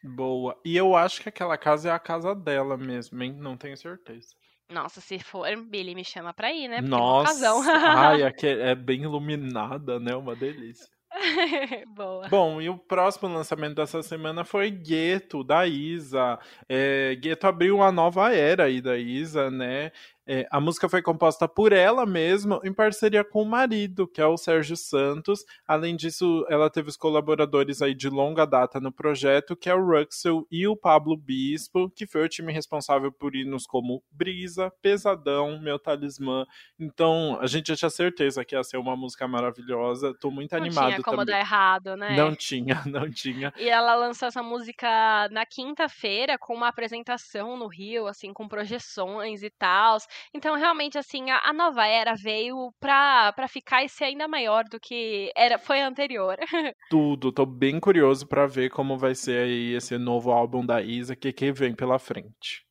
Boa. 0.01 0.57
E 0.63 0.77
eu 0.77 0.95
acho 0.95 1.21
que 1.21 1.27
aquela 1.29 1.57
casa 1.57 1.89
é 1.89 1.91
a 1.91 1.99
casa 1.99 2.33
dela 2.35 2.77
mesmo, 2.77 3.21
hein? 3.21 3.33
Não 3.33 3.57
tenho 3.57 3.75
certeza. 3.75 4.29
Nossa, 4.71 4.99
se 4.99 5.19
for, 5.19 5.47
Billy 5.57 5.93
me 5.93 6.03
chama 6.03 6.33
pra 6.33 6.51
ir, 6.51 6.67
né? 6.67 6.77
Porque 6.77 6.89
Nossa, 6.89 7.51
ai, 7.95 8.23
aqui 8.23 8.47
é, 8.47 8.71
é 8.71 8.75
bem 8.75 9.03
iluminada, 9.03 9.99
né? 9.99 10.15
Uma 10.15 10.35
delícia. 10.35 10.87
Boa. 11.95 12.27
Bom, 12.27 12.61
e 12.61 12.69
o 12.69 12.77
próximo 12.77 13.29
lançamento 13.29 13.75
dessa 13.75 14.01
semana 14.03 14.43
foi 14.43 14.69
Gueto, 14.69 15.43
da 15.43 15.65
Isa. 15.65 16.37
É, 16.67 17.15
Gueto 17.15 17.47
abriu 17.47 17.77
uma 17.77 17.91
nova 17.91 18.33
era 18.33 18.65
aí 18.65 18.81
da 18.81 18.97
Isa, 18.97 19.49
né? 19.49 19.91
É, 20.27 20.47
a 20.49 20.59
música 20.59 20.89
foi 20.89 21.01
composta 21.01 21.47
por 21.47 21.71
ela 21.71 22.05
mesma, 22.05 22.59
em 22.63 22.73
parceria 22.73 23.23
com 23.23 23.43
o 23.43 23.45
marido, 23.45 24.07
que 24.07 24.19
é 24.19 24.25
o 24.25 24.37
Sérgio 24.37 24.75
Santos. 24.75 25.45
Além 25.67 25.95
disso, 25.95 26.45
ela 26.49 26.69
teve 26.69 26.89
os 26.89 26.97
colaboradores 26.97 27.81
aí 27.81 27.93
de 27.93 28.09
longa 28.09 28.45
data 28.45 28.79
no 28.79 28.91
projeto, 28.91 29.55
que 29.55 29.69
é 29.69 29.75
o 29.75 29.85
Ruxel 29.85 30.47
e 30.51 30.67
o 30.67 30.75
Pablo 30.75 31.15
Bispo, 31.15 31.91
que 31.91 32.07
foi 32.07 32.23
o 32.23 32.29
time 32.29 32.51
responsável 32.51 33.11
por 33.11 33.35
hinos 33.35 33.67
como 33.67 34.03
Brisa, 34.11 34.71
Pesadão, 34.81 35.59
Meu 35.59 35.77
Talismã. 35.77 36.45
Então, 36.79 37.37
a 37.39 37.45
gente 37.45 37.67
já 37.67 37.75
tinha 37.75 37.89
certeza 37.89 38.43
que 38.43 38.55
ia 38.55 38.63
ser 38.63 38.77
uma 38.77 38.95
música 38.95 39.27
maravilhosa. 39.27 40.13
Tô 40.19 40.31
muito 40.31 40.51
não 40.53 40.61
animado 40.61 40.87
tinha 40.87 41.03
como 41.03 41.17
também. 41.17 41.33
dar 41.35 41.39
errado, 41.39 41.95
né? 41.95 42.15
Não 42.15 42.35
tinha, 42.35 42.81
não 42.85 43.11
tinha. 43.11 43.53
E 43.57 43.69
ela 43.69 43.93
lançou 43.93 44.27
essa 44.27 44.41
música 44.41 45.29
na 45.29 45.45
quinta-feira 45.45 46.37
com 46.39 46.55
uma 46.55 46.67
apresentação 46.67 47.55
no 47.57 47.67
Rio, 47.67 48.07
assim, 48.07 48.33
com 48.33 48.47
projeções 48.47 49.43
e 49.43 49.51
tal. 49.51 49.97
Então, 50.33 50.55
realmente, 50.55 50.97
assim, 50.97 51.29
a, 51.29 51.41
a 51.43 51.53
nova 51.53 51.85
era 51.85 52.13
veio 52.15 52.71
pra, 52.79 53.33
pra 53.33 53.47
ficar 53.47 53.83
e 53.83 53.89
ser 53.89 54.05
ainda 54.05 54.27
maior 54.27 54.63
do 54.65 54.79
que 54.79 55.31
era, 55.35 55.57
foi 55.57 55.81
a 55.81 55.87
anterior. 55.87 56.37
Tudo, 56.89 57.31
tô 57.31 57.45
bem 57.45 57.79
curioso 57.79 58.27
para 58.27 58.45
ver 58.45 58.69
como 58.69 58.97
vai 58.97 59.15
ser 59.15 59.45
aí 59.45 59.73
esse 59.73 59.97
novo 59.97 60.31
álbum 60.31 60.65
da 60.65 60.81
Isa, 60.81 61.15
que, 61.15 61.33
que 61.33 61.51
vem 61.51 61.75
pela 61.75 61.99
frente 61.99 62.65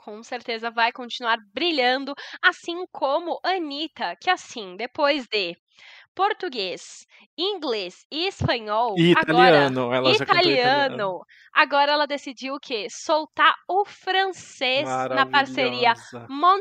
com 0.00 0.22
certeza 0.22 0.70
vai 0.70 0.90
continuar 0.90 1.36
brilhando, 1.52 2.14
assim 2.42 2.86
como 2.90 3.38
Anitta, 3.44 4.16
que 4.16 4.30
assim, 4.30 4.74
depois 4.76 5.26
de 5.26 5.54
português, 6.14 7.06
inglês 7.38 8.04
e 8.10 8.26
espanhol. 8.26 9.02
E 9.02 9.12
italiano, 9.12 9.92
agora, 9.92 9.92
ela 9.92 10.10
italiano, 10.10 10.16
italiano. 10.16 11.20
Agora 11.52 11.92
ela 11.92 12.06
decidiu 12.06 12.54
o 12.54 12.60
quê? 12.60 12.86
Soltar 12.90 13.54
o 13.68 13.84
francês 13.84 15.04
na 15.10 15.26
parceria 15.26 15.94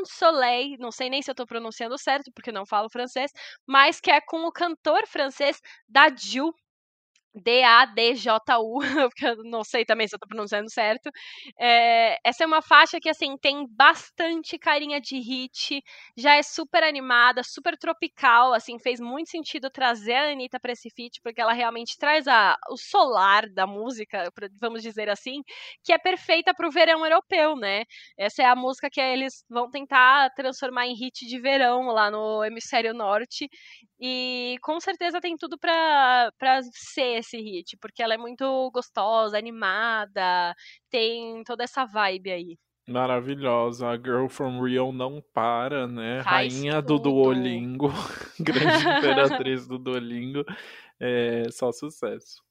Soleil, 0.06 0.78
não 0.80 0.92
sei 0.92 1.10
nem 1.10 1.22
se 1.22 1.32
eu 1.32 1.36
tô 1.36 1.46
pronunciando 1.46 1.98
certo, 1.98 2.32
porque 2.34 2.52
não 2.52 2.66
falo 2.66 2.90
francês, 2.90 3.32
mas 3.68 4.00
que 4.00 4.12
é 4.12 4.20
com 4.22 4.46
o 4.46 4.52
cantor 4.52 5.06
francês 5.08 5.60
Dadju. 5.88 6.52
D-A-D-J-U, 7.36 8.80
porque 9.12 9.26
eu 9.28 9.38
não 9.44 9.64
sei 9.64 9.86
também 9.86 10.08
se 10.08 10.16
eu 10.16 10.20
tô 10.20 10.28
pronunciando 10.28 10.70
certo. 10.70 11.10
É, 11.60 12.18
essa 12.24 12.44
é 12.44 12.48
uma 12.48 12.62
faixa 12.62 13.00
que, 13.00 13.10
assim, 13.10 13.38
tem 13.38 13.66
bastante 13.70 14.58
carinha 14.58 15.00
de 15.00 15.18
hit, 15.20 15.82
já 16.18 16.36
é 16.36 16.44
super 16.44 16.84
animada, 16.84 17.44
super 17.44 17.78
tropical, 17.78 18.54
assim, 18.54 18.78
fez 18.80 19.00
muito 19.00 19.30
sentido 19.30 19.70
trazer 19.70 20.14
a 20.14 20.32
Anitta 20.32 20.60
pra 20.60 20.72
esse 20.74 20.90
feat, 20.90 21.20
porque 21.24 21.42
ela 21.42 21.54
realmente 21.54 21.98
traz 21.98 22.28
a, 22.28 22.56
o 22.70 22.78
solar 22.78 23.48
da 23.54 23.66
música, 23.68 24.32
vamos 24.60 24.82
dizer 24.82 25.10
assim, 25.10 25.42
que 25.84 25.94
é 25.94 25.98
perfeita 25.98 26.54
pro 26.54 26.72
verão 26.72 27.06
europeu, 27.06 27.56
né? 27.56 27.84
Essa 28.18 28.44
é 28.44 28.46
a 28.46 28.56
música 28.56 28.90
que 28.90 29.00
eles 29.02 29.44
vão 29.50 29.70
tentar 29.70 30.30
transformar 30.36 30.88
em 30.88 30.96
hit 30.96 31.26
de 31.26 31.40
verão 31.40 31.88
lá 31.88 32.10
no 32.12 32.44
hemisfério 32.44 32.94
norte, 32.94 33.50
e 34.00 34.58
com 34.62 34.80
certeza 34.80 35.20
tem 35.20 35.38
tudo 35.38 35.58
pra, 35.58 36.32
pra 36.38 36.62
ser 36.72 37.20
esse 37.20 37.38
hit, 37.38 37.78
porque 37.82 38.02
ela 38.02 38.14
é 38.14 38.18
muito 38.18 38.70
gostosa, 38.72 39.38
animada, 39.38 40.54
tem 40.90 41.44
toda 41.44 41.64
essa 41.64 41.86
vibe 41.86 42.32
aí. 42.32 42.58
Maravilhosa. 42.90 43.88
A 43.88 43.98
Girl 43.98 44.28
from 44.28 44.64
Rio 44.64 44.92
não 44.92 45.22
para, 45.34 45.88
né? 45.88 46.24
Faz 46.24 46.54
Rainha 46.54 46.82
tudo. 46.82 47.00
do 47.00 47.12
Duolingo, 47.12 47.90
grande 48.40 48.88
imperatriz 48.98 49.68
do 49.68 49.78
Duolingo. 49.78 50.44
É 51.00 51.44
só 51.52 51.72
sucesso. 51.72 52.42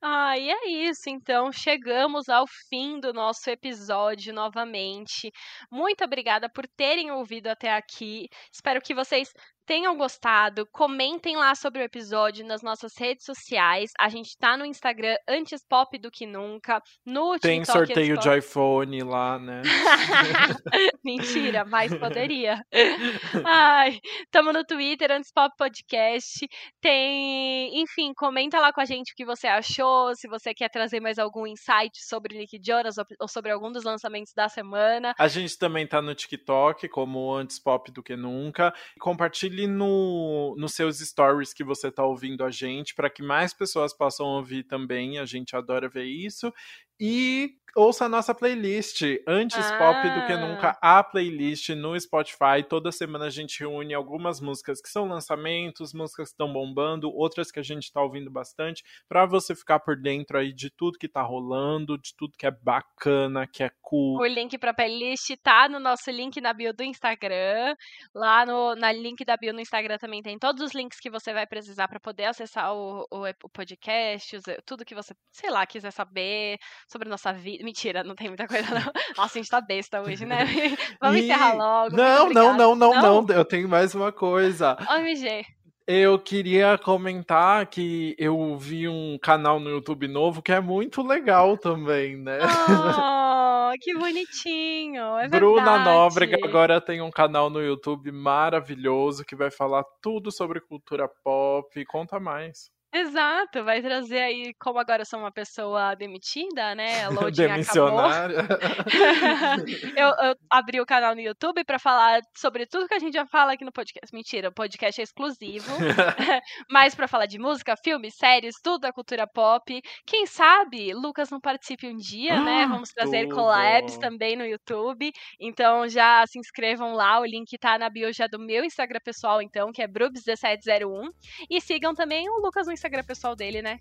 Ah, 0.00 0.38
e 0.38 0.50
é 0.50 0.68
isso, 0.68 1.08
então 1.08 1.50
chegamos 1.50 2.28
ao 2.28 2.46
fim 2.68 3.00
do 3.00 3.12
nosso 3.12 3.48
episódio 3.50 4.32
novamente. 4.32 5.32
Muito 5.70 6.04
obrigada 6.04 6.48
por 6.48 6.66
terem 6.76 7.10
ouvido 7.10 7.48
até 7.48 7.72
aqui. 7.72 8.28
Espero 8.52 8.80
que 8.80 8.94
vocês 8.94 9.32
tenham 9.66 9.96
gostado, 9.96 10.66
comentem 10.70 11.36
lá 11.36 11.54
sobre 11.54 11.80
o 11.80 11.84
episódio 11.84 12.44
nas 12.44 12.62
nossas 12.62 12.92
redes 12.96 13.24
sociais. 13.24 13.90
A 13.98 14.08
gente 14.08 14.36
tá 14.36 14.56
no 14.56 14.64
Instagram 14.64 15.16
antes 15.28 15.64
pop 15.66 15.98
do 15.98 16.10
que 16.10 16.26
nunca, 16.26 16.82
no 17.04 17.38
Tem 17.38 17.60
TikTok 17.60 17.86
sorteio 17.86 18.18
de 18.18 18.38
iPhone 18.38 19.02
lá, 19.02 19.38
né? 19.38 19.62
Mentira, 21.04 21.64
mas 21.64 21.96
poderia. 21.96 22.62
Ai, 23.44 23.98
tamo 24.30 24.52
no 24.52 24.64
Twitter 24.64 25.10
antes 25.10 25.32
pop 25.32 25.54
podcast. 25.56 26.46
Tem, 26.80 27.80
enfim, 27.80 28.12
comenta 28.14 28.60
lá 28.60 28.72
com 28.72 28.80
a 28.80 28.84
gente 28.84 29.12
o 29.12 29.16
que 29.16 29.24
você 29.24 29.46
achou, 29.46 30.14
se 30.14 30.28
você 30.28 30.52
quer 30.52 30.68
trazer 30.68 31.00
mais 31.00 31.18
algum 31.18 31.46
insight 31.46 32.04
sobre 32.06 32.36
Nick 32.36 32.58
Jonas 32.62 32.96
ou 33.20 33.28
sobre 33.28 33.50
algum 33.50 33.72
dos 33.72 33.84
lançamentos 33.84 34.32
da 34.34 34.48
semana. 34.48 35.14
A 35.18 35.28
gente 35.28 35.58
também 35.58 35.86
tá 35.86 36.02
no 36.02 36.14
TikTok 36.14 36.88
como 36.88 37.32
antes 37.32 37.58
pop 37.58 37.90
do 37.90 38.02
que 38.02 38.16
nunca. 38.16 38.74
Compartilhe 39.00 39.53
compartilhe 39.54 39.66
no, 39.66 40.54
nos 40.58 40.74
seus 40.74 40.98
stories 40.98 41.54
que 41.54 41.62
você 41.62 41.88
está 41.88 42.04
ouvindo 42.04 42.44
a 42.44 42.50
gente, 42.50 42.94
para 42.94 43.08
que 43.08 43.22
mais 43.22 43.54
pessoas 43.54 43.96
possam 43.96 44.26
ouvir 44.26 44.64
também. 44.64 45.18
A 45.18 45.24
gente 45.24 45.54
adora 45.56 45.88
ver 45.88 46.04
isso. 46.04 46.52
E 47.00 47.56
ouça 47.76 48.04
a 48.04 48.08
nossa 48.08 48.34
playlist. 48.34 49.02
Antes 49.26 49.58
ah. 49.58 49.78
pop 49.78 50.08
do 50.08 50.26
que 50.26 50.36
nunca, 50.36 50.78
a 50.80 51.02
playlist 51.02 51.70
no 51.70 51.98
Spotify. 51.98 52.62
Toda 52.68 52.92
semana 52.92 53.26
a 53.26 53.30
gente 53.30 53.60
reúne 53.60 53.94
algumas 53.94 54.40
músicas 54.40 54.80
que 54.80 54.88
são 54.88 55.06
lançamentos, 55.06 55.92
músicas 55.92 56.28
que 56.28 56.34
estão 56.34 56.52
bombando, 56.52 57.12
outras 57.12 57.50
que 57.50 57.58
a 57.58 57.62
gente 57.62 57.84
está 57.84 58.00
ouvindo 58.00 58.30
bastante, 58.30 58.84
para 59.08 59.26
você 59.26 59.54
ficar 59.54 59.80
por 59.80 59.96
dentro 59.96 60.38
aí 60.38 60.52
de 60.52 60.70
tudo 60.70 60.98
que 60.98 61.08
tá 61.08 61.22
rolando, 61.22 61.98
de 61.98 62.14
tudo 62.16 62.36
que 62.38 62.46
é 62.46 62.50
bacana, 62.50 63.46
que 63.46 63.62
é 63.62 63.70
cool. 63.82 64.20
O 64.20 64.26
link 64.26 64.56
pra 64.58 64.72
playlist 64.72 65.30
tá 65.42 65.68
no 65.68 65.80
nosso 65.80 66.10
link 66.10 66.40
na 66.40 66.52
bio 66.52 66.72
do 66.72 66.82
Instagram. 66.82 67.74
Lá 68.14 68.46
no 68.46 68.74
na 68.76 68.92
link 68.92 69.24
da 69.24 69.36
bio 69.36 69.52
no 69.52 69.60
Instagram 69.60 69.98
também 69.98 70.22
tem 70.22 70.38
todos 70.38 70.62
os 70.62 70.74
links 70.74 71.00
que 71.00 71.10
você 71.10 71.32
vai 71.32 71.46
precisar 71.46 71.88
para 71.88 72.00
poder 72.00 72.26
acessar 72.26 72.72
o, 72.74 73.06
o, 73.10 73.28
o 73.44 73.48
podcast, 73.48 74.38
tudo 74.64 74.84
que 74.84 74.94
você, 74.94 75.14
sei 75.32 75.50
lá, 75.50 75.66
quiser 75.66 75.90
saber 75.90 76.58
sobre 76.86 77.08
nossa 77.08 77.32
vida. 77.32 77.64
Mentira, 77.64 78.02
não 78.02 78.14
tem 78.14 78.28
muita 78.28 78.46
coisa, 78.46 78.68
não. 78.70 78.92
Nossa, 79.16 79.38
a 79.38 79.42
gente 79.42 79.50
tá 79.50 79.60
besta 79.60 80.00
hoje, 80.00 80.24
né? 80.24 80.44
Vamos 81.00 81.20
e... 81.20 81.24
encerrar 81.24 81.54
logo. 81.54 81.96
Não, 81.96 82.30
não, 82.30 82.56
não, 82.56 82.74
não, 82.74 82.94
não, 82.94 83.22
não. 83.22 83.34
Eu 83.34 83.44
tenho 83.44 83.68
mais 83.68 83.94
uma 83.94 84.12
coisa. 84.12 84.76
OMG. 84.90 85.44
Eu 85.86 86.18
queria 86.18 86.78
comentar 86.78 87.66
que 87.66 88.16
eu 88.18 88.56
vi 88.56 88.88
um 88.88 89.18
canal 89.20 89.60
no 89.60 89.68
YouTube 89.68 90.08
novo 90.08 90.40
que 90.40 90.50
é 90.50 90.58
muito 90.58 91.02
legal 91.02 91.58
também, 91.58 92.16
né? 92.16 92.38
Oh, 92.40 93.70
que 93.78 93.92
bonitinho! 93.92 95.18
É 95.18 95.28
Bruna 95.28 95.62
verdade. 95.62 95.84
Nóbrega 95.84 96.38
agora 96.42 96.80
tem 96.80 97.02
um 97.02 97.10
canal 97.10 97.50
no 97.50 97.60
YouTube 97.60 98.10
maravilhoso 98.12 99.26
que 99.26 99.36
vai 99.36 99.50
falar 99.50 99.84
tudo 100.00 100.32
sobre 100.32 100.58
cultura 100.58 101.06
pop. 101.22 101.84
Conta 101.84 102.18
mais. 102.18 102.73
Exato, 102.94 103.64
vai 103.64 103.82
trazer 103.82 104.20
aí, 104.20 104.54
como 104.54 104.78
agora 104.78 105.02
eu 105.02 105.04
sou 105.06 105.18
uma 105.18 105.32
pessoa 105.32 105.96
demitida, 105.96 106.76
né? 106.76 107.08
Loading 107.10 107.48
Demissionária. 107.48 108.46
eu, 109.98 110.28
eu, 110.28 110.36
abri 110.48 110.80
o 110.80 110.86
canal 110.86 111.12
no 111.12 111.20
YouTube 111.20 111.64
para 111.64 111.80
falar 111.80 112.20
sobre 112.36 112.66
tudo 112.66 112.86
que 112.86 112.94
a 112.94 113.00
gente 113.00 113.14
já 113.14 113.26
fala 113.26 113.54
aqui 113.54 113.64
no 113.64 113.72
podcast. 113.72 114.14
Mentira, 114.14 114.50
o 114.50 114.52
podcast 114.52 115.00
é 115.00 115.02
exclusivo. 115.02 115.72
Mas 116.70 116.94
para 116.94 117.08
falar 117.08 117.26
de 117.26 117.36
música, 117.36 117.74
filmes, 117.76 118.14
séries, 118.14 118.60
tudo 118.62 118.82
da 118.82 118.92
cultura 118.92 119.26
pop. 119.26 119.82
Quem 120.06 120.24
sabe 120.24 120.94
Lucas 120.94 121.30
não 121.30 121.40
participe 121.40 121.88
um 121.88 121.96
dia, 121.96 122.40
né? 122.40 122.62
Ah, 122.62 122.68
Vamos 122.68 122.90
trazer 122.90 123.24
tudo. 123.24 123.34
collabs 123.34 123.98
também 123.98 124.36
no 124.36 124.46
YouTube. 124.46 125.10
Então 125.40 125.88
já 125.88 126.24
se 126.28 126.38
inscrevam 126.38 126.94
lá, 126.94 127.18
o 127.18 127.24
link 127.24 127.58
tá 127.58 127.76
na 127.76 127.90
bio 127.90 128.12
já 128.12 128.28
do 128.28 128.38
meu 128.38 128.64
Instagram 128.64 129.00
pessoal, 129.04 129.42
então, 129.42 129.72
que 129.72 129.82
é 129.82 129.88
Brubs1701. 129.88 131.08
E 131.50 131.60
sigam 131.60 131.92
também 131.92 132.28
o 132.30 132.40
Lucas 132.40 132.68
no 132.68 132.72
Instagram 132.72 132.83
Instagram 132.84 133.04
pessoal 133.04 133.34
dele, 133.34 133.62
né? 133.62 133.78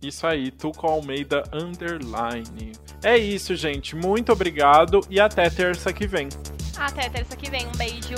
Isso 0.00 0.26
aí, 0.26 0.50
Tuco 0.50 0.86
Almeida 0.86 1.42
Underline. 1.52 2.72
É 3.02 3.18
isso, 3.18 3.54
gente. 3.54 3.94
Muito 3.94 4.32
obrigado 4.32 5.00
e 5.10 5.20
até 5.20 5.50
terça 5.50 5.92
que 5.92 6.06
vem. 6.06 6.28
Até 6.76 7.10
terça 7.10 7.36
que 7.36 7.50
vem. 7.50 7.66
Um 7.66 7.72
beijo. 7.72 8.14